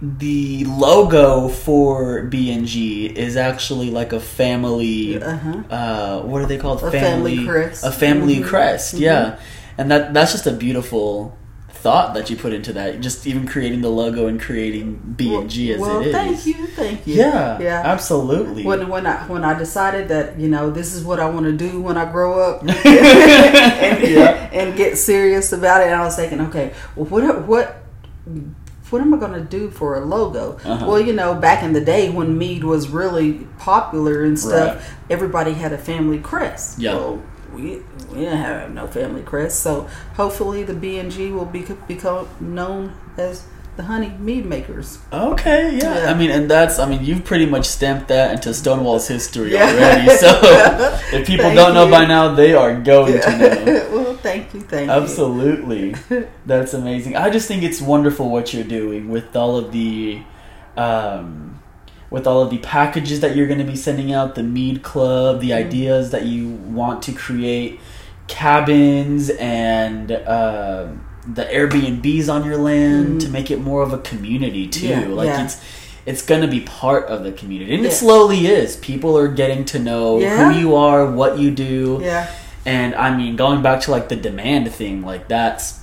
the 0.00 0.64
logo 0.66 1.48
for 1.48 2.22
B 2.24 2.52
and 2.52 2.66
G 2.66 3.06
is 3.06 3.36
actually 3.36 3.90
like 3.90 4.12
a 4.12 4.20
family. 4.20 5.20
Uh-huh. 5.22 5.62
Uh, 5.70 6.20
what 6.22 6.42
are 6.42 6.46
they 6.46 6.58
called? 6.58 6.82
A 6.82 6.90
family 6.90 7.44
crest. 7.46 7.84
A 7.84 7.90
family 7.90 8.36
Mhm. 8.36 8.44
crest. 8.46 8.94
Yeah, 8.94 9.38
and 9.78 9.90
that 9.90 10.12
that's 10.12 10.32
just 10.32 10.46
a 10.46 10.52
beautiful 10.52 11.36
thought 11.70 12.14
that 12.14 12.28
you 12.30 12.36
put 12.36 12.52
into 12.52 12.72
that. 12.74 13.00
Just 13.00 13.26
even 13.26 13.46
creating 13.46 13.80
the 13.80 13.88
logo 13.88 14.26
and 14.26 14.40
creating 14.40 15.14
B 15.16 15.34
and 15.34 15.48
G 15.48 15.72
as 15.72 15.80
well, 15.80 16.00
it 16.00 16.08
is. 16.08 16.12
thank 16.12 16.46
you, 16.46 16.66
thank 16.66 17.06
you. 17.06 17.14
Yeah, 17.14 17.58
yeah. 17.60 17.82
absolutely. 17.84 18.64
When 18.64 18.88
when 18.88 19.06
I 19.06 19.16
when 19.28 19.44
I 19.44 19.56
decided 19.58 20.08
that 20.08 20.38
you 20.38 20.48
know 20.48 20.68
this 20.70 20.94
is 20.94 21.04
what 21.04 21.20
I 21.20 21.30
want 21.30 21.46
to 21.46 21.52
do 21.52 21.80
when 21.80 21.96
I 21.96 22.04
grow 22.10 22.38
up, 22.40 22.60
and, 22.68 24.08
Yeah. 24.08 24.50
and 24.52 24.76
get 24.76 24.98
serious 24.98 25.52
about 25.52 25.80
it, 25.80 25.86
and 25.86 25.94
I 25.94 26.04
was 26.04 26.16
thinking, 26.16 26.40
okay, 26.42 26.72
well, 26.96 27.06
what 27.06 27.46
what 27.46 27.82
what 28.90 29.02
am 29.02 29.12
I 29.14 29.18
going 29.18 29.32
to 29.32 29.40
do 29.40 29.70
for 29.70 29.96
a 29.96 30.04
logo? 30.04 30.58
Uh-huh. 30.64 30.86
Well, 30.86 31.00
you 31.00 31.12
know, 31.12 31.34
back 31.34 31.62
in 31.62 31.72
the 31.72 31.80
day 31.80 32.08
when 32.10 32.38
mead 32.38 32.64
was 32.64 32.88
really 32.88 33.46
popular 33.58 34.24
and 34.24 34.38
stuff, 34.38 34.76
Right. 34.76 34.84
everybody 35.10 35.52
had 35.54 35.72
a 35.72 35.78
family 35.78 36.18
crest. 36.18 36.78
Yeah. 36.78 36.94
Well, 36.94 37.22
we, 37.54 37.62
we 38.10 38.18
didn't 38.20 38.36
have 38.38 38.72
no 38.74 38.86
family 38.86 39.22
crest, 39.22 39.60
so 39.60 39.88
hopefully 40.14 40.62
the 40.62 40.74
B 40.74 40.98
and 40.98 41.10
G 41.10 41.30
will 41.30 41.46
be, 41.46 41.64
become 41.88 42.28
known 42.40 42.92
as 43.16 43.44
the 43.76 43.82
honey 43.82 44.08
mead 44.18 44.46
makers. 44.46 44.98
Okay, 45.12 45.76
yeah. 45.76 46.04
Yeah. 46.04 46.10
I 46.10 46.14
mean, 46.14 46.30
and 46.30 46.50
that's, 46.50 46.78
I 46.78 46.88
mean, 46.88 47.04
you've 47.04 47.24
pretty 47.24 47.44
much 47.46 47.66
stamped 47.66 48.08
that 48.08 48.32
into 48.32 48.54
Stonewall's 48.54 49.06
history 49.08 49.52
Yeah. 49.52 49.64
already. 49.70 50.08
So 50.16 50.40
if 51.16 51.26
people 51.26 51.44
Thank 51.46 51.56
don't 51.56 51.74
know 51.74 51.84
you. 51.84 51.90
by 51.90 52.06
now, 52.06 52.34
they 52.34 52.54
are 52.54 52.74
going 52.80 53.20
to 53.20 53.38
know. 53.38 53.88
well, 53.92 54.16
thank 54.16 54.54
you, 54.54 54.60
thank 54.62 54.86
you. 54.86 54.92
Absolutely. 54.92 55.94
That's 56.46 56.72
amazing. 56.74 57.16
I 57.16 57.28
just 57.30 57.46
think 57.48 57.62
it's 57.62 57.80
wonderful 57.82 58.30
what 58.30 58.52
you're 58.54 58.64
doing 58.64 59.10
with 59.10 59.36
all 59.36 59.56
of 59.58 59.72
the 59.72 60.22
um 60.76 61.60
with 62.08 62.26
all 62.26 62.40
of 62.42 62.50
the 62.50 62.58
packages 62.58 63.20
that 63.20 63.34
you're 63.34 63.48
going 63.48 63.58
to 63.58 63.64
be 63.64 63.74
sending 63.76 64.12
out, 64.12 64.36
the 64.36 64.42
mead 64.42 64.82
club, 64.82 65.40
the 65.40 65.50
Mm-hmm. 65.50 65.66
ideas 65.66 66.10
that 66.12 66.24
you 66.24 66.48
want 66.50 67.02
to 67.02 67.12
create 67.12 67.80
cabins 68.28 69.30
and 69.30 70.12
um 70.12 71.05
the 71.26 71.44
Airbnbs 71.44 72.28
on 72.32 72.44
your 72.44 72.56
land 72.56 73.16
Mhm. 73.18 73.20
to 73.20 73.28
make 73.28 73.50
it 73.50 73.60
more 73.60 73.82
of 73.82 73.92
a 73.92 73.98
community 73.98 74.66
too. 74.68 74.86
Yeah, 74.86 75.06
like 75.08 75.26
yeah. 75.26 75.44
it's 75.44 75.56
it's 76.06 76.22
going 76.22 76.40
to 76.40 76.46
be 76.46 76.60
part 76.60 77.06
of 77.06 77.24
the 77.24 77.32
community. 77.32 77.74
And 77.74 77.84
it 77.84 77.92
slowly 77.92 78.46
is. 78.46 78.76
People 78.76 79.18
are 79.18 79.26
getting 79.26 79.64
to 79.66 79.78
know 79.80 80.20
Yeah. 80.20 80.52
who 80.52 80.58
you 80.60 80.76
are, 80.76 81.04
what 81.04 81.36
you 81.38 81.50
do. 81.50 81.98
Yeah, 82.00 82.28
And 82.64 82.94
I 82.94 83.16
mean, 83.16 83.34
going 83.34 83.60
back 83.60 83.80
to 83.82 83.90
like 83.90 84.08
the 84.08 84.14
demand 84.14 84.70
thing, 84.70 85.02
like 85.04 85.26
that's, 85.26 85.80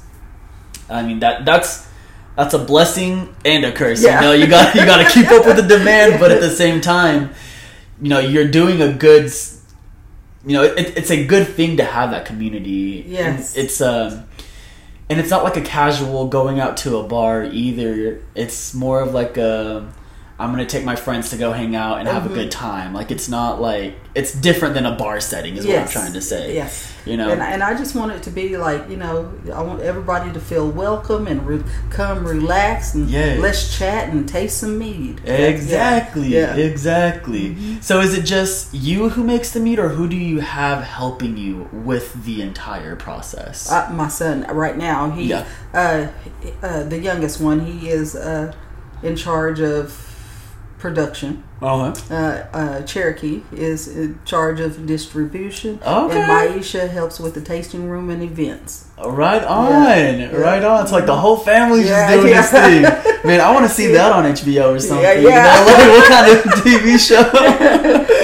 I 0.89 1.01
mean 1.03 1.19
that 1.19 1.43
that's 1.45 1.85
that's 2.37 2.53
a 2.53 2.59
blessing 2.59 3.35
and 3.45 3.65
a 3.65 3.71
curse. 3.73 4.01
Yeah. 4.01 4.21
You 4.21 4.27
know, 4.27 4.33
you 4.33 4.47
got 4.47 4.73
you 4.75 4.85
got 4.85 5.05
to 5.05 5.09
keep 5.13 5.29
up 5.29 5.45
with 5.45 5.57
the 5.57 5.67
demand, 5.77 6.19
but 6.21 6.31
at 6.31 6.39
the 6.39 6.49
same 6.63 6.79
time, 6.81 7.31
you 8.01 8.09
know, 8.09 8.19
you're 8.19 8.47
doing 8.47 8.81
a 8.81 8.91
good. 8.93 9.31
You 10.45 10.53
know, 10.57 10.63
it, 10.63 10.97
it's 10.97 11.09
a 11.11 11.25
good 11.25 11.47
thing 11.47 11.77
to 11.77 11.85
have 11.85 12.11
that 12.11 12.25
community. 12.25 13.05
Yes. 13.07 13.55
And 13.55 13.63
it's 13.65 13.79
um, 13.79 14.23
and 15.13 15.21
it's 15.21 15.29
not 15.29 15.43
like 15.43 15.57
a 15.57 15.61
casual 15.61 16.27
going 16.27 16.59
out 16.59 16.75
to 16.77 16.97
a 16.97 17.03
bar 17.03 17.43
either. 17.43 18.19
It's 18.33 18.73
more 18.73 18.99
of 18.99 19.13
like 19.13 19.37
a. 19.37 19.87
I'm 20.39 20.49
gonna 20.51 20.65
take 20.65 20.83
my 20.83 20.95
friends 20.95 21.29
to 21.29 21.37
go 21.37 21.51
hang 21.53 21.75
out 21.75 21.99
and 21.99 22.07
have 22.07 22.25
a 22.25 22.29
Mhm. 22.29 22.33
good 22.33 22.51
time. 22.51 22.91
Like 22.93 23.11
it's 23.11 23.29
not 23.29 23.61
like 23.61 23.95
it's 24.15 24.33
different 24.33 24.73
than 24.73 24.85
a 24.85 24.95
bar 24.95 25.19
setting, 25.19 25.55
is 25.57 25.65
what 25.65 25.77
I'm 25.77 25.87
trying 25.87 26.13
to 26.13 26.21
say. 26.21 26.55
yes. 26.55 26.87
You 27.05 27.17
know, 27.17 27.29
And, 27.31 27.41
and 27.41 27.61
I 27.61 27.73
just 27.75 27.95
want 27.95 28.13
it 28.13 28.23
to 28.23 28.29
be 28.31 28.57
like, 28.57 28.89
you 28.89 28.95
know, 28.97 29.29
I 29.53 29.61
want 29.61 29.81
everybody 29.81 30.31
to 30.31 30.39
feel 30.39 30.69
welcome 30.69 31.27
and 31.27 31.45
re- 31.45 31.63
come 31.89 32.25
relax 32.25 32.93
and 32.95 33.09
Yes. 33.09 33.39
let's 33.39 33.77
chat 33.77 34.09
and 34.09 34.27
taste 34.27 34.57
some 34.59 34.77
mead. 34.79 35.19
Exactly. 35.25 36.29
Yeah. 36.29 36.55
Exactly. 36.55 37.57
So 37.81 37.99
is 38.01 38.13
it 38.17 38.23
just 38.23 38.73
you 38.73 39.09
who 39.09 39.23
makes 39.23 39.51
the 39.51 39.59
mead 39.59 39.79
or 39.79 39.89
who 39.89 40.07
do 40.07 40.15
you 40.15 40.39
have 40.39 40.83
helping 40.83 41.37
you 41.37 41.67
with 41.71 42.25
the 42.25 42.41
entire 42.41 42.95
process? 42.95 43.71
Uh, 43.71 43.89
my 43.91 44.07
son 44.07 44.45
right 44.51 44.77
now, 44.77 45.11
he, 45.11 45.25
Yeah. 45.25 45.43
uh, 45.73 46.07
uh, 46.63 46.83
the 46.83 46.99
youngest 46.99 47.39
one, 47.41 47.61
he 47.65 47.89
is 47.89 48.15
uh, 48.15 48.51
in 49.03 49.15
charge 49.15 49.59
of 49.59 50.12
production. 50.83 51.41
uh-huh. 51.61 51.93
Uh, 52.13 52.45
uh, 52.53 52.81
Cherokee 52.83 53.41
is 53.53 53.87
in 53.87 54.19
charge 54.25 54.59
of 54.59 54.85
distribution. 54.85 55.79
Okay. 55.81 56.19
And 56.19 56.29
Maisha 56.29 56.89
helps 56.89 57.21
with 57.21 57.33
the 57.35 57.41
tasting 57.41 57.87
room 57.87 58.09
and 58.09 58.21
events. 58.21 58.89
Right 59.03 59.41
on. 59.45 59.71
Yeah. 59.71 60.35
Right 60.35 60.61
on. 60.61 60.83
It's 60.83 60.91
like 60.91 61.05
the 61.05 61.15
whole 61.15 61.37
family's 61.37 61.87
Yeah, 61.87 62.09
just 62.09 62.19
doing 62.19 62.33
yeah. 62.33 62.41
this 62.41 62.51
thing. 62.51 62.81
Man, 63.27 63.39
I 63.39 63.49
want 63.53 63.65
to 63.65 63.73
see 63.73 63.87
that 63.93 64.11
on 64.11 64.25
HBO 64.25 64.75
or 64.75 64.79
something. 64.81 65.03
yeah. 65.03 65.13
You 65.13 65.29
know, 65.29 65.65
like, 65.71 65.87
what 65.95 66.07
kind 66.15 66.27
of 66.37 66.37
TV 66.65 66.99
show? 66.99 67.23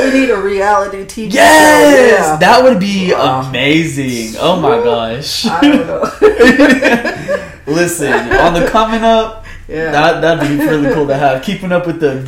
we 0.03 0.19
need 0.19 0.29
a 0.29 0.37
reality 0.37 1.05
TV 1.05 1.31
yes! 1.33 1.95
show. 1.95 2.17
Yeah. 2.33 2.35
That 2.39 2.61
would 2.63 2.77
be 2.81 3.13
Wow. 3.13 3.47
amazing. 3.49 4.35
Oh 4.37 4.59
my 4.59 4.83
gosh. 4.83 5.45
I 5.45 5.61
don't 5.61 5.87
know. 5.87 6.03
Listen, 7.73 8.11
on 8.13 8.53
the 8.53 8.67
coming 8.69 9.03
up, 9.03 9.45
yeah. 9.69 9.91
That 9.91 10.21
that'd 10.21 10.49
be 10.49 10.65
really 10.65 10.91
cool 10.95 11.05
to 11.07 11.15
have. 11.15 11.43
Keeping 11.43 11.71
up 11.71 11.85
with 11.85 11.99
the 11.99 12.27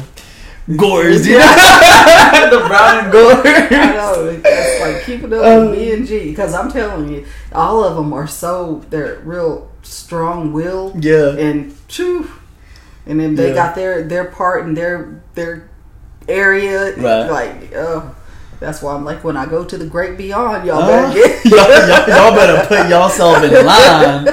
gores, 0.78 1.28
yeah. 1.28 2.50
the 2.50 2.60
brown 2.67 3.04
and 3.06 3.12
gore. 3.12 3.41
I 3.45 3.93
know. 3.95 4.39
It's 4.43 4.82
like 4.82 5.04
keeping 5.06 5.34
up 5.34 5.43
Um, 5.43 5.69
with 5.71 5.80
B 5.80 5.91
and 5.93 6.06
G 6.08 6.30
because 6.30 6.54
I'm 6.54 6.71
telling 6.71 7.12
you, 7.13 7.26
all 7.54 7.84
of 7.84 7.95
them 7.95 8.13
are 8.13 8.28
so 8.28 8.84
they're 8.89 9.19
real 9.24 9.69
strong 9.84 10.54
will. 10.54 10.93
Yeah. 11.00 11.36
and 11.38 11.76
choo, 11.88 12.30
and 13.06 13.19
then 13.19 13.36
they 13.36 13.50
Yeah. 13.50 13.56
got 13.56 13.76
their 13.76 14.04
their 14.04 14.26
part 14.26 14.65
in 14.65 14.74
their 14.76 15.21
their 15.36 15.69
area. 16.28 16.95
Right. 16.95 17.28
Like 17.30 17.74
oh, 17.76 18.15
that's 18.60 18.82
why 18.82 18.93
I'm 18.93 19.04
like 19.04 19.24
when 19.24 19.36
I 19.38 19.45
go 19.47 19.63
to 19.65 19.78
the 19.78 19.86
great 19.88 20.17
beyond, 20.17 20.65
y'all 20.67 20.84
Uh, 20.84 20.88
better 20.88 21.13
get 21.13 21.45
y'all, 21.52 21.58
y'all, 21.58 22.08
y'all 22.10 22.36
better 22.36 22.67
put 22.67 22.88
y'allself 22.89 23.43
in 23.43 23.65
line. 23.65 24.28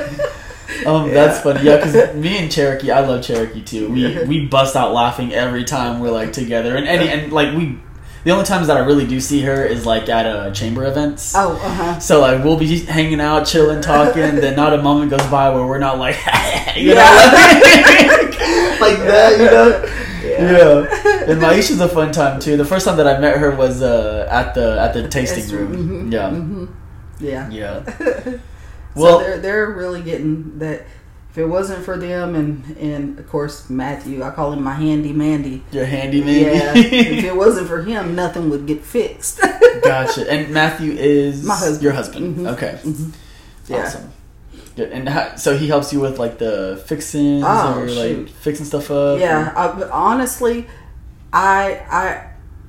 Um, 0.89 1.11
that's 1.15 1.37
Yeah. 1.37 1.43
funny. 1.43 1.61
Yeah, 1.65 1.77
because 1.77 2.15
me 2.15 2.39
and 2.39 2.51
Cherokee, 2.51 2.91
I 2.91 3.01
love 3.01 3.23
Cherokee 3.23 3.63
too. 3.63 3.91
We 3.91 4.07
Yeah. 4.07 4.25
we 4.25 4.47
bust 4.47 4.75
out 4.77 4.93
laughing 4.93 5.33
every 5.33 5.65
time 5.65 6.01
we're 6.01 6.11
like 6.11 6.33
together, 6.33 6.77
and 6.77 6.87
any 6.89 7.09
and 7.09 7.33
like 7.33 7.55
we. 7.57 7.79
The 8.25 8.33
only 8.33 8.45
times 8.45 8.67
that 8.67 8.77
I 8.77 8.81
really 8.81 9.07
do 9.07 9.21
see 9.21 9.43
her 9.43 9.65
is 9.65 9.87
like 9.87 10.09
at 10.09 10.27
uh, 10.27 10.51
chamber 10.51 10.85
events. 10.85 11.33
Oh, 11.37 11.53
uh 11.53 11.69
huh. 11.69 11.99
So 12.01 12.21
like 12.21 12.43
we'll 12.45 12.59
be 12.59 12.81
hanging 12.81 13.21
out, 13.21 13.47
chilling, 13.47 13.81
talking. 13.81 14.35
then 14.37 14.57
not 14.57 14.75
a 14.75 14.83
moment 14.83 15.11
goes 15.13 15.25
by 15.29 15.49
where 15.51 15.65
we're 15.65 15.79
not 15.79 15.99
like, 15.99 16.17
you 16.77 16.95
know, 16.95 17.01
like 18.81 18.99
that. 19.07 19.37
You 19.39 19.45
know. 19.47 19.95
Yeah, 20.29 21.31
and 21.33 21.41
Maisha's 21.41 21.81
a 21.81 21.89
fun 21.89 22.13
time 22.13 22.39
too. 22.41 22.57
The 22.57 22.65
first 22.65 22.85
time 22.87 22.97
that 22.99 23.07
I 23.07 23.19
met 23.19 23.39
her 23.39 23.53
was 23.55 23.83
uh, 23.83 24.29
at 24.31 24.53
the 24.55 24.79
at 24.81 24.93
the 24.95 25.09
tasting 25.09 25.49
room. 25.57 26.11
mhm, 26.11 26.13
Yeah, 26.13 26.31
mhm. 26.31 26.69
Yeah. 27.21 27.49
yeah. 27.51 28.33
so 28.95 29.03
Well- 29.03 29.19
they're 29.21 29.39
they're 29.39 29.71
really 29.71 30.03
getting 30.03 30.59
that. 30.59 30.83
If 31.31 31.37
it 31.37 31.47
wasn't 31.47 31.85
for 31.85 31.97
them 31.99 32.35
and 32.35 32.77
and 32.81 33.19
of 33.19 33.29
course 33.29 33.69
Matthew, 33.71 34.23
I 34.23 34.31
call 34.31 34.53
him 34.53 34.63
my 34.65 34.75
handy 34.75 35.13
mandy. 35.13 35.63
Your 35.71 35.85
handy 35.85 36.23
man. 36.25 36.41
Yeah. 36.57 36.73
if 36.77 37.23
it 37.25 37.37
wasn't 37.37 37.69
for 37.69 37.83
him, 37.83 38.15
nothing 38.17 38.49
would 38.51 38.67
get 38.67 38.83
fixed. 38.83 39.41
gotcha. 39.85 40.29
And 40.29 40.49
Matthew 40.53 40.93
is 40.93 41.45
My 41.45 41.55
husband. 41.55 41.83
Your 41.83 41.93
husband. 41.93 42.37
Mhm. 42.39 42.53
Okay. 42.55 42.79
Mhm. 42.83 43.13
Yeah. 43.69 43.77
Awesome. 43.85 44.11
Good. 44.75 44.91
And 44.91 45.09
how, 45.09 45.37
so 45.37 45.57
he 45.57 45.69
helps 45.69 45.93
you 45.93 46.01
with 46.01 46.19
like 46.19 46.39
the 46.39 46.83
fixins 46.87 47.45
Oh, 47.47 47.79
or 47.79 47.87
like 47.89 48.31
fixing 48.31 48.65
stuff 48.65 48.91
up. 48.91 49.21
Yeah, 49.21 49.53
I, 49.55 49.89
honestly, 49.91 50.67
I 51.33 51.83
I 51.91 52.28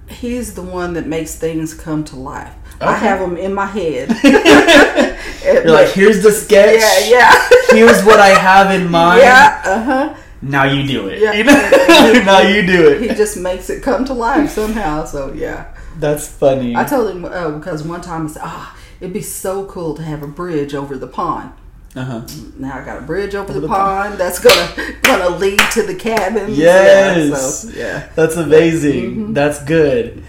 he's 0.09 0.53
the 0.55 0.61
one 0.61 0.93
that 0.93 1.07
makes 1.07 1.35
things 1.35 1.73
come 1.73 2.03
to 2.05 2.15
life. 2.15 2.53
I 2.81 2.95
have 2.95 3.19
them 3.19 3.35
in 3.35 3.53
my 3.53 3.65
head. 3.65 4.09
You're 5.43 5.71
like, 5.71 5.89
here's 5.89 6.23
the 6.23 6.31
sketch. 6.31 6.79
yeah, 6.79 7.09
yeah, 7.09 7.49
Here's 7.71 8.03
what 8.03 8.19
I 8.19 8.29
have 8.29 8.71
in 8.71 8.89
mind. 8.89 9.21
yeah. 9.21 9.61
Uh 9.65 9.83
huh. 9.83 10.15
Now 10.41 10.63
you 10.63 10.87
do 10.87 11.07
it. 11.09 11.19
Yeah. 11.19 11.33
You 11.33 11.43
know? 11.43 12.23
now 12.23 12.39
you 12.41 12.65
do 12.65 12.89
it. 12.89 13.01
He 13.01 13.07
just 13.09 13.35
makes 13.37 13.69
it 13.69 13.83
come 13.83 14.05
to 14.05 14.13
life 14.13 14.49
somehow. 14.51 15.03
So 15.03 15.33
yeah, 15.33 15.73
That's 15.97 16.27
funny. 16.29 16.75
I 16.75 16.85
told 16.85 17.09
him 17.13 17.25
uh, 17.25 17.51
because 17.51 17.83
one 17.83 17.99
time 18.01 18.25
I 18.25 18.29
said, 18.29 18.41
"Ah, 18.45 18.77
it'd 19.01 19.13
be 19.13 19.21
so 19.21 19.65
cool 19.65 19.95
to 19.95 20.01
have 20.03 20.23
a 20.23 20.27
bridge 20.27 20.73
over 20.73 20.97
the 20.97 21.07
pond." 21.07 21.51
Uh 21.95 22.03
huh. 22.03 22.21
Now 22.59 22.77
I 22.79 22.85
got 22.85 22.99
a 22.99 23.01
bridge 23.01 23.33
over, 23.33 23.49
Over 23.49 23.53
the, 23.53 23.59
the 23.61 23.67
pond 23.67 24.19
that's 24.19 24.37
gonna 24.39 24.93
gonna 25.01 25.29
lead 25.37 25.59
to 25.73 25.81
the 25.83 25.95
cabins. 25.95 26.55
Yes. 26.57 27.17
Yeah, 27.27 27.35
so, 27.35 27.69
yeah. 27.79 28.09
That's 28.15 28.35
amazing. 28.35 29.15
Mhm. 29.29 29.33
That's 29.33 29.63
good. 29.63 30.23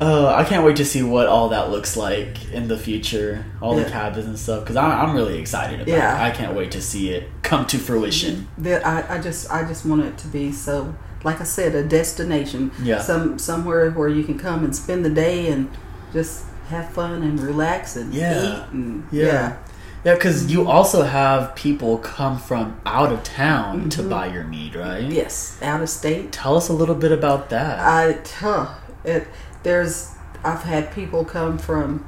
Uh, 0.00 0.26
I 0.34 0.44
can't 0.44 0.64
wait 0.64 0.76
to 0.76 0.84
see 0.84 1.02
what 1.02 1.26
all 1.28 1.50
that 1.50 1.70
looks 1.70 1.96
like 1.96 2.50
in 2.52 2.66
the 2.66 2.76
future, 2.76 3.44
all 3.60 3.76
the 3.76 3.84
cabins 3.84 4.26
and 4.26 4.36
stuff. 4.38 4.60
Because 4.64 4.76
I'm, 4.76 4.90
I'm 4.90 5.14
really 5.14 5.38
excited 5.38 5.80
about 5.80 5.88
Yeah. 5.92 6.18
it. 6.26 6.28
I 6.28 6.30
can't 6.34 6.54
wait 6.56 6.72
to 6.72 6.80
see 6.82 7.10
it 7.10 7.28
come 7.42 7.66
to 7.66 7.78
fruition. 7.78 8.48
that 8.58 8.84
I, 8.84 9.16
I 9.16 9.20
just 9.20 9.50
I 9.50 9.64
just 9.66 9.86
want 9.86 10.02
it 10.02 10.18
to 10.18 10.26
be 10.28 10.50
so 10.50 10.92
like 11.22 11.40
I 11.40 11.44
said 11.44 11.74
a 11.76 11.84
destination 11.84 12.72
Yeah. 12.82 13.00
some 13.00 13.38
somewhere 13.38 13.90
where 13.92 14.08
you 14.08 14.24
can 14.24 14.38
come 14.38 14.64
and 14.64 14.74
spend 14.74 15.04
the 15.04 15.10
day 15.10 15.52
and 15.52 15.70
just 16.12 16.46
have 16.68 16.88
fun 16.90 17.22
and 17.22 17.38
relax 17.40 17.94
and 17.94 18.12
Yeah. 18.12 18.42
eat 18.66 18.72
and 18.72 19.06
Yeah. 19.12 19.24
yeah 19.26 19.56
Yeah, 20.04 20.14
because 20.14 20.50
you 20.50 20.66
also 20.68 21.02
have 21.02 21.54
people 21.54 21.98
come 21.98 22.38
from 22.38 22.80
out 22.86 23.12
of 23.12 23.22
town 23.22 23.90
to 23.90 24.02
Mhm. 24.02 24.08
buy 24.10 24.26
your 24.26 24.44
mead, 24.44 24.74
right? 24.74 25.04
yes 25.04 25.56
out 25.62 25.82
of 25.82 25.88
state 25.90 26.32
Tell 26.32 26.56
us 26.56 26.68
a 26.68 26.72
little 26.72 26.94
bit 26.94 27.12
about 27.12 27.50
that. 27.50 27.78
I 27.80 28.18
huh, 28.40 28.66
it 29.04 29.28
there's 29.62 30.12
I've 30.42 30.62
had 30.62 30.90
people 30.92 31.24
come 31.24 31.58
from 31.58 32.04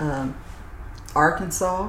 um, 0.00 0.34
Arkansas 1.14 1.88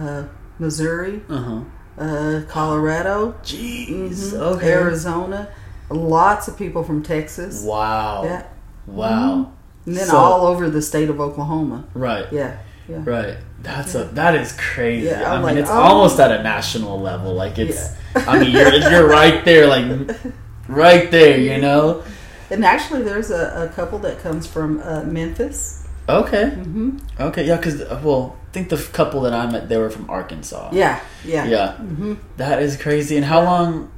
uh, 0.00 0.22
Missouri 0.58 1.22
uh 1.30 1.36
huh. 1.36 1.60
uh, 2.04 2.40
Colorado 2.48 3.34
Jeez. 3.44 4.32
mhm, 4.32 4.40
Okay. 4.40 4.72
Arizona 4.72 5.48
lots 5.90 6.48
of 6.48 6.56
people 6.56 6.82
from 6.82 7.02
Texas 7.02 7.62
Wow. 7.62 8.24
yeah 8.24 8.42
Wow. 8.86 9.48
and 9.86 9.96
then 9.96 10.06
So- 10.06 10.16
all 10.16 10.46
over 10.46 10.68
the 10.70 10.82
state 10.82 11.08
of 11.10 11.20
Oklahoma 11.20 11.84
Right. 11.94 12.26
yeah 12.32 12.56
yeah 12.88 13.02
Right. 13.04 13.36
That's 13.62 13.94
a 13.94 14.04
that 14.14 14.34
is 14.34 14.52
crazy. 14.58 15.06
Yeah, 15.06 15.30
I 15.30 15.36
mean, 15.36 15.42
like, 15.42 15.56
it's 15.56 15.70
oh. 15.70 15.80
almost 15.80 16.18
at 16.18 16.32
a 16.32 16.42
national 16.42 17.00
level. 17.00 17.32
Like 17.32 17.58
it's. 17.58 17.94
Yeah. 18.16 18.24
I 18.26 18.38
mean, 18.40 18.50
you're 18.50 18.74
you're 18.74 19.08
right 19.08 19.44
there, 19.44 19.66
like 19.66 20.10
right 20.68 21.10
there. 21.10 21.38
You 21.38 21.60
know. 21.60 22.02
And 22.50 22.64
actually, 22.64 23.02
there's 23.02 23.30
a, 23.30 23.70
a 23.70 23.74
couple 23.74 23.98
that 24.00 24.18
comes 24.18 24.46
from 24.46 24.80
uh, 24.80 25.04
Memphis. 25.04 25.86
Okay. 26.08 26.50
hmm 26.50 26.98
Okay. 27.20 27.46
Yeah. 27.46 27.56
Because 27.56 27.80
well, 28.02 28.36
I 28.48 28.52
think 28.52 28.68
the 28.68 28.76
couple 28.92 29.20
that 29.22 29.32
I 29.32 29.48
met, 29.50 29.68
they 29.68 29.78
were 29.78 29.90
from 29.90 30.10
Arkansas. 30.10 30.70
Yeah, 30.72 31.00
yeah, 31.24 31.46
Yeah. 31.46 31.76
hmm 31.76 32.14
That 32.36 32.60
is 32.60 32.76
crazy. 32.76 33.16
And 33.16 33.24
how 33.24 33.42
long? 33.44 33.90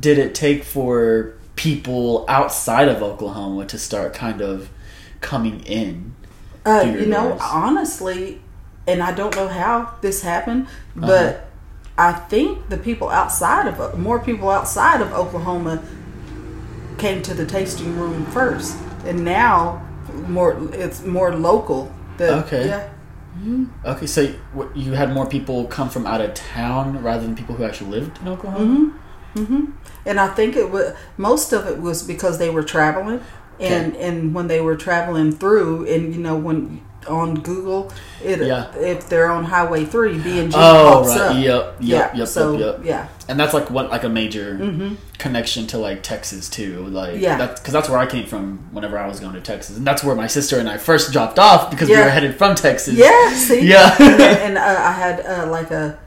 did 0.00 0.18
it 0.18 0.34
take 0.34 0.62
for 0.64 1.34
people 1.56 2.24
outside 2.28 2.88
of 2.88 3.02
Oklahoma 3.02 3.66
to 3.66 3.78
start 3.78 4.14
kind 4.14 4.40
of 4.40 4.70
coming 5.20 5.60
in? 5.60 6.14
Uh, 6.70 6.84
you 7.00 7.06
know, 7.06 7.28
doors? 7.30 7.40
honestly, 7.42 8.40
and 8.86 9.02
I 9.02 9.12
don't 9.12 9.34
know 9.36 9.48
how 9.48 9.94
this 10.00 10.22
happened, 10.22 10.66
Uh-huh. 10.96 11.06
but 11.06 11.46
I 11.98 12.12
think 12.12 12.68
the 12.68 12.76
people 12.78 13.08
outside 13.10 13.66
of 13.66 13.98
more 13.98 14.18
people 14.18 14.48
outside 14.50 15.00
of 15.00 15.12
Oklahoma 15.12 15.82
came 16.98 17.22
to 17.22 17.34
the 17.34 17.46
tasting 17.46 17.98
room 17.98 18.24
first, 18.26 18.76
and 19.06 19.24
now 19.24 19.82
more 20.28 20.56
it's 20.72 21.04
more 21.04 21.34
local. 21.34 21.90
The, 22.18 22.38
Okay. 22.44 22.66
Yeah. 22.68 22.88
Okay, 23.86 24.06
so 24.06 24.20
you 24.74 24.92
had 24.92 25.12
more 25.14 25.24
people 25.24 25.64
come 25.64 25.88
from 25.88 26.06
out 26.06 26.20
of 26.20 26.34
town 26.34 27.02
rather 27.02 27.22
than 27.22 27.34
people 27.34 27.54
who 27.54 27.64
actually 27.64 27.90
lived 27.90 28.18
in 28.20 28.28
Oklahoma. 28.28 28.90
Mm-hmm. 29.34 29.42
Mm-hmm. 29.44 29.64
And 30.04 30.20
I 30.20 30.28
think 30.28 30.56
it 30.56 30.70
was 30.70 30.92
most 31.16 31.52
of 31.52 31.66
it 31.66 31.80
was 31.80 32.02
because 32.02 32.38
they 32.38 32.50
were 32.50 32.62
traveling, 32.64 33.20
and 33.60 33.96
and 33.96 34.34
when 34.34 34.46
they 34.48 34.60
were 34.60 34.76
traveling 34.76 35.32
through, 35.32 35.86
and 35.86 36.14
you 36.14 36.20
know 36.20 36.36
when 36.36 36.80
on 37.08 37.34
Google, 37.40 37.90
it 38.22 38.40
Yeah. 38.42 38.74
if 38.76 39.08
they're 39.08 39.30
on 39.30 39.44
Highway 39.44 39.86
Three, 39.86 40.18
B 40.18 40.38
and 40.38 40.50
G 40.52 40.56
Oh, 40.60 41.00
pops 41.02 41.08
right. 41.18 41.20
up. 41.30 41.34
Yep. 41.36 41.76
Yep. 41.80 42.10
yeah. 42.12 42.18
Yep. 42.18 42.28
so 42.28 42.52
yep. 42.58 42.76
Yep. 42.78 42.84
yeah. 42.86 43.08
And 43.26 43.40
that's 43.40 43.54
like 43.54 43.70
what 43.70 43.88
like 43.90 44.04
a 44.04 44.08
major 44.10 44.54
Mm-hmm. 44.60 44.94
connection 45.18 45.66
to 45.68 45.78
like 45.78 46.02
Texas 46.02 46.50
too. 46.50 46.84
Like 46.88 47.18
Yeah. 47.18 47.38
that's 47.38 47.58
because 47.60 47.72
that's 47.72 47.88
where 47.88 47.98
I 47.98 48.04
came 48.06 48.26
from 48.26 48.58
whenever 48.70 48.98
I 48.98 49.06
was 49.08 49.18
going 49.18 49.32
to 49.32 49.40
Texas, 49.40 49.78
and 49.78 49.86
that's 49.86 50.04
where 50.04 50.14
my 50.14 50.26
sister 50.26 50.58
and 50.58 50.68
I 50.68 50.76
first 50.76 51.10
dropped 51.10 51.38
off 51.38 51.70
because 51.70 51.88
we 51.88 51.96
were 51.96 52.10
headed 52.10 52.36
from 52.36 52.54
Texas. 52.54 52.94
Yeah, 52.94 53.32
see, 53.32 53.66
Yeah. 53.66 53.96
and, 53.98 54.20
and, 54.46 54.58
uh, 54.58 54.60
I 54.62 54.92
had 54.92 55.20
uh, 55.24 55.50
like 55.50 55.70
a 55.70 55.98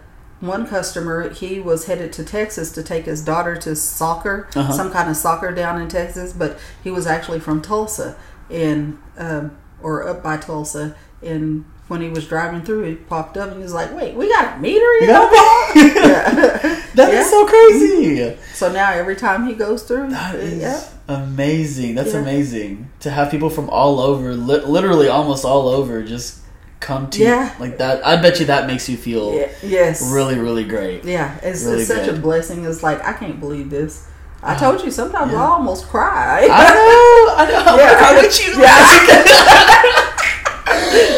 one 0.44 0.68
customer. 0.68 1.30
He 1.30 1.60
was 1.60 1.86
headed 1.86 2.12
to 2.14 2.24
Texas 2.24 2.72
to 2.74 2.84
take 2.84 3.06
his 3.06 3.22
daughter 3.24 3.56
to 3.58 3.76
soccer, 3.76 4.48
Uh-huh. 4.56 4.72
some 4.74 4.91
kind 4.91 5.10
of 5.10 5.16
soccer 5.18 5.52
down 5.52 5.82
in 5.82 5.88
Texas. 5.88 6.34
But 6.34 6.58
he 6.84 6.91
was 6.91 7.08
actually 7.08 7.39
from 7.39 7.62
Tulsa, 7.62 8.16
and 8.50 8.98
um, 9.18 9.58
or 9.82 10.08
up 10.08 10.22
by 10.24 10.38
Tulsa. 10.38 10.96
And 11.22 11.66
when 11.88 12.02
he 12.02 12.10
was 12.10 12.28
driving 12.28 12.62
through, 12.64 12.84
he 12.84 12.96
popped 12.96 13.38
up 13.38 13.48
and 13.50 13.58
he 13.58 13.64
was 13.64 13.74
like, 13.74 13.96
"Wait, 13.96 14.16
we 14.16 14.28
got 14.30 14.58
a 14.58 14.62
meadery 14.62 15.02
in 15.02 15.08
got 15.08 15.26
Oklahoma?" 15.26 16.80
That 16.96 17.10
is 17.12 17.26
Yeah. 17.26 17.30
so 17.30 17.46
crazy. 17.48 18.38
So 18.54 18.72
now 18.72 18.91
every 18.91 19.16
time 19.16 19.48
he 19.48 19.54
goes 19.54 19.82
through, 19.84 20.10
That 20.12 20.36
uh, 20.36 20.38
yeah, 20.39 20.82
amazing. 21.08 21.96
That's 21.96 22.14
Yeah. 22.14 22.20
amazing 22.22 22.89
to 23.00 23.10
have 23.10 23.32
people 23.32 23.50
from 23.50 23.70
all 23.70 24.00
over, 24.00 24.34
li- 24.36 24.62
literally 24.66 25.08
almost 25.08 25.44
all 25.46 25.68
over, 25.68 26.04
just 26.04 26.38
come 26.84 27.10
to 27.12 27.20
Yeah. 27.24 27.56
like 27.60 27.78
that. 27.80 28.06
I 28.06 28.22
bet 28.22 28.40
you 28.40 28.46
that 28.48 28.68
makes 28.68 28.88
you 28.90 28.98
feel 28.98 29.34
yeah, 29.34 29.50
yes, 29.64 30.02
really, 30.12 30.38
really 30.38 30.66
great. 30.66 31.04
Yeah, 31.06 31.34
it's, 31.42 31.64
Really 31.64 31.80
it's 31.80 31.88
such 31.88 32.08
a 32.08 32.14
blessing. 32.14 32.66
It's 32.66 32.84
like 32.84 33.04
I 33.04 33.14
can't 33.14 33.40
believe 33.40 33.70
this. 33.70 34.06
I 34.44 34.56
told 34.56 34.84
you 34.84 34.92
sometimes 34.92 35.32
yeah. 35.32 35.40
I 35.42 35.46
almost 35.46 35.88
cry. 35.88 36.42
I 36.52 36.68
know, 36.76 37.34
I 37.40 37.46
know. 37.50 37.78
Yeah, 37.80 37.98
I- 38.08 38.22
with 38.22 38.36
you. 38.46 38.52
yeah. 38.62 40.10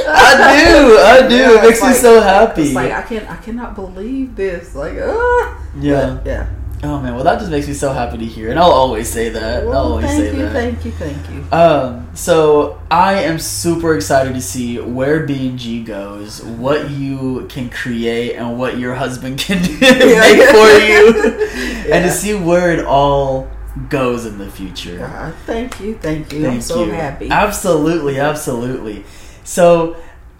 I 0.07 0.29
do, 0.55 0.97
I 0.97 1.27
do. 1.27 1.35
Yeah, 1.35 1.49
it 1.57 1.61
makes 1.63 1.79
it's 1.79 1.87
me 1.87 1.93
so 1.93 2.21
happy. 2.21 2.63
It's 2.63 2.73
like 2.73 2.91
I 2.91 3.01
can't, 3.01 3.29
I 3.29 3.35
cannot 3.37 3.75
believe 3.75 4.35
this. 4.35 4.75
Like, 4.75 4.93
ah, 5.01 5.61
yeah. 5.79 6.19
Yeah. 6.25 6.47
Oh 6.85 7.01
man, 7.01 7.15
well 7.15 7.23
that 7.23 7.39
just 7.39 7.49
makes 7.49 7.67
me 7.67 7.73
so 7.73 7.91
happy 7.91 8.19
to 8.19 8.25
hear, 8.25 8.51
and 8.51 8.59
I'll 8.59 8.69
always 8.69 9.09
say 9.09 9.29
that. 9.29 9.63
I'll 9.63 9.75
always 9.75 10.05
thank 10.05 10.19
say 10.19 10.37
you, 10.37 10.43
that. 10.43 10.53
thank 10.53 10.85
you, 10.85 10.91
thank 10.91 11.29
you. 11.31 11.45
Um, 11.51 12.07
so 12.13 12.79
I 12.91 13.23
am 13.23 13.39
super 13.39 13.95
excited 13.95 14.35
to 14.35 14.41
see 14.41 14.79
where 14.79 15.25
B 15.25 15.47
and 15.47 15.57
G 15.57 15.83
goes, 15.83 16.43
what 16.43 16.91
you 16.91 17.47
can 17.49 17.71
create, 17.71 18.35
and 18.35 18.59
what 18.59 18.77
your 18.77 18.93
husband 18.93 19.39
can 19.39 19.61
make 19.61 19.79
for 19.79 20.69
you, 20.77 21.89
and 21.91 22.05
to 22.05 22.11
see 22.11 22.35
where 22.35 22.71
it 22.71 22.85
all 22.85 23.49
goes 23.89 24.27
in 24.27 24.37
the 24.37 24.49
future. 24.49 25.03
Uh, 25.03 25.31
thank 25.47 25.79
you, 25.79 25.95
thank 25.95 26.31
you. 26.31 26.47
I'm 26.47 26.61
so 26.61 26.85
you. 26.85 26.91
happy. 26.91 27.29
Absolutely, 27.31 28.19
absolutely. 28.19 29.05
So, 29.43 29.97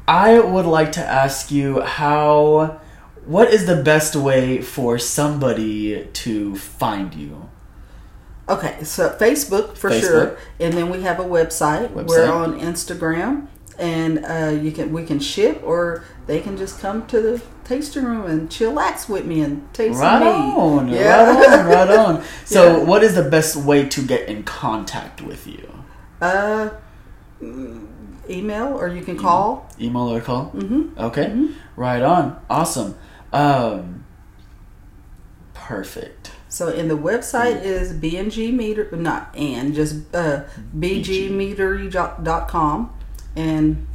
I 0.07 0.39
would 0.39 0.67
like 0.67 0.91
to 0.91 1.01
ask 1.01 1.49
you 1.49 1.81
how. 1.81 2.81
What 3.25 3.49
is 3.51 3.65
the 3.65 3.75
best 3.81 4.15
way 4.15 4.61
for 4.61 4.99
somebody 4.99 6.05
to 6.13 6.55
find 6.55 7.13
you? 7.13 7.49
Okay, 8.47 8.83
so 8.83 9.09
Facebook 9.09 9.75
for 9.77 9.89
Facebook. 9.89 10.01
sure, 10.01 10.37
and 10.59 10.73
then 10.75 10.89
we 10.91 11.01
have 11.01 11.19
a 11.19 11.23
website. 11.23 11.89
Website. 11.93 12.07
We're 12.07 12.31
on 12.31 12.59
Instagram, 12.59 13.47
and 13.79 14.23
uh, 14.23 14.51
you 14.61 14.71
can 14.71 14.93
we 14.93 15.03
can 15.05 15.19
ship, 15.19 15.61
or 15.65 16.03
they 16.27 16.39
can 16.39 16.55
just 16.55 16.79
come 16.79 17.07
to 17.07 17.19
the 17.19 17.41
tasting 17.63 18.03
room 18.05 18.25
and 18.29 18.47
chillax 18.49 19.09
with 19.09 19.25
me 19.25 19.41
and 19.41 19.73
taste 19.73 19.99
Right 19.99 20.21
on, 20.21 20.85
mead. 20.85 20.93
Yeah. 20.95 21.25
right 21.35 21.59
on, 21.59 21.65
right 21.65 21.89
on. 21.89 22.23
So, 22.45 22.77
Yeah. 22.77 22.83
what 22.83 23.03
is 23.03 23.15
the 23.15 23.23
best 23.27 23.55
way 23.55 23.89
to 23.89 24.01
get 24.05 24.29
in 24.29 24.43
contact 24.43 25.23
with 25.23 25.47
you? 25.47 25.67
Uh, 26.21 26.69
email 28.29 28.67
or 28.79 28.87
you 28.89 29.01
can 29.01 29.17
call. 29.17 29.67
Email 29.79 30.13
or 30.13 30.21
call? 30.21 30.51
Mm-hmm. 30.55 30.99
Okay, 30.99 31.25
Mhm. 31.25 31.53
right 31.75 32.03
on. 32.03 32.39
Awesome. 32.49 32.95
Um, 33.35 34.05
perfect. 35.53 36.31
So, 36.47 36.69
and 36.69 36.89
the 36.89 36.97
website 36.97 37.61
is 37.63 37.91
bng 37.93 38.53
Meadery, 38.53 38.91
not 38.97 39.35
and 39.35 39.73
just 39.75 40.15
uh, 40.15 40.43
bgmeadery.com 40.77 42.93
and 43.35 43.85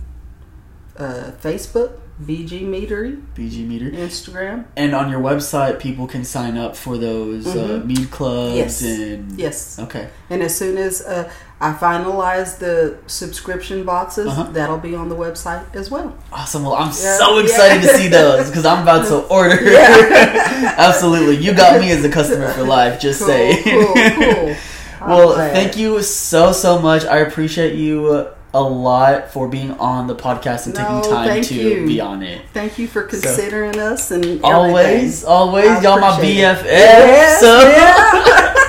uh, 0.98 1.30
Facebook 1.40 1.92
BG 2.22 2.60
Meadery, 2.62 3.22
BG 3.34 3.66
Meadery. 3.66 3.94
Instagram. 3.94 4.66
And 4.76 4.94
on 4.94 5.10
your 5.10 5.20
website, 5.20 5.80
people 5.80 6.06
can 6.06 6.22
sign 6.22 6.58
up 6.58 6.76
for 6.76 6.98
those 6.98 7.46
uh, 7.46 7.80
Mhm. 7.80 7.86
mead 7.86 8.10
clubs 8.10 8.56
Yes. 8.56 8.82
and 8.82 9.38
Yes. 9.38 9.78
Okay. 9.78 10.10
And 10.28 10.42
as 10.42 10.54
soon 10.54 10.76
as 10.76 11.00
uh, 11.00 11.30
I 11.62 11.72
finalize 11.74 12.58
the 12.58 12.96
subscription 13.06 13.84
boxes, 13.84 14.28
Uh-huh. 14.28 14.44
that'll 14.52 14.78
be 14.78 14.94
on 14.94 15.10
the 15.10 15.14
website 15.16 15.62
as 15.74 15.90
well. 15.90 16.14
Awesome. 16.32 16.62
Well, 16.64 16.74
I'm 16.74 16.86
Yeah. 16.88 17.18
so 17.18 17.38
excited 17.38 17.84
Yeah. 17.84 17.92
to 17.92 17.98
see 17.98 18.08
those 18.08 18.48
because 18.48 18.64
I'm 18.64 18.82
about 18.82 19.06
to 19.08 19.16
order. 19.28 19.60
Yeah. 19.62 20.74
Absolutely. 20.78 21.36
You 21.36 21.52
got 21.52 21.78
me 21.78 21.90
as 21.92 22.02
a 22.04 22.08
customer 22.08 22.48
for 22.52 22.62
life, 22.62 22.98
just 22.98 23.18
Cool, 23.20 23.28
say. 23.28 23.62
cool, 23.62 23.94
cool. 23.94 24.54
Well, 25.06 25.34
glad. 25.34 25.52
thank 25.54 25.76
you 25.78 26.02
so, 26.02 26.52
so 26.52 26.78
much. 26.78 27.04
I 27.06 27.18
appreciate 27.18 27.74
you 27.74 28.26
a 28.52 28.62
lot 28.62 29.32
for 29.32 29.46
being 29.48 29.72
on 29.78 30.06
the 30.08 30.14
podcast 30.14 30.66
and 30.66 30.74
No, 30.74 31.00
taking 31.02 31.10
time 31.10 31.42
to 31.42 31.54
you. 31.54 31.86
be 31.86 32.00
on 32.00 32.22
it. 32.22 32.40
Thank 32.52 32.78
you 32.78 32.86
for 32.88 33.02
considering 33.02 33.78
us 33.78 34.10
and 34.10 34.24
everything. 34.24 34.44
Always, 34.44 35.24
always, 35.24 35.68
I 35.70 35.80
y'all 35.82 36.00
my 36.00 36.18
BFF. 36.20 36.64
Yes, 36.64 37.40
so. 37.40 38.66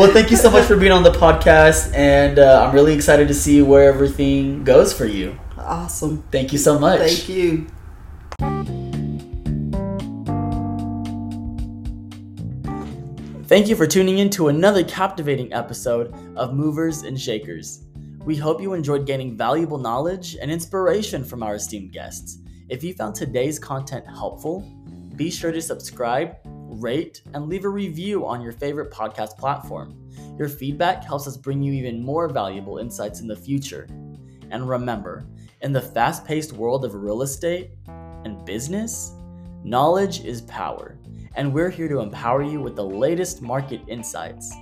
Well, 0.00 0.10
thank 0.10 0.30
you 0.30 0.36
so 0.38 0.50
much 0.50 0.64
for 0.64 0.78
being 0.78 0.92
on 0.92 1.02
the 1.02 1.10
podcast, 1.10 1.94
and 1.94 2.38
uh, 2.38 2.64
I'm 2.64 2.74
really 2.74 2.94
excited 2.94 3.28
to 3.28 3.34
see 3.34 3.60
where 3.60 3.86
everything 3.86 4.64
goes 4.64 4.94
for 4.94 5.04
you. 5.04 5.38
awesome. 5.58 6.22
Thank 6.32 6.54
you 6.54 6.58
so 6.58 6.78
much. 6.78 7.00
Thank 7.00 7.28
you. 7.28 7.66
Thank 13.44 13.68
you 13.68 13.76
for 13.76 13.86
tuning 13.86 14.20
in 14.20 14.30
to 14.30 14.48
another 14.48 14.84
captivating 14.84 15.52
episode 15.52 16.14
of 16.34 16.54
Movers 16.54 17.02
and 17.02 17.20
Shakers. 17.20 17.84
We 18.24 18.36
hope 18.36 18.62
you 18.62 18.72
enjoyed 18.72 19.04
gaining 19.04 19.36
valuable 19.36 19.76
knowledge 19.76 20.34
and 20.40 20.50
inspiration 20.50 21.24
from 21.24 21.42
our 21.42 21.56
esteemed 21.56 21.92
guests. 21.92 22.38
If 22.70 22.82
you 22.82 22.94
found 22.94 23.16
today's 23.16 23.58
content 23.58 24.06
helpful, 24.06 24.60
be 25.14 25.30
sure 25.30 25.52
to 25.52 25.60
subscribe, 25.60 26.36
rate, 26.82 27.22
and 27.34 27.48
leave 27.48 27.64
a 27.64 27.68
review 27.68 28.26
on 28.26 28.40
your 28.40 28.52
favorite 28.52 28.90
podcast 28.90 29.36
platform. 29.36 29.94
Your 30.38 30.48
feedback 30.48 31.04
helps 31.04 31.26
us 31.26 31.36
bring 31.36 31.62
you 31.62 31.72
even 31.72 32.02
more 32.02 32.28
valuable 32.28 32.78
insights 32.78 33.20
in 33.20 33.26
the 33.26 33.36
future. 33.36 33.86
And 34.50 34.68
remember, 34.68 35.26
in 35.60 35.72
the 35.72 35.80
fast 35.80 36.24
paced 36.24 36.52
world 36.52 36.84
of 36.84 36.94
real 36.94 37.22
estate 37.22 37.70
and 38.24 38.44
business, 38.44 39.12
knowledge 39.62 40.24
is 40.24 40.42
power 40.42 40.98
and 41.36 41.52
we're 41.52 41.70
here 41.70 41.88
to 41.88 42.00
empower 42.00 42.42
you 42.42 42.60
with 42.60 42.76
the 42.76 42.84
latest 42.84 43.42
market 43.42 43.80
insights. 43.88 44.52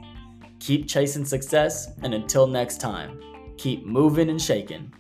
Keep 0.61 0.89
chasing 0.89 1.25
success, 1.25 1.89
and 2.03 2.15
until 2.15 2.47
next 2.47 2.81
time, 2.81 3.21
keep 3.57 3.87
moving 3.87 4.29
and 4.29 4.41
shaking. 4.41 4.93